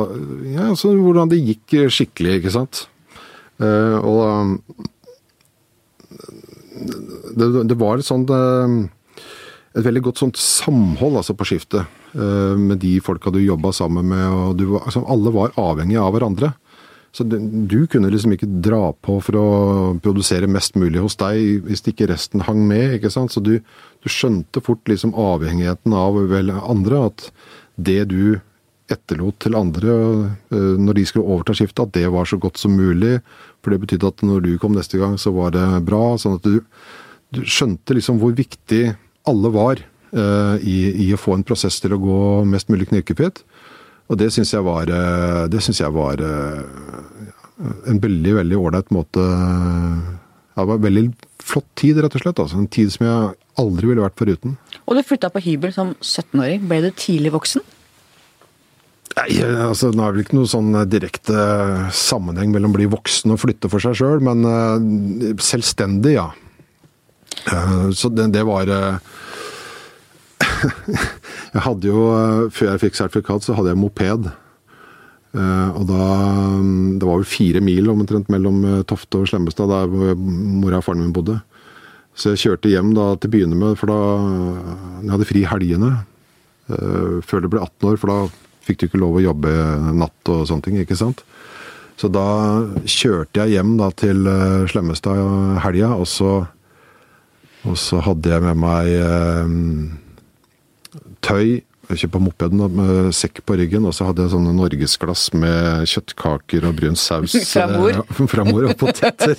Ja, 0.53 0.69
så 0.77 0.93
hvordan 0.93 1.31
det 1.31 1.41
gikk 1.41 1.89
skikkelig, 1.89 2.37
ikke 2.37 2.53
sant. 2.53 2.85
Eh, 3.57 3.97
og 3.97 4.61
det, 7.33 7.49
det 7.71 7.77
var 7.81 7.97
et 7.97 8.05
sånt 8.05 8.29
eh, 8.29 8.77
et 9.71 9.85
veldig 9.85 10.03
godt 10.03 10.19
sånt 10.19 10.39
samhold 10.39 11.21
altså 11.21 11.35
på 11.37 11.47
skiftet 11.47 11.85
eh, 12.15 12.57
med 12.59 12.81
de 12.83 12.97
folka 13.03 13.31
du 13.31 13.39
jobba 13.39 13.71
sammen 13.75 14.09
med. 14.11 14.25
og 14.27 14.57
du, 14.59 14.65
altså, 14.79 15.05
Alle 15.07 15.31
var 15.33 15.55
avhengige 15.59 16.03
av 16.03 16.11
hverandre. 16.15 16.51
Så 17.11 17.25
du, 17.27 17.87
kunne 17.91 18.11
liksom 18.11 18.37
ikke 18.37 18.47
dra 18.63 18.93
på 19.03 19.17
for 19.19 19.35
å 19.35 19.47
produsere 19.99 20.47
mest 20.47 20.77
mulig 20.79 21.01
hos 21.03 21.17
deg 21.19 21.65
hvis 21.67 21.83
ikke 21.91 22.07
resten 22.11 22.43
hang 22.47 22.63
med. 22.67 22.97
ikke 22.97 23.11
sant? 23.11 23.33
Så 23.35 23.43
du, 23.43 23.57
du 23.59 24.11
skjønte 24.11 24.63
fort 24.63 24.87
liksom 24.87 25.15
avhengigheten 25.19 25.95
av 25.95 26.19
vel 26.31 26.53
andre. 26.55 27.05
At 27.11 27.27
det 27.75 28.05
du 28.11 28.39
etterlot 28.91 29.37
til 29.43 29.55
andre 29.55 29.93
eh, 30.51 30.73
når 30.79 30.99
de 30.99 31.05
skulle 31.07 31.27
overta 31.27 31.55
skiftet, 31.55 31.83
at 31.87 31.95
det 31.95 32.11
var 32.11 32.27
så 32.27 32.39
godt 32.39 32.59
som 32.59 32.75
mulig. 32.75 33.19
For 33.63 33.71
det 33.71 33.83
betydde 33.85 34.11
at 34.11 34.25
når 34.27 34.43
du 34.47 34.51
kom 34.59 34.75
neste 34.75 34.99
gang, 34.99 35.15
så 35.19 35.35
var 35.35 35.55
det 35.55 35.67
bra. 35.87 36.17
Sånn 36.19 36.39
at 36.39 36.47
du, 36.47 36.59
du 37.35 37.43
skjønte 37.43 37.95
liksom 37.95 38.19
hvor 38.23 38.35
viktig 38.35 38.85
alle 39.29 39.51
var 39.53 39.81
eh, 39.81 40.55
i, 40.61 40.77
i 41.05 41.11
å 41.13 41.19
få 41.19 41.35
en 41.37 41.45
prosess 41.47 41.79
til 41.83 41.95
å 41.95 42.01
gå 42.01 42.19
mest 42.49 42.71
mulig 42.71 42.89
knirkefritt. 42.91 43.43
Og 44.11 44.19
det 44.19 44.31
syns 44.35 44.53
jeg 44.53 44.65
var, 44.65 44.91
eh, 44.91 45.43
det 45.51 45.61
synes 45.63 45.81
jeg 45.83 45.95
var 45.95 46.21
eh, 46.25 46.63
en 47.87 48.01
veldig, 48.01 48.37
veldig 48.41 48.57
ålreit 48.57 48.89
måte 48.91 49.21
ja, 49.21 50.63
Det 50.63 50.67
var 50.67 50.79
en 50.79 50.87
veldig 50.87 51.05
flott 51.41 51.69
tid, 51.79 52.01
rett 52.03 52.15
og 52.17 52.23
slett. 52.23 52.41
Altså. 52.43 52.59
En 52.59 52.71
tid 52.71 52.91
som 52.93 53.05
jeg 53.07 53.35
aldri 53.61 53.91
ville 53.91 54.03
vært 54.03 54.19
foruten. 54.19 54.57
Og 54.85 54.97
du 54.97 55.03
flytta 55.05 55.31
på 55.31 55.43
hybel 55.45 55.71
som 55.75 55.93
17-åring. 56.01 56.65
Ble 56.67 56.81
du 56.83 56.89
tidlig 56.91 57.31
voksen? 57.33 57.63
Nei, 59.11 59.41
altså 59.43 59.89
Nå 59.91 60.05
er 60.05 60.13
det 60.13 60.17
vel 60.17 60.23
ikke 60.23 60.37
noe 60.37 60.49
sånn 60.49 60.75
direkte 60.87 61.41
sammenheng 61.95 62.53
mellom 62.53 62.71
å 62.71 62.77
bli 62.77 62.87
voksen 62.91 63.33
og 63.33 63.41
flytte 63.43 63.71
for 63.71 63.83
seg 63.83 63.97
sjøl, 63.99 64.21
men 64.23 64.45
eh, 64.47 65.33
selvstendig, 65.43 66.15
ja. 66.15 66.29
Eh, 67.51 67.89
så 67.91 68.09
det, 68.09 68.27
det 68.35 68.43
var 68.47 68.69
eh, 68.69 68.97
Jeg 71.53 71.63
hadde 71.65 71.89
jo, 71.89 72.05
eh, 72.15 72.43
før 72.53 72.73
jeg 72.73 72.83
fikk 72.85 72.99
sertifikat, 72.99 73.45
så 73.45 73.57
hadde 73.57 73.73
jeg 73.73 73.81
moped. 73.81 74.31
Og 75.31 75.83
da 75.87 76.05
Det 76.99 77.07
var 77.07 77.21
vel 77.21 77.29
fire 77.29 77.61
mil 77.63 77.87
omtrent 77.87 78.27
mellom 78.27 78.83
Tofte 78.83 79.21
og 79.21 79.29
Slemmestad, 79.31 79.71
der 79.71 80.17
mora 80.19 80.81
og 80.81 80.83
faren 80.83 81.05
min 81.05 81.13
bodde. 81.15 81.37
Så 82.11 82.33
jeg 82.33 82.41
kjørte 82.41 82.67
hjem 82.67 82.89
da 82.97 83.13
til 83.15 83.29
å 83.29 83.33
begynne 83.37 83.55
med, 83.55 83.77
for 83.79 83.87
da 83.87 83.99
Jeg 85.05 85.13
hadde 85.13 85.29
fri 85.29 85.45
helgene. 85.47 85.91
Før 86.67 87.45
det 87.45 87.51
ble 87.53 87.63
18 87.63 87.87
år, 87.93 87.95
for 88.01 88.11
da 88.11 88.17
fikk 88.67 88.81
du 88.81 88.85
ikke 88.89 88.99
lov 88.99 89.21
å 89.21 89.23
jobbe 89.23 89.55
natt 90.01 90.33
og 90.35 90.43
sånne 90.51 90.67
ting, 90.67 90.81
ikke 90.83 90.99
sant. 90.99 91.23
Så 91.95 92.11
da 92.11 92.27
kjørte 92.83 93.45
jeg 93.45 93.55
hjem 93.55 93.77
da 93.79 93.87
til 93.95 94.27
Slemmestad 94.67 95.63
helga, 95.63 95.93
og 95.95 96.11
så 96.11 96.41
og 97.67 97.75
så 97.77 97.99
hadde 98.05 98.31
jeg 98.31 98.41
med 98.45 98.57
meg 98.61 98.87
eh, 98.97 99.51
tøy. 101.21 101.61
ikke 101.91 102.07
på 102.13 102.19
mopeden 102.23 102.61
med 102.71 103.09
sekk 103.11 103.41
på 103.43 103.57
ryggen, 103.59 103.83
og 103.83 103.91
så 103.93 104.05
hadde 104.07 104.23
jeg 104.23 104.31
sånne 104.31 104.53
norgesglass 104.55 105.25
med 105.35 105.83
kjøttkaker 105.91 106.63
og 106.69 106.77
brun 106.77 106.95
saus. 106.95 107.35
Fra 107.51 107.65
mor? 107.67 107.91
eh, 107.91 108.21
fra 108.31 108.45
mor 108.47 108.69
og 108.69 108.77
poteter. 108.79 109.35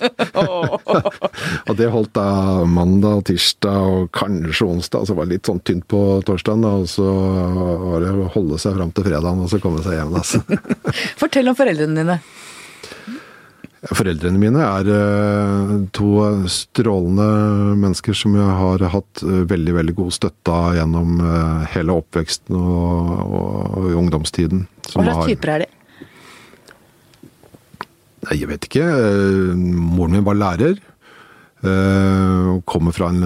og 1.68 1.72
det 1.78 1.88
holdt 1.94 2.12
da 2.18 2.26
mandag, 2.68 3.24
tirsdag 3.30 3.88
og 3.96 4.10
kanskje 4.14 4.68
onsdag. 4.68 5.08
Så 5.08 5.16
var 5.16 5.26
det 5.26 5.38
litt 5.38 5.48
sånn 5.48 5.62
tynt 5.64 5.88
på 5.88 6.02
torsdagen, 6.28 6.62
da, 6.66 6.74
og 6.84 6.92
så 6.92 7.08
var 7.88 8.04
det 8.04 8.12
å 8.12 8.28
holde 8.36 8.60
seg 8.60 8.76
fram 8.76 8.92
til 8.92 9.08
fredagen 9.08 9.46
og 9.46 9.50
så 9.50 9.62
komme 9.64 9.82
seg 9.86 9.96
hjem. 9.98 10.14
Altså. 10.20 10.44
Fortell 11.24 11.48
om 11.50 11.56
foreldrene 11.58 12.04
dine. 12.04 12.20
Foreldrene 13.82 14.38
mine 14.38 14.62
er 14.62 14.88
eh, 14.94 15.70
to 15.96 16.12
strålende 16.46 17.24
mennesker 17.80 18.14
som 18.14 18.36
jeg 18.38 18.54
har 18.60 18.84
hatt 18.92 19.22
eh, 19.26 19.40
veldig 19.50 19.74
veldig 19.74 19.94
god 19.98 20.14
støtte 20.14 20.54
av 20.54 20.76
gjennom 20.76 21.16
eh, 21.18 21.64
hele 21.72 21.96
oppveksten 21.98 22.54
og, 22.54 23.10
og, 23.26 23.80
og 23.80 23.88
ungdomstiden. 24.04 24.68
Hva 24.92 25.08
slags 25.08 25.32
typer 25.32 25.54
er 25.56 25.64
de? 25.64 25.68
Nei, 28.22 28.38
jeg 28.38 28.52
vet 28.52 28.70
ikke. 28.70 28.86
Moren 29.58 30.14
min 30.14 30.26
var 30.30 30.38
lærer. 30.38 30.78
Kommer 32.70 32.94
fra 32.94 33.08
en 33.10 33.24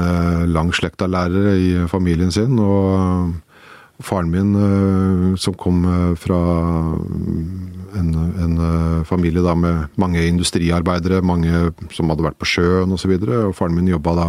lang 0.52 0.70
slekt 0.76 1.04
av 1.04 1.12
lærere 1.12 1.52
i 1.60 1.68
familien 1.92 2.32
sin. 2.32 2.56
Og 2.56 3.34
faren 4.02 4.30
min, 4.30 4.54
eh, 4.54 5.36
som 5.36 5.54
kom 5.54 5.84
eh, 5.84 6.14
fra 6.16 6.38
en, 7.96 8.10
en 8.44 8.58
eh, 8.58 9.04
familie 9.04 9.42
da 9.42 9.54
med 9.54 9.96
mange 9.96 10.26
industriarbeidere, 10.26 11.22
mange 11.24 11.70
som 11.94 12.12
hadde 12.12 12.26
vært 12.26 12.38
på 12.40 12.48
sjøen 12.48 12.92
osv. 12.92 13.16
Og, 13.16 13.24
så 13.24 13.40
og 13.48 13.56
faren 13.56 13.76
min 13.76 13.90
jobba 13.90 14.16
da 14.18 14.28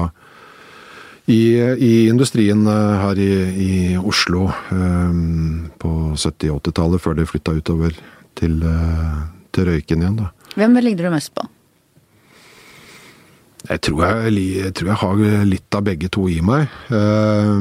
i, 1.27 1.59
i 1.59 1.93
industrien 2.07 2.63
her 2.67 3.19
i, 3.19 3.31
i 3.59 3.71
Oslo 3.99 4.45
på 4.47 5.89
70- 6.15 6.53
og 6.53 6.61
80-tallet, 6.61 7.03
før 7.03 7.17
de 7.17 7.27
flytta 7.27 7.57
utover 7.57 7.97
til, 8.39 8.61
til 9.51 9.67
Røyken 9.67 10.05
igjen. 10.05 10.21
da. 10.21 10.31
Hvem 10.55 10.79
ligner 10.79 11.09
du 11.09 11.11
mest 11.11 11.33
på? 11.35 11.43
Jeg 13.67 13.81
tror 13.83 14.05
jeg, 14.05 14.37
jeg 14.63 14.73
tror 14.79 14.93
jeg 14.93 14.99
har 15.01 15.45
litt 15.49 15.75
av 15.75 15.83
begge 15.83 16.07
to 16.15 16.29
i 16.31 16.37
meg. 16.45 16.71
Uh, 16.87 17.59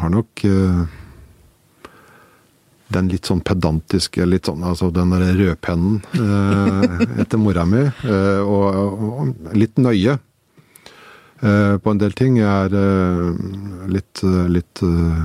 har 0.00 0.10
nok 0.10 0.42
eh, 0.48 0.80
den 2.92 3.08
litt 3.12 3.28
sånn 3.28 3.40
pedantiske, 3.46 4.24
litt 4.26 4.48
sånn, 4.50 4.64
altså 4.66 4.88
den 4.94 5.12
der 5.14 5.30
rødpennen 5.38 6.00
eh, 6.18 7.22
etter 7.22 7.38
mora 7.40 7.64
mi, 7.68 7.84
eh, 7.86 8.40
og, 8.42 9.04
og 9.22 9.54
litt 9.56 9.78
nøye 9.78 10.16
eh, 10.16 11.74
på 11.78 11.92
en 11.94 12.00
del 12.02 12.16
ting. 12.18 12.40
Jeg 12.40 12.50
er 12.50 12.74
eh, 12.80 13.26
litt, 13.94 14.22
litt 14.50 14.82
eh, 14.86 15.22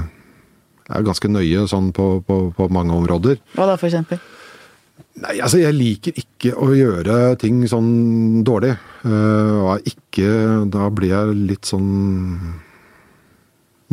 Jeg 0.85 0.97
er 0.99 1.07
ganske 1.09 1.31
nøye 1.33 1.65
sånn 1.71 1.89
på, 1.97 2.09
på, 2.27 2.39
på 2.53 2.69
mange 2.69 2.93
områder. 2.93 3.39
Hva 3.57 3.65
da, 3.71 3.77
for 3.81 3.89
eksempel? 3.89 4.21
Nei, 5.23 5.37
altså 5.39 5.61
jeg 5.61 5.75
liker 5.75 6.17
ikke 6.19 6.51
å 6.59 6.69
gjøre 6.75 7.15
ting 7.39 7.61
sånn 7.71 8.43
dårlig. 8.47 8.73
Eh, 9.07 9.57
og 9.63 9.89
ikke 9.89 10.29
Da 10.71 10.89
blir 10.91 11.13
jeg 11.13 11.35
litt 11.53 11.67
sånn 11.71 11.89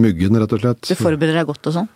muggen, 0.03 0.39
rett 0.41 0.55
og 0.57 0.63
slett. 0.63 0.87
Du 0.89 0.97
forbereder 0.99 1.41
deg 1.41 1.49
godt 1.51 1.69
og 1.71 1.77
sånn? 1.81 1.91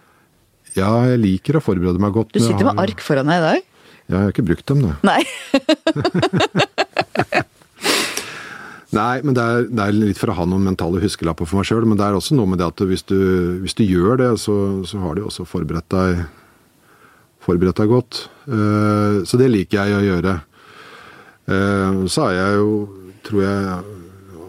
Ja, 0.77 0.91
jeg 1.11 1.19
liker 1.23 1.57
å 1.59 1.65
forberede 1.65 2.01
meg 2.03 2.13
godt. 2.17 2.31
Du 2.37 2.41
sitter 2.43 2.65
med 2.69 2.81
ark 2.83 3.01
foran 3.05 3.29
deg 3.31 3.37
i 3.41 3.45
dag? 3.47 3.61
Ja, 4.07 4.15
jeg 4.15 4.23
har 4.23 4.31
ikke 4.35 4.47
brukt 4.47 4.67
dem, 4.69 4.79
da. 4.85 4.91
Nei. 5.07 5.23
Nei, 8.97 9.17
men 9.27 9.35
det 9.37 9.43
er, 9.43 9.65
det 9.67 9.83
er 9.83 9.97
litt 9.97 10.21
for 10.21 10.31
å 10.31 10.37
ha 10.39 10.45
noen 10.49 10.67
mentale 10.69 11.03
huskelapper 11.03 11.47
for 11.49 11.57
meg 11.59 11.67
sjøl. 11.69 11.87
Men 11.89 11.99
det 11.99 12.07
er 12.07 12.15
også 12.17 12.33
noe 12.39 12.49
med 12.53 12.59
det 12.63 12.71
at 12.71 12.81
hvis 12.87 13.05
du, 13.09 13.21
hvis 13.65 13.77
du 13.77 13.85
gjør 13.85 14.15
det, 14.23 14.33
så, 14.41 14.55
så 14.89 14.97
har 15.03 15.13
du 15.17 15.21
også 15.27 15.43
forberedt 15.49 15.89
deg, 15.93 16.09
forberedt 17.45 17.81
deg 17.83 17.89
godt. 17.93 18.13
Uh, 18.47 19.17
så 19.27 19.35
det 19.41 19.49
liker 19.53 19.77
jeg 19.83 19.91
å 19.99 20.07
gjøre. 20.07 20.35
Uh, 21.51 21.93
så 22.11 22.21
er 22.31 22.35
jeg 22.39 22.51
jo, 22.63 22.71
tror 23.27 23.41
jeg, 23.43 23.57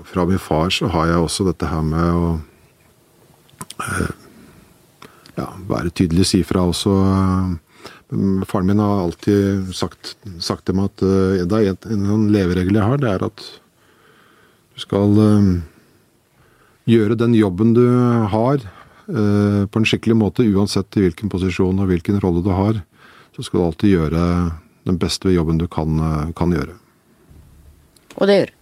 fra 0.07 0.21
min 0.29 0.39
far 0.39 0.67
så 0.71 0.85
har 0.93 1.05
jeg 1.11 1.19
også 1.25 1.41
dette 1.49 1.65
her 1.67 1.83
med 1.83 2.07
å 2.15 2.17
eh, 3.83 4.11
ja, 5.37 5.47
være 5.69 5.93
tydelig, 5.93 6.25
si 6.31 6.43
fra 6.47 6.65
også. 6.67 6.97
Eh, 7.05 7.55
Faren 8.47 8.67
min 8.67 8.79
har 8.79 9.03
alltid 9.03 9.73
sagt, 9.75 10.15
sagt 10.39 10.65
til 10.65 10.77
meg 10.77 10.93
at 10.93 11.03
eh, 11.03 11.43
det 11.43 11.57
er 11.59 11.73
en, 11.91 12.05
en 12.15 12.27
leveregel 12.31 12.79
jeg 12.79 12.87
har, 12.87 13.01
det 13.01 13.09
er 13.11 13.25
at 13.27 13.43
du 14.77 14.83
skal 14.83 15.19
eh, 15.23 15.49
gjøre 16.87 17.19
den 17.19 17.35
jobben 17.35 17.73
du 17.75 17.83
har 18.31 18.61
eh, 18.63 19.63
på 19.67 19.81
en 19.81 19.87
skikkelig 19.87 20.17
måte, 20.23 20.47
uansett 20.47 20.99
i 20.99 21.03
hvilken 21.07 21.31
posisjon 21.33 21.83
og 21.83 21.91
hvilken 21.91 22.21
rolle 22.23 22.45
du 22.45 22.53
har. 22.55 22.79
Så 23.35 23.43
skal 23.45 23.59
du 23.59 23.65
alltid 23.67 23.95
gjøre 23.97 24.21
den 24.87 24.99
beste 25.01 25.33
jobben 25.33 25.59
du 25.59 25.67
kan, 25.67 25.99
kan 26.33 26.53
gjøre. 26.55 26.77
Og 28.15 28.29
det 28.29 28.39
gjør 28.39 28.53
du. 28.53 28.56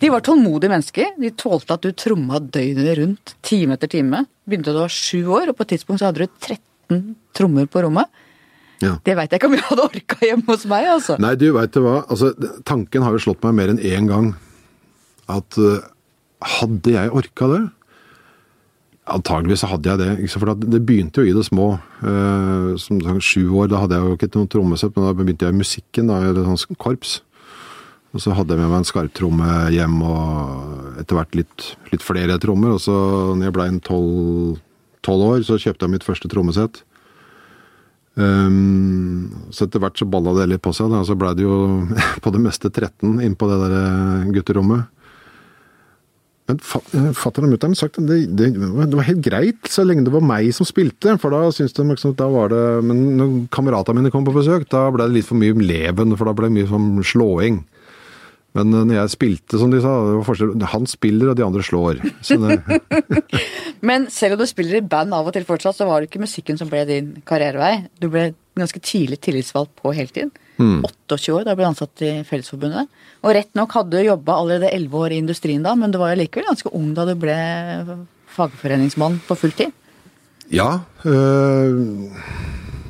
De 0.00 0.08
var 0.08 0.24
tålmodige 0.24 0.72
mennesker. 0.72 1.12
De 1.20 1.30
tålte 1.36 1.76
at 1.76 1.84
du 1.84 1.92
tromma 1.92 2.40
døgnet 2.40 2.96
rundt, 2.98 3.34
time 3.44 3.76
etter 3.76 3.90
time. 3.92 4.24
Begynte 4.48 4.72
da 4.72 4.78
du 4.78 4.84
var 4.86 4.94
sju 4.94 5.20
år, 5.28 5.50
og 5.50 5.58
på 5.58 5.66
et 5.66 5.74
tidspunkt 5.76 6.00
så 6.00 6.08
hadde 6.08 6.24
du 6.24 6.38
13 6.40 7.02
trommer 7.36 7.68
på 7.70 7.84
rommet. 7.84 8.08
Ja. 8.80 8.94
Det 9.04 9.12
veit 9.18 9.32
jeg 9.32 9.42
ikke 9.42 9.50
om 9.50 9.56
jeg 9.58 9.66
hadde 9.66 9.84
orka 9.90 10.16
hjemme 10.24 10.48
hos 10.48 10.64
meg, 10.68 10.86
altså. 10.88 11.18
Nei, 11.20 11.34
du 11.36 11.50
veit 11.52 11.74
det 11.74 11.82
hva. 11.84 11.98
Altså, 12.08 12.32
tanken 12.68 13.04
har 13.04 13.12
jo 13.16 13.24
slått 13.26 13.44
meg 13.44 13.58
mer 13.58 13.74
enn 13.74 13.82
én 13.84 14.08
gang. 14.08 14.32
At 15.30 15.60
uh, 15.60 15.84
hadde 16.56 16.96
jeg 16.96 17.12
orka 17.20 17.50
det? 17.52 17.60
Antageligvis 19.10 19.66
hadde 19.68 19.90
jeg 19.90 20.00
det. 20.00 20.30
For 20.32 20.54
det 20.54 20.80
begynte 20.86 21.20
jo 21.20 21.28
i 21.28 21.36
det 21.36 21.44
små. 21.48 21.72
Eh, 22.06 22.76
som 22.78 23.00
sju 23.20 23.50
år, 23.58 23.68
da 23.72 23.80
hadde 23.82 23.98
jeg 23.98 24.06
jo 24.06 24.16
ikke 24.16 24.28
noe 24.36 24.50
trommesett, 24.52 24.94
men 24.94 25.08
da 25.08 25.14
begynte 25.18 25.48
jeg 25.48 25.56
i 25.56 25.60
musikken, 25.60 26.12
da, 26.12 26.20
eller 26.30 26.46
sånn 26.46 26.78
korps. 26.78 27.18
Og 28.10 28.22
så 28.22 28.34
hadde 28.34 28.56
jeg 28.56 28.58
med 28.58 28.72
meg 28.72 28.80
en 28.80 28.88
skarptromme 28.88 29.48
hjem, 29.70 30.00
og 30.02 31.00
etter 31.02 31.18
hvert 31.18 31.36
litt, 31.38 31.66
litt 31.92 32.02
flere 32.02 32.40
trommer. 32.42 32.74
Og 32.74 32.82
så 32.82 32.94
når 33.36 33.46
jeg 33.46 33.56
blei 33.56 33.68
tolv 33.86 35.26
år, 35.30 35.42
så 35.46 35.58
kjøpte 35.60 35.86
jeg 35.86 35.94
mitt 35.94 36.06
første 36.06 36.30
trommesett. 36.30 36.82
Um, 38.18 39.30
så 39.54 39.68
etter 39.68 39.80
hvert 39.80 40.00
så 40.00 40.08
balla 40.10 40.34
det 40.40 40.48
litt 40.50 40.64
på 40.64 40.72
seg, 40.74 40.90
da. 40.90 41.04
Så 41.06 41.14
blei 41.18 41.36
det 41.38 41.46
jo 41.46 41.86
på 42.24 42.32
det 42.34 42.42
meste 42.42 42.72
13 42.72 43.20
inn 43.22 43.38
på 43.38 43.48
det 43.50 43.60
der 43.62 43.76
eh, 43.78 44.32
gutterommet. 44.34 44.90
Men 46.50 46.58
fatter'n 47.14 47.46
og 47.46 47.52
mutter'n 47.52 47.76
sagt 47.78 48.00
det, 48.02 48.24
det, 48.34 48.48
det 48.58 48.96
var 48.98 49.06
helt 49.06 49.22
greit 49.22 49.68
så 49.70 49.84
lenge 49.86 50.02
det 50.08 50.14
var 50.14 50.24
meg 50.26 50.48
som 50.56 50.66
spilte, 50.66 51.14
for 51.22 51.30
da 51.30 51.44
syntes 51.54 51.76
de 51.76 51.84
liksom, 51.86 52.16
da 52.18 52.26
var 52.32 52.50
det 52.50 52.62
Men 52.88 53.04
når 53.20 53.36
kameratene 53.54 54.00
mine 54.00 54.10
kom 54.10 54.26
på 54.26 54.34
besøk, 54.34 54.66
da 54.72 54.88
ble 54.90 55.06
det 55.06 55.20
litt 55.20 55.28
for 55.28 55.38
mye 55.38 55.54
leven, 55.54 56.16
for 56.18 56.26
da 56.26 56.34
ble 56.34 56.50
det 56.50 56.56
mye 56.58 56.70
sånn 56.72 56.90
slåing. 57.06 57.60
Men 58.58 58.74
eh, 58.74 58.84
når 58.88 58.96
jeg 58.96 59.14
spilte, 59.14 59.60
som 59.60 59.72
de 59.72 59.80
sa, 59.82 59.94
det 60.08 60.18
var. 60.18 60.68
Han 60.74 60.88
spiller, 60.90 61.30
og 61.30 61.38
de 61.38 61.46
andre 61.46 61.64
slår. 61.66 62.02
Men 63.88 64.08
selv 64.12 64.36
om 64.36 64.42
du 64.42 64.48
spiller 64.50 64.80
i 64.80 64.84
band 64.84 65.14
av 65.16 65.30
og 65.30 65.36
til 65.36 65.46
fortsatt, 65.48 65.78
så 65.78 65.88
var 65.88 66.00
det 66.00 66.10
ikke 66.10 66.24
musikken 66.24 66.58
som 66.60 66.70
ble 66.70 66.84
din 66.88 67.14
karrierevei. 67.28 67.86
Du 68.02 68.10
ble 68.12 68.30
ganske 68.58 68.82
tidlig 68.84 69.20
tillitsvalgt 69.24 69.76
på 69.80 69.94
heltid. 69.96 70.34
28 70.60 71.32
år, 71.32 71.44
da 71.46 71.54
ble 71.56 71.64
du 71.64 71.70
ansatt 71.70 72.02
i 72.04 72.10
Fellesforbundet. 72.28 72.90
Og 73.24 73.34
rett 73.36 73.50
nok 73.56 73.72
hadde 73.78 73.96
du 73.96 74.04
jobba 74.04 74.36
allerede 74.36 74.72
11 74.76 74.96
år 75.00 75.14
i 75.14 75.20
industrien 75.22 75.64
da, 75.64 75.72
men 75.78 75.92
du 75.92 75.96
var 76.00 76.12
jo 76.12 76.20
likevel 76.20 76.50
ganske 76.50 76.72
ung 76.76 76.90
da 76.96 77.06
du 77.08 77.14
ble 77.18 77.36
fagforeningsmann 78.34 79.20
på 79.26 79.38
fulltid. 79.40 79.72
Ja, 80.50 80.82
øh, 81.06 82.10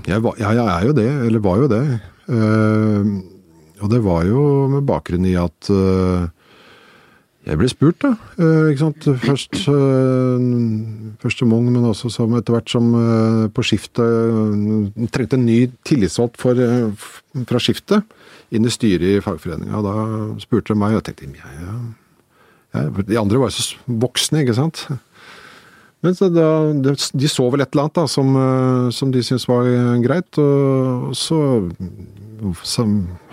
jeg, 0.09 0.23
var, 0.25 0.39
ja, 0.41 0.55
jeg 0.57 0.67
er 0.67 0.87
jo 0.89 0.97
det, 0.97 1.11
eller 1.29 1.45
var 1.45 1.61
jo 1.61 1.69
det. 1.71 1.85
Øh, 2.31 3.13
og 3.81 3.91
det 3.93 4.03
var 4.05 4.27
jo 4.29 4.69
med 4.73 4.87
bakgrunn 4.89 5.27
i 5.29 5.37
at 5.41 5.71
øh, 5.73 6.29
jeg 7.47 7.57
ble 7.57 7.69
spurt, 7.73 7.99
da. 8.05 8.13
øh, 8.39 8.69
ikke 8.71 8.83
sant. 8.83 9.09
Først, 9.25 9.61
øh, 9.73 10.45
først 11.23 11.41
som 11.41 11.55
ung, 11.57 11.71
men 11.73 11.89
også 11.89 12.11
som 12.13 12.37
etter 12.37 12.57
hvert 12.57 12.71
som 12.71 12.93
på 13.55 13.65
skiftet 13.65 15.09
Trengte 15.13 15.39
en 15.39 15.47
ny 15.47 15.61
tillitsvalgt 15.89 16.37
for, 16.41 16.61
fra 17.49 17.63
skiftet 17.63 18.05
inn 18.51 18.67
i 18.67 18.73
styret 18.73 19.07
i 19.17 19.25
fagforeninga. 19.25 19.81
Da 19.87 19.95
spurte 20.43 20.75
de 20.75 20.79
meg, 20.79 20.95
og 20.95 21.01
jeg 21.01 21.09
tenkte 21.11 21.41
ja, 21.41 21.55
ja. 21.65 22.87
De 23.03 23.19
andre 23.19 23.41
var 23.41 23.51
jo 23.51 23.57
så 23.57 23.79
voksne, 23.87 24.45
ikke 24.45 24.59
sant. 24.59 24.85
Men 26.01 26.17
så 26.17 26.31
da, 26.33 26.49
de 26.73 27.29
så 27.29 27.47
vel 27.53 27.61
et 27.61 27.75
eller 27.75 27.87
annet 27.87 27.99
da, 27.99 28.07
som, 28.09 28.33
eh, 28.41 28.87
som 28.97 29.11
de 29.13 29.21
syntes 29.25 29.45
var 29.51 29.69
eh, 29.69 29.99
greit, 30.05 30.39
og 30.41 31.13
så, 31.19 31.41
så 32.65 32.87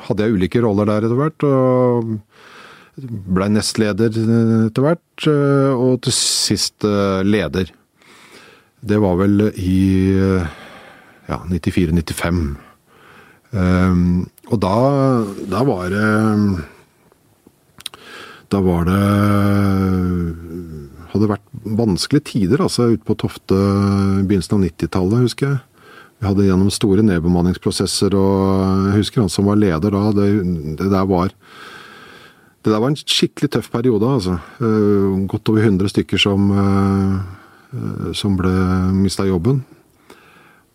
hadde 0.07 0.25
jeg 0.25 0.35
ulike 0.35 0.63
roller 0.63 0.89
der 0.89 1.07
etter 1.07 1.21
hvert. 1.21 1.47
og 1.47 2.17
Blei 2.97 3.47
nestleder 3.53 4.11
eh, 4.19 4.53
etter 4.67 4.83
hvert, 4.83 5.27
og 5.77 6.01
til 6.03 6.15
sist 6.17 6.83
leder. 7.23 7.71
Det 8.87 8.99
var 9.01 9.15
vel 9.19 9.47
i 9.55 9.81
ja, 11.27 11.39
94-95. 11.47 12.57
Um, 13.47 14.27
og 14.51 14.59
da, 14.59 14.73
da 15.47 15.61
var 15.63 15.87
det 15.87 16.07
Da 18.51 18.59
var 18.59 18.83
det 18.89 18.97
hadde 21.13 21.31
vært 21.31 21.47
vanskelige 21.77 22.27
tider 22.31 22.63
altså 22.65 22.91
ute 22.93 23.05
på 23.07 23.15
Tofte 23.19 23.55
i 23.57 24.25
begynnelsen 24.27 24.57
av 24.57 24.63
90-tallet, 24.65 25.25
husker 25.27 25.49
jeg. 25.49 25.63
Vi 26.17 26.25
hadde 26.25 26.47
gjennom 26.47 26.69
store 26.73 27.03
nedbemanningsprosesser, 27.05 28.15
og 28.17 28.87
jeg 28.89 29.01
husker 29.03 29.21
han 29.21 29.33
som 29.33 29.49
var 29.49 29.59
leder 29.61 29.93
da. 29.93 30.07
Det, 30.17 30.29
det 30.79 30.87
der 30.89 31.09
var 31.09 31.33
det 32.67 32.73
der 32.73 32.81
var 32.83 32.91
en 32.91 32.99
skikkelig 32.99 33.51
tøff 33.53 33.69
periode, 33.71 34.03
altså. 34.03 34.39
Eh, 34.59 35.27
Godt 35.31 35.49
over 35.53 35.63
100 35.63 35.87
stykker 35.93 36.19
som, 36.19 36.49
eh, 36.51 38.11
som 38.11 38.35
ble 38.35 38.51
mista 38.97 39.23
jobben. 39.23 39.61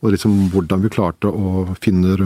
Og 0.02 0.14
liksom 0.14 0.48
hvordan 0.54 0.80
vi 0.82 0.88
klarte 0.88 1.28
å 1.28 1.66
finne 1.82 2.16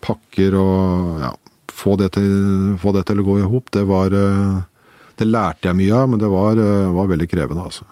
pakker 0.00 0.56
og 0.56 1.20
ja, 1.20 1.34
få 1.68 1.96
det 2.00 2.12
til, 2.16 2.78
få 2.80 2.94
det 2.96 3.04
til 3.10 3.20
å 3.20 3.26
gå 3.26 3.38
i 3.42 3.50
hop, 3.50 3.70
det 3.74 3.84
var 3.84 4.14
eh, 4.16 4.62
Det 5.16 5.26
lærte 5.26 5.70
jeg 5.70 5.76
mye 5.78 5.94
av, 5.96 6.08
men 6.12 6.20
det 6.20 6.28
var, 6.28 6.58
eh, 6.60 6.90
var 6.92 7.06
veldig 7.08 7.28
krevende, 7.30 7.64
altså. 7.64 7.84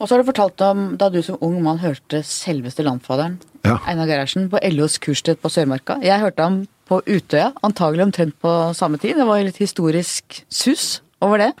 Og 0.00 0.08
så 0.08 0.16
har 0.16 0.22
du 0.22 0.30
fortalt 0.32 0.60
om 0.66 0.96
da 0.98 1.08
du 1.14 1.20
som 1.22 1.38
ung 1.40 1.60
mann 1.62 1.78
hørte 1.78 2.22
selveste 2.26 2.82
landfaderen, 2.84 3.38
Ja. 3.64 3.76
Einar 3.86 4.06
Gerhardsen, 4.10 4.48
på 4.50 4.58
LOs 4.72 4.98
kurssted 4.98 5.38
på 5.40 5.48
Sørmarka. 5.48 6.00
Jeg 6.02 6.18
hørte 6.20 6.42
ham 6.42 6.66
på 6.88 7.00
Utøya, 7.06 7.52
antagelig 7.62 8.02
omtrent 8.08 8.34
på 8.42 8.74
samme 8.74 8.98
tid. 8.98 9.14
Det 9.16 9.24
var 9.26 9.38
litt 9.44 9.56
historisk 9.62 10.42
sus 10.50 11.00
over 11.22 11.38
det. 11.38 11.52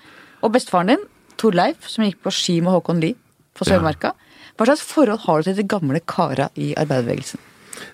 Og 0.42 0.50
bestefaren 0.52 0.88
din, 0.88 1.04
Torleif, 1.38 1.86
som 1.86 2.04
gikk 2.04 2.18
på 2.24 2.32
ski 2.34 2.60
med 2.60 2.72
Håkon 2.74 3.00
Lie 3.00 3.14
på 3.54 3.64
Ja. 3.64 3.78
Sørmarka. 3.78 4.12
Hva 4.58 4.66
slags 4.66 4.82
forhold 4.82 5.20
har 5.20 5.38
du 5.38 5.42
til 5.44 5.54
de 5.62 5.68
gamle 5.68 6.00
kara 6.04 6.50
i 6.56 6.74
arbeiderbevegelsen? 6.74 7.38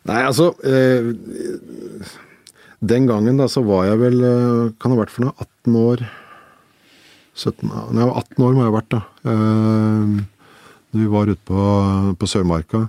Nei, 0.06 0.22
altså 0.24 0.54
eh, 0.64 1.12
Den 2.84 3.06
gangen 3.06 3.36
da 3.38 3.46
så 3.50 3.62
var 3.64 3.84
jeg 3.86 3.98
vel 3.98 4.18
eh, 4.24 4.72
Kan 4.80 4.92
ha 4.92 4.98
vært 4.98 5.10
for 5.14 5.24
noe 5.26 5.34
18 5.66 5.76
år 5.76 6.02
17, 7.38 7.70
Nei, 7.70 8.02
jeg 8.02 8.10
var 8.10 8.20
18 8.24 8.44
år 8.44 8.54
må 8.54 8.62
jeg 8.62 8.68
ha 8.68 8.74
vært 8.74 8.94
da. 8.94 9.00
Eh, 9.30 10.14
vi 10.98 11.10
var 11.12 11.30
ute 11.30 11.44
på, 11.46 11.64
på 12.18 12.30
Sørmarka. 12.30 12.88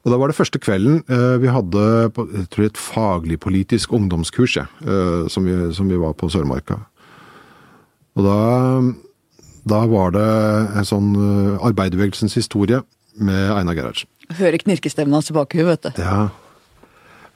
Og 0.00 0.12
da 0.12 0.16
var 0.20 0.32
det 0.32 0.36
første 0.36 0.60
kvelden 0.60 1.00
eh, 1.12 1.36
vi 1.40 1.52
hadde 1.52 1.84
på, 2.16 2.26
jeg 2.34 2.48
tror 2.52 2.66
et 2.66 2.80
faglig-politisk 2.80 3.94
ungdomskurs, 3.96 4.58
ja, 4.60 4.66
eh, 4.84 5.28
som, 5.32 5.48
vi, 5.48 5.56
som 5.76 5.88
vi 5.88 6.00
var 6.00 6.16
på 6.20 6.28
Sørmarka. 6.32 6.80
Og 8.18 8.26
da, 8.26 8.38
da 9.70 9.80
var 9.88 10.12
det 10.16 10.28
en 10.76 10.88
sånn 10.88 11.10
arbeiderbevegelsens 11.62 12.34
historie 12.36 12.82
med 13.16 13.52
Einar 13.54 13.78
Gerhardsen. 13.78 14.10
Hører 14.36 14.60
knirkestemmen 14.62 15.14
hans 15.16 15.30
i 15.30 15.36
bakhuet, 15.36 15.68
vet 15.70 15.86
du. 15.88 16.02
Ja. 16.02 16.28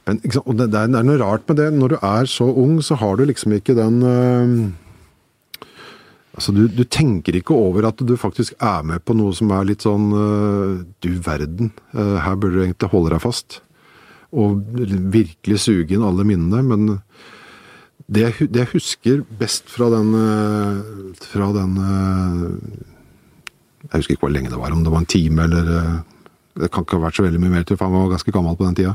Men 0.05 0.19
det, 0.21 0.67
det, 0.69 0.81
er, 0.83 0.91
noe 0.93 1.17
rart 1.17 1.47
med 1.49 1.57
det. 1.57 1.71
Når 1.73 1.95
du 1.95 1.97
er 1.97 2.29
så 2.29 2.45
ung, 2.51 2.77
så 2.85 2.99
har 2.99 3.17
du 3.17 3.25
liksom 3.25 3.55
ikke 3.55 3.73
den 3.77 4.03
Altså, 6.35 6.51
du, 6.51 6.65
du 6.67 6.83
tenker 6.83 7.37
ikke 7.37 7.55
over 7.55 7.87
at 7.87 8.01
du 8.03 8.15
faktisk 8.19 8.57
er 8.59 8.83
med 8.83 9.03
på 9.07 9.15
noe 9.15 9.31
som 9.35 9.53
er 9.55 9.67
litt 9.69 9.85
sånn 9.85 10.09
øh, 10.11 10.81
Du 11.03 11.13
verden, 11.23 11.71
øh, 11.95 12.17
her 12.25 12.35
burde 12.35 12.57
du 12.57 12.63
egentlig 12.65 12.91
holde 12.91 13.13
deg 13.13 13.23
fast. 13.23 13.61
Og 14.35 14.59
virkelig 15.13 15.61
suge 15.63 15.95
inn 15.95 16.03
alle 16.03 16.27
minnene. 16.27 16.59
Men 16.67 16.99
det 18.11 18.25
jeg, 18.25 18.49
det 18.51 18.65
jeg 18.65 18.73
husker 18.73 19.23
best 19.39 19.71
fra 19.71 19.87
den 19.93 20.11
øh, 20.19 21.15
Fra 21.23 21.47
den 21.55 21.79
Jeg 23.87 23.95
husker 23.95 24.17
ikke 24.17 24.27
hvor 24.27 24.35
lenge 24.35 24.51
det 24.51 24.59
var, 24.59 24.75
om 24.75 24.83
det 24.83 24.91
var 24.91 25.05
en 25.05 25.09
time 25.09 25.47
eller 25.47 25.71
Det 26.59 26.69
kan 26.71 26.83
ikke 26.83 26.99
ha 26.99 27.07
vært 27.07 27.17
så 27.17 27.25
veldig 27.25 27.41
mye 27.41 27.55
mer 27.55 27.63
til, 27.67 27.79
for 27.79 27.87
han 27.87 27.95
var 27.95 28.17
ganske 28.17 28.31
gammel 28.31 28.59
på 28.59 28.67
den 28.67 28.75
tida. 28.75 28.93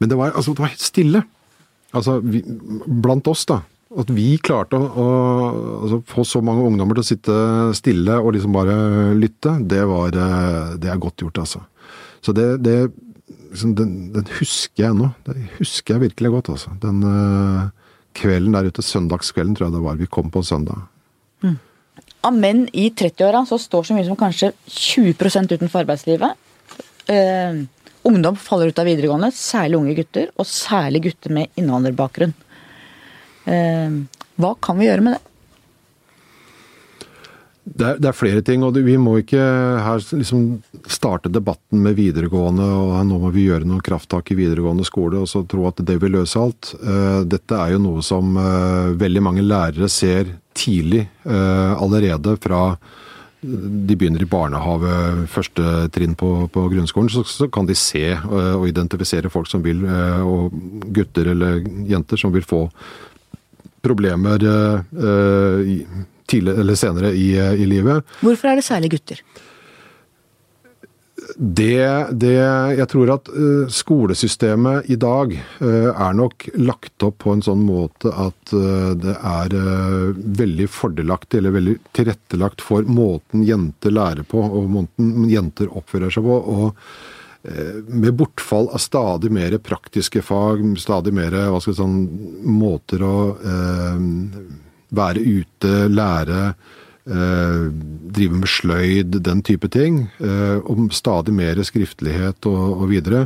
Men 0.00 0.10
det 0.10 0.18
var, 0.18 0.30
altså, 0.30 0.52
det 0.54 0.62
var 0.62 0.70
helt 0.70 0.84
stille. 0.84 1.22
Altså, 1.92 2.20
vi, 2.22 2.42
blant 3.02 3.26
oss, 3.30 3.42
da. 3.50 3.60
At 3.98 4.10
vi 4.14 4.36
klarte 4.38 4.78
å, 4.78 4.86
å 4.86 5.06
altså, 5.80 5.96
få 6.06 6.22
så 6.28 6.40
mange 6.46 6.62
ungdommer 6.62 6.94
til 6.98 7.02
å 7.02 7.08
sitte 7.08 7.38
stille 7.74 8.20
og 8.22 8.36
liksom 8.36 8.54
bare 8.54 8.74
lytte, 9.18 9.56
det 9.66 9.82
var 9.90 10.14
eh, 10.14 10.76
Det 10.78 10.92
er 10.92 11.00
godt 11.02 11.24
gjort, 11.24 11.40
altså. 11.42 11.64
Så 12.22 12.34
det, 12.36 12.46
det 12.62 12.76
liksom, 13.50 13.74
den, 13.74 13.96
den 14.14 14.28
husker 14.36 14.84
jeg 14.84 14.94
ennå. 14.94 15.10
Det 15.26 15.34
husker 15.56 15.96
jeg 15.96 16.04
virkelig 16.04 16.30
godt, 16.36 16.52
altså. 16.54 16.74
Den 16.82 17.02
uh, 17.02 17.72
kvelden 18.14 18.54
der 18.54 18.68
ute, 18.70 18.84
søndagskvelden 18.84 19.56
tror 19.58 19.68
jeg 19.68 19.76
det 19.78 19.82
var. 19.88 19.98
Vi 19.98 20.10
kom 20.12 20.30
på 20.30 20.44
søndag. 20.46 20.86
Av 22.20 22.36
menn 22.36 22.66
i 22.76 22.90
30-åra 22.92 23.42
så 23.48 23.56
står 23.58 23.88
så 23.88 23.96
mye 23.96 24.04
som 24.04 24.18
kanskje 24.20 24.52
20 24.68 25.56
utenfor 25.56 25.82
arbeidslivet. 25.82 26.36
Uh, 27.10 27.64
ungdom 28.06 28.38
faller 28.38 28.70
ut 28.70 28.78
av 28.78 28.86
videregående, 28.86 29.32
særlig 29.34 29.80
unge 29.80 29.96
gutter, 29.98 30.30
og 30.36 30.46
særlig 30.46 31.08
gutter 31.08 31.34
med 31.34 31.58
innvandrerbakgrunn. 31.58 32.36
Eh, 33.44 34.00
hva 34.40 34.54
kan 34.62 34.80
vi 34.80 34.88
gjøre 34.88 35.04
med 35.06 35.16
det? 35.16 35.24
Det 37.70 37.86
er, 37.86 37.98
det 38.02 38.08
er 38.10 38.16
flere 38.16 38.42
ting, 38.44 38.64
og 38.66 38.76
vi 38.82 38.96
må 38.98 39.18
ikke 39.20 39.40
her 39.84 40.02
liksom 40.16 40.60
starte 40.90 41.30
debatten 41.32 41.82
med 41.84 41.98
videregående 41.98 42.64
og 42.66 42.94
nå 43.06 43.18
må 43.22 43.30
vi 43.34 43.46
gjøre 43.46 43.68
noen 43.68 43.82
krafttak 43.84 44.32
i 44.32 44.38
videregående 44.38 44.86
skole 44.88 45.20
og 45.22 45.28
så 45.30 45.44
tro 45.48 45.68
at 45.68 45.82
det 45.86 45.98
vil 46.02 46.16
løse 46.18 46.40
alt. 46.40 46.72
Eh, 46.80 47.20
Dette 47.30 47.58
er 47.58 47.76
jo 47.76 47.82
noe 47.84 48.02
som 48.04 48.34
eh, 48.40 48.96
veldig 49.00 49.22
mange 49.22 49.44
lærere 49.46 49.90
ser 49.92 50.34
tidlig, 50.56 51.04
eh, 51.24 51.72
allerede 51.76 52.34
fra 52.42 52.64
de 53.40 53.94
begynner 53.96 54.20
i 54.20 54.28
barnehage, 54.28 54.96
første 55.32 55.86
trinn 55.94 56.12
på, 56.18 56.28
på 56.52 56.64
grunnskolen, 56.74 57.08
så, 57.08 57.22
så 57.24 57.46
kan 57.48 57.64
de 57.64 57.72
se 57.78 58.02
og 58.28 58.66
identifisere 58.68 59.30
folk 59.32 59.48
som 59.48 59.62
vil, 59.64 59.80
og 59.88 60.52
gutter 60.92 61.30
eller 61.32 61.62
jenter 61.88 62.20
som 62.20 62.34
vil 62.34 62.44
få 62.44 62.66
problemer 63.82 64.42
eh, 64.44 65.76
tidlig 66.30 66.56
eller 66.62 66.78
senere 66.78 67.12
i, 67.16 67.32
i 67.36 67.68
livet. 67.68 68.04
Hvorfor 68.20 68.52
er 68.52 68.60
det 68.60 68.66
særlig 68.66 68.92
gutter? 68.96 69.22
Det, 71.36 72.10
det 72.16 72.32
Jeg 72.32 72.86
tror 72.90 73.12
at 73.14 73.28
eh, 73.30 73.68
skolesystemet 73.72 74.88
i 74.90 74.96
dag 75.00 75.34
eh, 75.36 75.90
er 75.90 76.16
nok 76.16 76.48
lagt 76.58 77.06
opp 77.06 77.20
på 77.24 77.36
en 77.36 77.44
sånn 77.44 77.62
måte 77.66 78.12
at 78.12 78.50
det 78.50 79.14
er 79.14 79.54
veldig 80.40 80.66
fordelaktig, 80.72 81.38
eller 81.38 81.54
veldig 81.54 81.76
tilrettelagt 81.96 82.64
for 82.64 82.88
måten 82.88 83.44
jenter 83.46 83.94
lærer 83.94 84.26
på, 84.26 84.42
og 84.42 84.68
måten 84.74 85.30
jenter 85.30 85.70
oppfører 85.70 86.12
seg 86.12 86.26
på. 86.26 86.40
og 86.40 87.09
med 87.42 88.14
bortfall 88.20 88.66
av 88.68 88.82
stadig 88.82 89.30
mer 89.32 89.54
praktiske 89.64 90.20
fag, 90.22 90.60
stadig 90.76 91.14
mer 91.16 91.32
hva 91.48 91.60
skal 91.60 91.72
jeg 91.72 91.78
sånn, 91.78 92.00
måter 92.44 93.00
å 93.06 93.14
eh, 93.40 94.02
være 94.96 95.22
ute, 95.22 95.72
lære, 95.88 96.42
eh, 97.06 97.64
drive 98.16 98.42
med 98.42 98.50
sløyd, 98.50 99.18
den 99.24 99.42
type 99.46 99.70
ting, 99.72 100.04
eh, 100.20 100.58
og 100.60 100.90
stadig 100.94 101.34
mer 101.36 101.62
skriftlighet 101.66 102.46
og, 102.50 102.82
og 102.82 102.86
videre, 102.92 103.24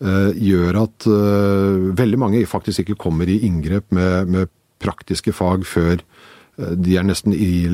eh, 0.00 0.30
gjør 0.38 0.82
at 0.84 1.08
eh, 1.10 1.92
veldig 1.98 2.22
mange 2.24 2.44
faktisk 2.48 2.84
ikke 2.84 3.00
kommer 3.08 3.28
i 3.28 3.40
inngrep 3.46 3.90
med, 3.94 4.32
med 4.32 4.52
praktiske 4.82 5.34
fag 5.34 5.66
før 5.68 5.98
eh, 5.98 6.74
de 6.78 6.98
er 6.98 7.06
nesten 7.06 7.34
i, 7.34 7.68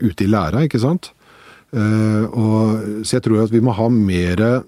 ute 0.00 0.24
i 0.24 0.30
læra, 0.30 0.64
ikke 0.66 0.82
sant? 0.82 1.12
Eh, 1.74 2.24
og, 2.32 3.04
så 3.04 3.18
jeg 3.18 3.26
tror 3.26 3.44
at 3.44 3.52
vi 3.54 3.62
må 3.64 3.74
ha 3.76 3.90
mer 3.92 4.62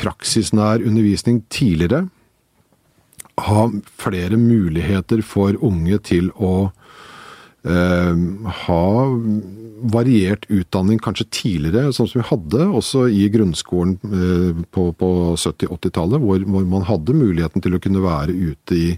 praksisnær 0.00 0.82
undervisning 0.82 1.42
tidligere. 1.52 2.06
Ha 3.40 3.68
flere 4.00 4.36
muligheter 4.40 5.22
for 5.24 5.56
unge 5.64 6.00
til 6.08 6.28
å 6.36 6.70
eh, 7.64 8.20
ha 8.66 8.84
variert 9.80 10.44
utdanning 10.52 11.00
kanskje 11.00 11.26
tidligere, 11.32 11.92
sånn 11.94 12.08
som 12.10 12.20
vi 12.20 12.28
hadde 12.28 12.66
også 12.80 13.06
i 13.08 13.26
grunnskolen 13.32 13.96
eh, 14.04 14.62
på, 14.74 14.90
på 14.96 15.10
70-80-tallet, 15.40 16.20
hvor, 16.20 16.44
hvor 16.44 16.66
man 16.68 16.86
hadde 16.88 17.16
muligheten 17.16 17.64
til 17.64 17.76
å 17.76 17.82
kunne 17.82 18.04
være 18.04 18.36
ute 18.36 18.76
i 18.76 18.88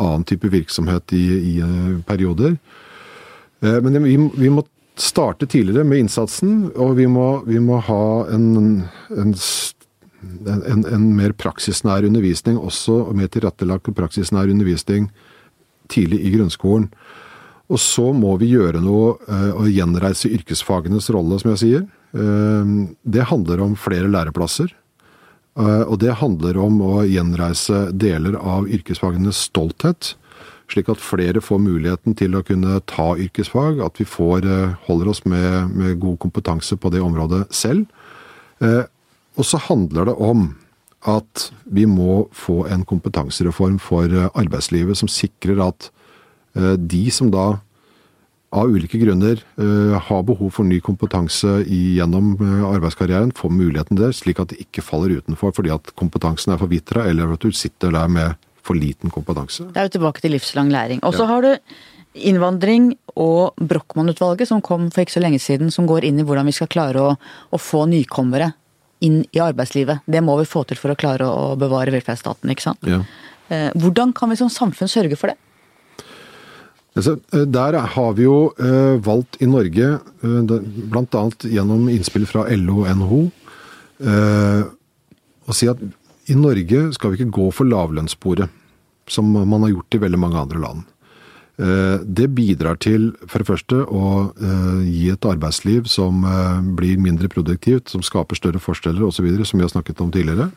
annen 0.00 0.24
type 0.26 0.48
virksomhet 0.50 1.14
i, 1.16 1.24
i 1.54 1.54
eh, 1.64 1.90
perioder. 2.08 2.56
Eh, 3.60 3.80
Men 3.84 4.00
vi, 4.04 4.16
vi 4.16 4.52
må 4.52 4.64
starte 4.96 5.46
tidligere 5.50 5.86
med 5.86 6.04
innsatsen, 6.04 6.70
og 6.76 6.96
vi 6.98 7.06
må, 7.10 7.42
vi 7.46 7.60
må 7.62 7.80
ha 7.82 8.04
en, 8.32 8.84
en, 9.10 9.34
en, 10.46 10.84
en 10.88 11.04
mer 11.16 11.32
praksisnær 11.32 12.06
undervisning 12.06 12.58
også, 12.58 13.00
og 13.08 13.16
mer 13.18 13.30
tilrettelagt 13.32 13.88
og 13.90 13.96
praksisnær 13.98 14.50
undervisning 14.50 15.10
tidlig 15.92 16.22
i 16.24 16.32
grunnskolen. 16.34 16.88
Og 17.72 17.80
så 17.80 18.10
må 18.12 18.34
vi 18.40 18.50
gjøre 18.52 18.80
noe 18.84 19.14
eh, 19.24 19.52
og 19.56 19.70
gjenreise 19.72 20.28
yrkesfagenes 20.36 21.08
rolle, 21.14 21.38
som 21.40 21.54
jeg 21.54 21.62
sier. 21.62 21.84
Eh, 22.12 22.72
Det 23.16 23.28
handler 23.30 23.62
om 23.64 23.76
flere 23.76 24.10
læreplasser. 24.10 24.74
Eh, 25.56 25.84
Og 25.88 25.98
det 26.02 26.18
handler 26.20 26.58
om 26.60 26.82
å 26.84 26.92
gjenreise 27.08 27.86
deler 27.92 28.36
av 28.36 28.68
yrkesfagenes 28.68 29.46
stolthet. 29.48 30.14
Slik 30.68 30.88
at 30.88 31.00
flere 31.00 31.40
får 31.44 31.60
muligheten 31.60 32.16
til 32.16 32.36
å 32.36 32.44
kunne 32.44 32.80
ta 32.88 33.14
yrkesfag. 33.16 33.80
At 33.84 34.00
vi 34.00 34.04
får, 34.04 34.44
holder 34.86 35.08
oss 35.08 35.24
med, 35.24 35.72
med 35.76 36.00
god 36.00 36.18
kompetanse 36.20 36.76
på 36.80 36.92
det 36.92 37.00
området 37.04 37.46
selv. 37.52 37.84
Og 39.34 39.46
så 39.48 39.58
handler 39.58 40.10
det 40.10 40.14
om 40.22 40.48
at 41.10 41.50
vi 41.68 41.84
må 41.88 42.24
få 42.32 42.64
en 42.72 42.84
kompetansereform 42.88 43.76
for 43.82 44.08
eh, 44.08 44.30
arbeidslivet 44.32 44.96
som 44.98 45.10
sikrer 45.10 45.60
at 45.66 45.90
eh, 46.56 46.74
de 46.80 47.04
som 47.12 47.30
da 47.32 47.58
av 48.54 48.70
ulike 48.70 49.00
grunner 49.02 49.40
eh, 49.58 49.94
har 50.08 50.24
behov 50.24 50.54
for 50.56 50.68
ny 50.68 50.78
kompetanse 50.84 51.58
gjennom 51.66 52.36
arbeidskarrieren, 52.70 53.34
får 53.36 53.52
muligheten 53.52 53.98
der, 53.98 54.14
slik 54.16 54.40
at 54.40 54.54
de 54.54 54.62
ikke 54.62 54.84
faller 54.86 55.18
utenfor 55.18 55.52
fordi 55.56 55.74
at 55.74 55.92
kompetansen 55.98 56.54
er 56.54 56.62
forvitra, 56.62 57.08
eller 57.10 57.34
at 57.34 57.44
du 57.44 57.52
sitter 57.52 57.92
der 57.92 58.08
med 58.08 58.38
for 58.64 58.78
liten 58.78 59.12
kompetanse. 59.12 59.66
Det 59.74 59.82
er 59.82 59.90
jo 59.90 59.96
tilbake 59.98 60.24
til 60.24 60.32
livslang 60.32 60.70
læring. 60.72 61.02
Og 61.04 61.18
så 61.18 61.26
har 61.28 61.44
du 61.44 61.50
innvandring 62.14 62.94
og 63.18 63.58
Brochmann-utvalget 63.60 64.48
som 64.48 64.62
kom 64.64 64.86
for 64.94 65.02
ikke 65.02 65.18
så 65.18 65.20
lenge 65.20 65.42
siden, 65.42 65.74
som 65.74 65.84
går 65.90 66.06
inn 66.08 66.22
i 66.22 66.24
hvordan 66.24 66.48
vi 66.48 66.54
skal 66.56 66.70
klare 66.72 67.02
å, 67.02 67.16
å 67.52 67.60
få 67.60 67.84
nykommere 67.90 68.54
inn 69.04 69.22
i 69.34 69.42
arbeidslivet. 69.42 70.04
Det 70.06 70.22
må 70.24 70.36
vi 70.40 70.48
få 70.48 70.64
til 70.68 70.80
for 70.80 70.94
å 70.94 70.98
klare 70.98 71.28
å 71.28 71.54
bevare 71.60 71.92
velferdsstaten, 71.94 72.52
ikke 72.52 72.66
sant. 72.68 72.88
Ja. 72.88 73.02
Eh, 73.52 73.70
hvordan 73.76 74.14
kan 74.16 74.32
vi 74.32 74.40
som 74.40 74.52
samfunn 74.52 74.90
sørge 74.90 75.18
for 75.20 75.32
det? 75.32 75.38
Altså, 76.94 77.16
der 77.50 77.74
har 77.96 78.12
vi 78.14 78.22
jo 78.22 78.52
eh, 78.54 78.94
valgt 79.02 79.40
i 79.42 79.48
Norge, 79.50 79.96
eh, 79.98 80.52
bl.a. 80.94 81.24
gjennom 81.42 81.88
innspill 81.90 82.26
fra 82.30 82.46
LO 82.54 82.84
og 82.84 82.90
NHO, 83.00 83.20
eh, 84.06 84.62
å 85.44 85.56
si 85.56 85.68
at 85.70 85.82
i 86.30 86.36
Norge 86.38 86.86
skal 86.94 87.12
vi 87.12 87.18
ikke 87.18 87.34
gå 87.34 87.48
for 87.52 87.68
lavlønnssporet, 87.68 88.62
som 89.10 89.26
man 89.34 89.66
har 89.66 89.74
gjort 89.74 89.98
i 89.98 90.04
veldig 90.06 90.20
mange 90.22 90.38
andre 90.40 90.62
land. 90.62 90.86
Eh, 91.54 92.00
det 92.02 92.32
bidrar 92.34 92.80
til 92.82 93.12
for 93.30 93.38
det 93.38 93.46
første 93.46 93.84
å 93.86 94.06
eh, 94.34 94.80
gi 94.90 95.06
et 95.12 95.26
arbeidsliv 95.30 95.86
som 95.86 96.24
eh, 96.26 96.62
blir 96.74 96.98
mindre 96.98 97.30
produktivt, 97.30 97.92
som 97.92 98.02
skaper 98.02 98.38
større 98.38 98.62
forskjeller 98.62 99.06
osv., 99.06 99.28
som 99.46 99.60
vi 99.60 99.66
har 99.66 99.70
snakket 99.70 100.02
om 100.02 100.10
tidligere. 100.14 100.48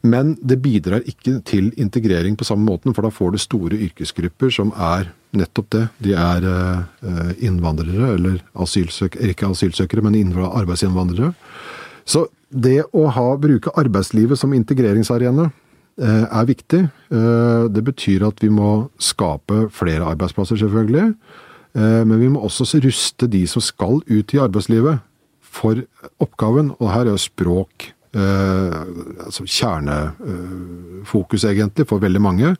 Men 0.00 0.32
det 0.40 0.62
bidrar 0.64 1.04
ikke 1.04 1.42
til 1.44 1.68
integrering 1.76 2.38
på 2.40 2.48
samme 2.48 2.64
måten, 2.64 2.96
for 2.96 3.04
da 3.04 3.12
får 3.12 3.34
du 3.34 3.42
store 3.42 3.80
yrkesgrupper 3.90 4.54
som 4.56 4.72
er 4.72 5.10
nettopp 5.36 5.68
det. 5.76 5.82
De 6.00 6.14
er 6.16 6.46
innvandrere, 7.44 8.14
eller 8.14 8.38
asylsøkere, 8.56 9.34
ikke 9.34 9.50
asylsøkere, 9.52 10.06
men 10.06 10.32
arbeidsinnvandrere. 10.32 11.34
Så 12.08 12.30
det 12.48 12.78
å 12.96 13.10
ha, 13.12 13.26
bruke 13.36 13.76
arbeidslivet 13.76 14.40
som 14.40 14.56
integreringsarena 14.56 15.50
er 15.98 16.46
viktig. 16.48 16.82
Eh, 17.12 17.64
det 17.72 17.84
betyr 17.84 18.26
at 18.28 18.42
vi 18.42 18.48
må 18.48 18.90
skape 18.98 19.68
flere 19.74 20.06
arbeidsplasser, 20.14 20.56
selvfølgelig. 20.56 21.14
Men 21.74 22.18
vi 22.18 22.26
må 22.26 22.40
også 22.42 22.80
ruste 22.82 23.28
de 23.30 23.44
som 23.46 23.62
skal 23.62 24.00
ut 24.02 24.32
i 24.34 24.40
arbeidslivet, 24.42 24.98
for 25.50 25.82
oppgaven. 26.22 26.72
Og 26.78 26.92
her 26.92 27.08
er 27.08 27.14
jo 27.14 27.20
språk 27.20 27.90
eh, 28.14 28.78
altså 29.26 29.46
kjernefokus, 29.46 31.44
egentlig, 31.48 31.88
for 31.90 32.02
veldig 32.02 32.22
mange. 32.22 32.54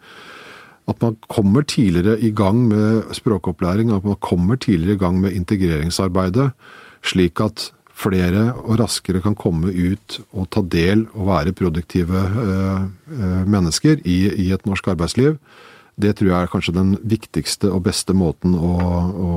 At 0.91 1.03
man 1.05 1.19
kommer 1.31 1.63
tidligere 1.63 2.19
i 2.21 2.33
gang 2.35 2.67
med 2.69 3.15
språkopplæring, 3.15 3.93
at 3.95 4.05
man 4.05 4.19
kommer 4.21 4.57
tidligere 4.57 4.99
i 4.99 5.05
gang 5.05 5.21
med 5.21 5.37
integreringsarbeidet, 5.37 6.51
slik 7.05 7.41
at 7.41 7.71
flere 8.01 8.47
og 8.63 8.79
raskere 8.81 9.21
kan 9.25 9.37
komme 9.39 9.73
ut 9.73 10.21
og 10.31 10.49
ta 10.55 10.63
del 10.63 11.05
og 11.13 11.29
være 11.29 11.57
produktive 11.57 12.23
eh, 12.45 12.81
eh 13.17 13.43
mennesker 13.51 14.01
i, 14.05 14.19
i, 14.47 14.51
et 14.55 14.67
norsk 14.67 14.89
arbeidsliv. 14.95 15.37
Det 16.01 16.15
tror 16.17 16.31
jeg 16.31 16.41
er 16.41 16.53
kanskje 16.53 16.77
den 16.77 16.95
viktigste 17.05 17.71
og 17.71 17.85
beste 17.85 18.17
måten 18.17 18.55
å, 18.57 18.73
å 19.27 19.31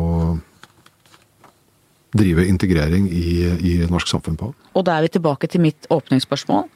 drive 2.16 2.46
integrering 2.48 3.10
i, 3.10 3.44
i 3.60 3.74
norsk 3.90 4.08
samfunn 4.08 4.40
på. 4.40 4.54
Og 4.78 4.86
da 4.86 4.98
er 4.98 5.08
vi 5.08 5.16
tilbake 5.18 5.50
til 5.50 5.64
mitt 5.66 5.90
åpningsspørsmål. 5.92 6.70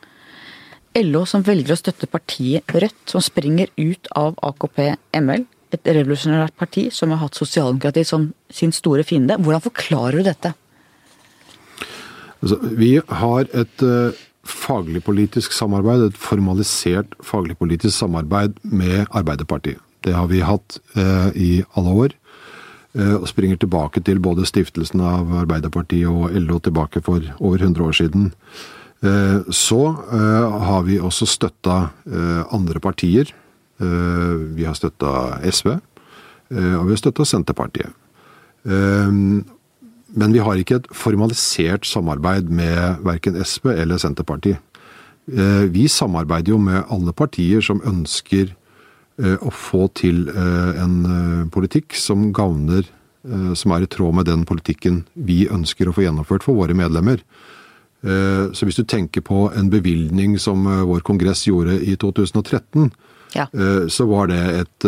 LO 0.98 1.26
som 1.30 1.44
velger 1.46 1.76
å 1.76 1.78
støtte 1.78 2.10
partiet 2.10 2.74
Rødt, 2.74 3.04
som 3.12 3.22
springer 3.22 3.70
ut 3.78 4.10
av 4.18 4.38
AKP-ML, 4.50 5.46
et 5.76 5.90
revolusjonært 5.94 6.56
parti 6.58 6.88
som 6.96 7.12
har 7.14 7.22
hatt 7.26 7.38
sosialdemokrati 7.38 8.04
som 8.08 8.32
sin 8.50 8.72
store 8.74 9.04
fiende. 9.06 9.38
Hvordan 9.38 9.66
forklarer 9.68 10.18
du 10.20 10.30
dette? 10.30 10.54
Altså, 12.42 12.58
vi 12.78 12.98
har 13.22 13.50
et 13.58 13.84
uh, 13.84 14.14
faglig-politisk 14.48 15.56
samarbeid, 15.56 16.08
et 16.08 16.22
formalisert 16.22 17.18
faglig-politisk 17.26 17.96
samarbeid 17.98 18.60
med 18.64 19.06
Arbeiderpartiet. 19.12 19.82
Det 20.06 20.14
har 20.16 20.30
vi 20.32 20.46
hatt 20.46 20.80
uh, 20.98 21.30
i 21.36 21.64
alle 21.76 21.96
år. 22.06 22.16
Uh, 22.98 23.18
og 23.20 23.28
springer 23.30 23.60
tilbake 23.62 24.02
til 24.06 24.22
både 24.24 24.48
stiftelsen 24.48 25.02
av 25.04 25.34
Arbeiderpartiet 25.44 26.10
og 26.10 26.34
LO 26.38 26.62
tilbake 26.64 27.04
for 27.06 27.26
over 27.40 27.62
100 27.62 27.86
år 27.86 28.02
siden. 28.02 28.32
Så 29.54 29.78
har 30.58 30.80
vi 30.88 30.96
også 30.98 31.28
støtta 31.30 31.76
andre 32.50 32.80
partier. 32.82 33.30
Vi 33.78 34.66
har 34.66 34.74
støtta 34.74 35.38
SV, 35.46 35.70
og 36.50 36.88
vi 36.88 36.96
har 36.96 36.98
støtta 36.98 37.28
Senterpartiet. 37.30 37.94
Men 40.16 40.32
vi 40.32 40.40
har 40.40 40.56
ikke 40.56 40.80
et 40.82 40.88
formalisert 40.96 41.86
samarbeid 41.86 42.48
med 42.50 43.04
verken 43.04 43.36
SV 43.44 43.74
eller 43.74 44.00
Senterpartiet. 44.00 44.64
Vi 45.28 45.88
samarbeider 45.92 46.54
jo 46.54 46.58
med 46.64 46.86
alle 46.88 47.12
partier 47.12 47.60
som 47.60 47.82
ønsker 47.84 48.54
Eh, 49.18 49.34
å 49.42 49.50
få 49.50 49.88
til 49.98 50.28
eh, 50.30 50.78
en 50.78 50.98
eh, 51.10 51.46
politikk 51.50 51.98
som 51.98 52.30
gagner 52.36 52.86
Som 53.60 53.74
er 53.76 53.84
i 53.84 53.88
tråd 53.92 54.14
med 54.16 54.28
den 54.30 54.46
politikken 54.48 55.02
vi 55.28 55.50
ønsker 55.52 55.90
å 55.90 55.92
få 55.92 56.06
gjennomført 56.06 56.46
for 56.46 56.56
våre 56.56 56.72
medlemmer. 56.78 57.18
Så 58.56 58.64
hvis 58.64 58.78
du 58.80 58.86
tenker 58.88 59.26
på 59.26 59.50
en 59.52 59.68
bevilgning 59.68 60.38
som 60.40 60.64
vår 60.64 61.02
kongress 61.04 61.42
gjorde 61.50 61.76
i 61.84 61.98
2013, 62.00 62.88
ja. 63.38 63.46
så 63.94 64.06
var 64.10 64.32
det 64.32 64.42
et 64.64 64.88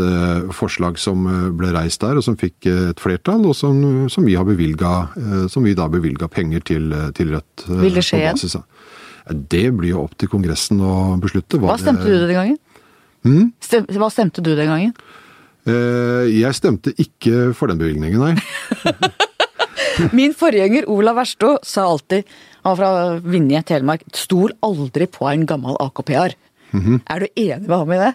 forslag 0.57 0.97
som 0.99 1.27
ble 1.57 1.69
reist 1.75 2.01
der, 2.01 2.17
og 2.19 2.25
som 2.25 2.37
fikk 2.39 2.67
et 2.71 2.99
flertall, 3.01 3.45
og 3.45 3.55
som, 3.57 4.09
som 4.09 4.25
vi 4.25 4.35
har 4.39 4.47
bevilga 4.47 4.91
Som 5.53 5.67
vi 5.67 5.75
da 5.77 5.87
bevilga 5.91 6.27
penger 6.27 6.65
til, 6.65 6.89
til 7.15 7.35
Rødt. 7.35 7.67
Vil 7.69 7.95
det 7.95 8.03
skje 8.05 8.23
igjen? 8.23 8.65
Det 9.29 9.67
blir 9.77 9.93
jo 9.93 10.03
opp 10.07 10.17
til 10.17 10.29
Kongressen 10.31 10.81
å 10.81 10.93
beslutte. 11.21 11.59
Hva, 11.61 11.75
Hva 11.75 11.79
stemte 11.81 12.09
du 12.09 12.17
den 12.17 12.35
gangen? 12.37 12.59
Hmm? 13.27 13.49
Stem, 13.61 13.87
hva 13.99 14.09
stemte 14.13 14.43
du 14.43 14.53
den 14.57 14.69
gangen? 14.71 14.93
Eh, 15.67 16.29
jeg 16.39 16.55
stemte 16.57 16.93
ikke 16.97 17.49
for 17.57 17.71
den 17.71 17.81
bevilgningen, 17.81 18.21
nei. 18.21 18.35
Min 20.15 20.31
forgjenger 20.37 20.87
Ola 20.91 21.11
Verstå 21.17 21.57
sa 21.65 21.83
alltid, 21.89 22.27
han 22.63 22.71
var 22.71 22.79
fra 22.79 23.17
Vinje, 23.19 23.61
Telemark, 23.67 24.05
stol 24.15 24.53
aldri 24.65 25.09
på 25.11 25.27
en 25.27 25.43
gammel 25.49 25.75
AKP-er. 25.83 26.35
Mm 26.71 26.81
-hmm. 26.85 26.99
Er 27.09 27.19
du 27.19 27.27
enig 27.35 27.67
med 27.67 27.77
ham 27.77 27.91
i 27.91 27.97
det? 27.97 28.13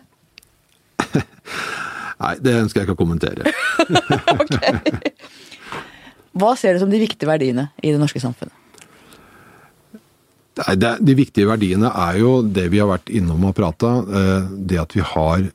nei, 2.22 2.34
det 2.40 2.58
ønsker 2.62 2.82
jeg 2.82 2.88
ikke 2.88 2.96
å 2.96 3.00
kommentere. 3.00 3.54
ok. 4.34 4.58
Hva 6.34 6.54
ser 6.58 6.74
du 6.74 6.82
som 6.82 6.90
de 6.90 7.02
viktige 7.02 7.30
verdiene 7.30 7.68
i 7.82 7.92
det 7.94 8.00
norske 8.00 8.22
samfunnet? 8.22 8.54
Det, 10.54 10.90
de 11.02 11.14
viktige 11.18 11.48
verdiene 11.50 11.90
er 11.90 12.20
jo 12.20 12.36
det 12.46 12.68
vi 12.70 12.78
har 12.78 12.90
vært 12.90 13.10
innom 13.10 13.48
og 13.48 13.56
prata. 13.58 13.96
Eh, 14.06 14.50
det 14.70 14.78
at 14.82 14.94
vi 14.94 15.02
har 15.02 15.48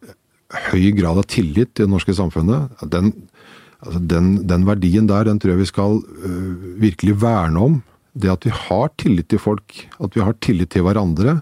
høy 0.70 0.90
grad 0.98 1.22
av 1.22 1.28
tillit 1.30 1.72
til 1.74 1.88
det 1.88 1.94
norske 1.94 2.16
samfunnet. 2.18 2.74
Den, 2.92 3.14
altså 3.80 4.02
den, 4.12 4.32
den, 4.50 4.66
verdien 4.68 5.08
der, 5.08 5.28
den 5.28 5.40
tror 5.40 5.54
jeg 5.54 5.62
vi 5.62 5.70
skal 5.70 6.00
uh, 6.02 6.56
virkelig 6.82 7.20
verne 7.22 7.66
om. 7.68 7.78
Det 8.18 8.32
at 8.34 8.48
vi 8.48 8.54
har 8.56 8.90
tillit 9.00 9.30
til 9.30 9.42
folk, 9.42 9.84
at 10.02 10.18
vi 10.18 10.26
har 10.26 10.36
tillit 10.42 10.74
til 10.74 10.88
hverandre. 10.88 11.38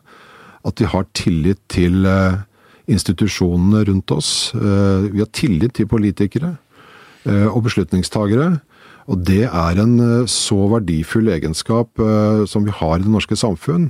At 0.67 0.83
vi 0.83 0.89
har 0.91 1.07
tillit 1.17 1.61
til 1.71 2.03
uh, 2.03 2.43
institusjonene 2.87 3.83
rundt 3.89 4.13
oss. 4.15 4.31
Uh, 4.55 5.07
vi 5.11 5.21
har 5.23 5.31
tillit 5.35 5.77
til 5.77 5.89
politikere 5.89 6.57
og 7.27 7.65
beslutningstagere. 7.65 8.61
Og 9.11 9.23
det 9.27 9.49
er 9.49 9.79
en 9.81 9.95
eh, 9.99 10.29
så 10.31 10.55
verdifull 10.71 11.27
egenskap 11.33 11.99
som 12.47 12.63
vi 12.63 12.71
har 12.71 12.93
i 12.95 13.03
det 13.03 13.11
norske 13.11 13.35
samfunn, 13.35 13.89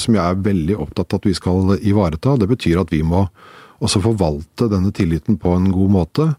som 0.00 0.16
jeg 0.16 0.22
er 0.22 0.40
veldig 0.46 0.78
opptatt 0.86 1.12
av 1.12 1.20
at 1.20 1.28
vi 1.28 1.34
skal 1.36 1.74
ivareta. 1.76 2.38
Det 2.40 2.48
betyr 2.48 2.80
at 2.80 2.94
vi 2.94 3.02
må 3.04 3.26
også 3.84 4.00
forvalte 4.06 4.70
denne 4.72 4.94
tilliten 4.96 5.36
på 5.36 5.52
en 5.52 5.68
god 5.74 5.92
måte. 5.98 6.30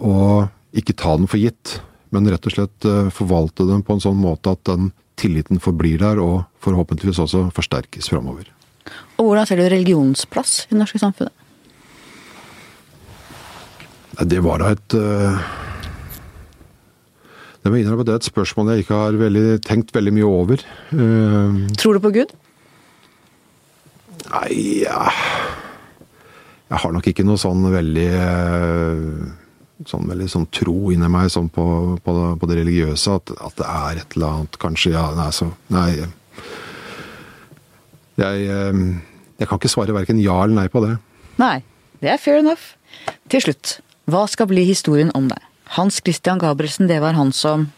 Og 0.00 0.48
ikke 0.80 0.96
ta 0.96 1.18
den 1.20 1.28
for 1.28 1.44
gitt, 1.44 1.76
men 2.08 2.30
rett 2.32 2.48
og 2.48 2.56
slett 2.56 2.88
forvalte 3.12 3.68
den 3.68 3.84
på 3.84 3.98
en 3.98 4.04
sånn 4.08 4.20
måte 4.20 4.56
at 4.56 4.64
den 4.70 4.94
tilliten 5.20 5.60
forblir 5.60 6.00
der, 6.00 6.20
og 6.22 6.46
forhåpentligvis 6.64 7.20
også 7.20 7.48
forsterkes 7.56 8.08
framover. 8.12 8.48
Og 9.20 9.28
hvordan 9.28 9.48
ser 9.48 9.60
du 9.60 9.66
religionsplass 9.68 10.64
i 10.66 10.74
det 10.74 10.80
norske 10.80 11.00
samfunnet? 11.02 11.34
Det 14.20 14.40
var 14.44 14.60
da 14.60 14.74
et 14.74 14.94
det 17.60 17.68
må 17.68 17.76
innrømme 17.76 18.06
det 18.08 18.14
er 18.14 18.20
et 18.22 18.28
spørsmål 18.30 18.72
jeg 18.72 18.86
ikke 18.86 18.96
har 18.96 19.16
veldig, 19.20 19.58
tenkt 19.66 19.92
veldig 19.92 20.12
mye 20.16 20.28
over. 20.28 20.62
Uh, 20.96 21.66
Tror 21.76 21.98
du 21.98 22.00
på 22.00 22.12
Gud? 22.14 22.32
Nei, 24.30 24.80
ja. 24.86 25.10
Jeg 26.70 26.80
har 26.84 26.94
nok 26.94 27.10
ikke 27.10 27.26
noe 27.26 27.40
sånn 27.40 27.66
veldig 27.72 28.08
sånn 29.88 30.08
veldig 30.08 30.28
sånn 30.28 30.46
tro 30.52 30.90
inni 30.92 31.08
meg 31.10 31.30
sånn 31.32 31.48
på, 31.52 31.64
på, 32.04 32.14
det, 32.16 32.24
på, 32.40 32.48
det, 32.48 32.58
religiøse, 32.60 33.16
at, 33.16 33.32
at, 33.40 33.54
det 33.58 33.68
er 33.68 34.00
et 34.02 34.16
eller 34.16 34.34
annet 34.36 34.58
Kanskje, 34.60 34.92
ja, 34.94 35.06
nei, 35.16 35.30
så 35.34 35.48
Nei. 35.72 35.88
Jeg, 38.20 38.50
jeg 39.40 39.48
kan 39.48 39.60
ikke 39.60 39.72
svare 39.72 39.96
verken 39.96 40.20
ja 40.20 40.36
eller 40.44 40.58
nei 40.58 40.68
på 40.68 40.82
det. 40.84 40.94
Nei, 41.40 41.62
det 42.04 42.12
er 42.12 42.20
fair 42.20 42.42
enough. 42.42 42.74
Til 43.32 43.46
slutt, 43.46 43.78
hva 44.10 44.26
skal 44.28 44.50
bli 44.50 44.66
historien 44.68 45.12
om 45.16 45.30
deg? 45.30 45.40
Hans 45.76 46.00
Christian 46.02 46.40
Gabrielsen, 46.42 46.90
det 46.90 47.00
var 47.00 47.16
han 47.18 47.32
som 47.32 47.70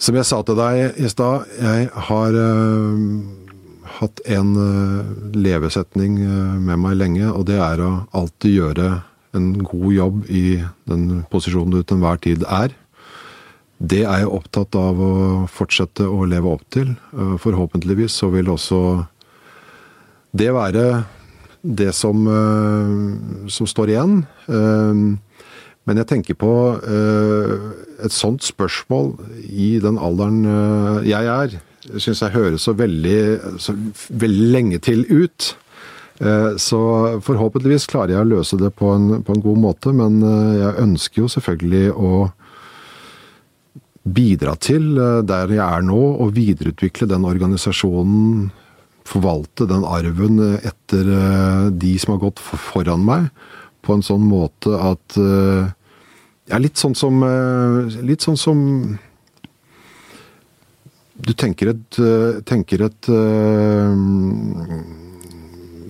Som 0.00 0.16
jeg 0.16 0.24
sa 0.24 0.38
til 0.40 0.56
deg 0.56 0.96
i 0.96 1.08
stad, 1.12 1.44
jeg 1.60 1.88
har 2.08 2.32
uh, 2.32 3.00
hatt 3.98 4.22
en 4.32 4.54
uh, 4.56 5.10
levesetning 5.36 6.14
uh, 6.24 6.56
med 6.56 6.80
meg 6.80 6.96
lenge, 6.96 7.26
og 7.28 7.44
det 7.50 7.58
er 7.60 7.82
å 7.84 7.90
alltid 8.16 8.54
gjøre 8.54 8.86
en 9.36 9.50
god 9.60 9.90
jobb 9.92 10.30
i 10.32 10.44
den 10.88 11.20
posisjonen 11.28 11.74
du 11.74 11.82
til 11.82 11.98
enhver 11.98 12.22
tid 12.24 12.46
er. 12.48 12.72
Det 13.80 14.02
er 14.04 14.20
jeg 14.20 14.28
opptatt 14.28 14.76
av 14.76 14.98
å 15.00 15.12
fortsette 15.48 16.04
å 16.04 16.26
leve 16.28 16.52
opp 16.52 16.66
til. 16.74 16.92
Forhåpentligvis 17.40 18.18
så 18.20 18.28
vil 18.34 18.50
også 18.52 18.80
det 20.36 20.50
være 20.52 20.84
det 21.64 21.88
som, 21.96 22.26
som 23.48 23.68
står 23.68 23.94
igjen. 23.94 24.18
Men 25.88 26.00
jeg 26.02 26.08
tenker 26.12 26.36
på 26.36 26.52
et 26.84 28.12
sånt 28.12 28.44
spørsmål 28.44 29.14
i 29.48 29.72
den 29.80 29.96
alderen 29.96 30.44
jeg 31.08 31.32
er, 31.32 31.56
syns 31.96 32.20
jeg 32.20 32.36
høres 32.36 32.68
så 32.68 32.76
veldig, 32.76 33.20
så 33.64 33.74
veldig 34.12 34.50
lenge 34.58 34.82
til 34.84 35.06
ut. 35.08 35.54
Så 36.60 36.82
forhåpentligvis 37.24 37.88
klarer 37.88 38.18
jeg 38.18 38.26
å 38.26 38.30
løse 38.34 38.60
det 38.60 38.74
på 38.76 38.92
en, 38.92 39.22
på 39.24 39.32
en 39.32 39.44
god 39.48 39.64
måte, 39.64 39.96
men 39.96 40.20
jeg 40.20 40.76
ønsker 40.84 41.24
jo 41.24 41.32
selvfølgelig 41.32 41.96
å 41.96 42.12
bidra 44.04 44.56
til, 44.56 44.96
eh, 44.98 45.20
der 45.22 45.52
jeg 45.52 45.60
er 45.60 45.84
nå, 45.84 46.00
å 46.20 46.30
videreutvikle 46.32 47.08
den 47.08 47.24
organisasjonen, 47.28 48.50
forvalte 49.04 49.66
den 49.68 49.84
arven 49.84 50.40
eh, 50.40 50.70
etter 50.70 51.04
eh, 51.04 51.70
de 51.70 51.98
som 51.98 52.14
har 52.14 52.24
gått 52.24 52.40
foran 52.40 53.04
meg, 53.04 53.30
på 53.80 53.96
en 53.96 54.04
sånn 54.04 54.26
måte 54.28 54.76
at 54.76 55.16
Ja, 56.50 56.58
litt 56.60 56.76
sånn 56.76 56.92
som 56.92 57.22
Litt 58.04 58.20
sånn 58.20 58.36
som 58.36 58.58
Du 61.16 61.32
tenker 61.32 61.70
et, 61.72 61.96
tenker 62.44 62.84
et 62.84 63.08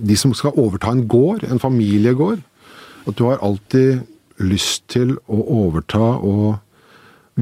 De 0.06 0.16
som 0.22 0.30
skal 0.38 0.54
overta 0.54 0.94
en 0.94 1.02
gård, 1.10 1.42
en 1.50 1.58
familiegård. 1.58 2.46
At 3.10 3.18
du 3.18 3.26
har 3.26 3.42
alltid 3.42 4.06
lyst 4.38 4.86
til 4.94 5.16
å 5.26 5.42
overta 5.64 6.14
og 6.22 6.60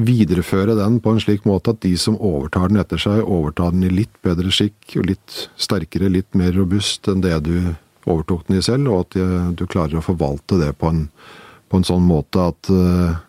videreføre 0.05 0.75
den 0.77 0.99
på 1.03 1.13
en 1.13 1.21
slik 1.21 1.45
måte 1.47 1.73
at 1.73 1.81
de 1.83 1.93
som 1.99 2.17
overtar 2.17 2.71
den 2.71 2.79
etter 2.81 3.01
seg, 3.01 3.21
overtar 3.23 3.73
den 3.75 3.85
i 3.87 3.93
litt 3.93 4.15
bedre 4.25 4.51
skikk 4.53 4.97
og 4.99 5.09
litt 5.11 5.45
sterkere, 5.59 6.11
litt 6.11 6.35
mer 6.37 6.53
robust 6.57 7.09
enn 7.11 7.23
det 7.25 7.37
du 7.47 7.55
overtok 8.09 8.47
den 8.47 8.59
i 8.59 8.65
selv, 8.65 8.89
og 8.89 9.07
at 9.07 9.55
du 9.59 9.65
klarer 9.69 9.99
å 9.99 10.05
forvalte 10.05 10.59
det 10.61 10.71
på 10.79 10.91
en, 10.91 11.07
på 11.69 11.79
en 11.79 11.87
sånn 11.87 12.05
måte 12.07 12.41
at 12.51 12.71
uh, 12.73 13.19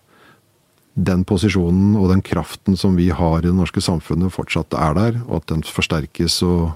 den 0.95 1.25
posisjonen 1.29 1.97
og 2.01 2.11
den 2.13 2.23
kraften 2.25 2.77
som 2.79 2.97
vi 2.99 3.11
har 3.15 3.41
i 3.41 3.49
det 3.49 3.57
norske 3.57 3.83
samfunnet, 3.85 4.33
fortsatt 4.35 4.75
er 4.77 4.97
der, 4.97 5.21
og 5.29 5.41
at 5.41 5.51
den 5.55 5.65
forsterkes, 5.67 6.41
og 6.47 6.71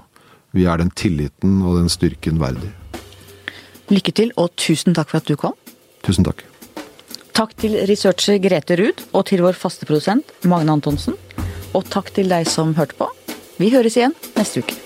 vi 0.55 0.67
er 0.69 0.81
den 0.81 0.91
tilliten 0.95 1.61
og 1.63 1.79
den 1.81 1.91
styrken 1.91 2.39
verdig. 2.41 2.71
Lykke 3.91 4.15
til, 4.17 4.33
og 4.41 4.55
tusen 4.57 4.97
takk 4.97 5.11
for 5.11 5.21
at 5.21 5.29
du 5.29 5.37
kom. 5.39 5.57
Tusen 6.05 6.25
takk. 6.25 6.45
Takk 7.35 7.51
til 7.59 7.73
researcher 7.83 8.37
Grete 8.39 8.77
Ruud, 8.79 9.01
og 9.11 9.25
til 9.27 9.41
vår 9.43 9.57
faste 9.59 9.83
produsent 9.83 10.29
Magne 10.47 10.71
Antonsen. 10.77 11.17
Og 11.75 11.83
takk 11.91 12.13
til 12.15 12.31
deg 12.31 12.47
som 12.47 12.71
hørte 12.77 12.95
på. 12.95 13.09
Vi 13.59 13.67
høres 13.73 13.97
igjen 13.99 14.15
neste 14.37 14.63
uke. 14.63 14.77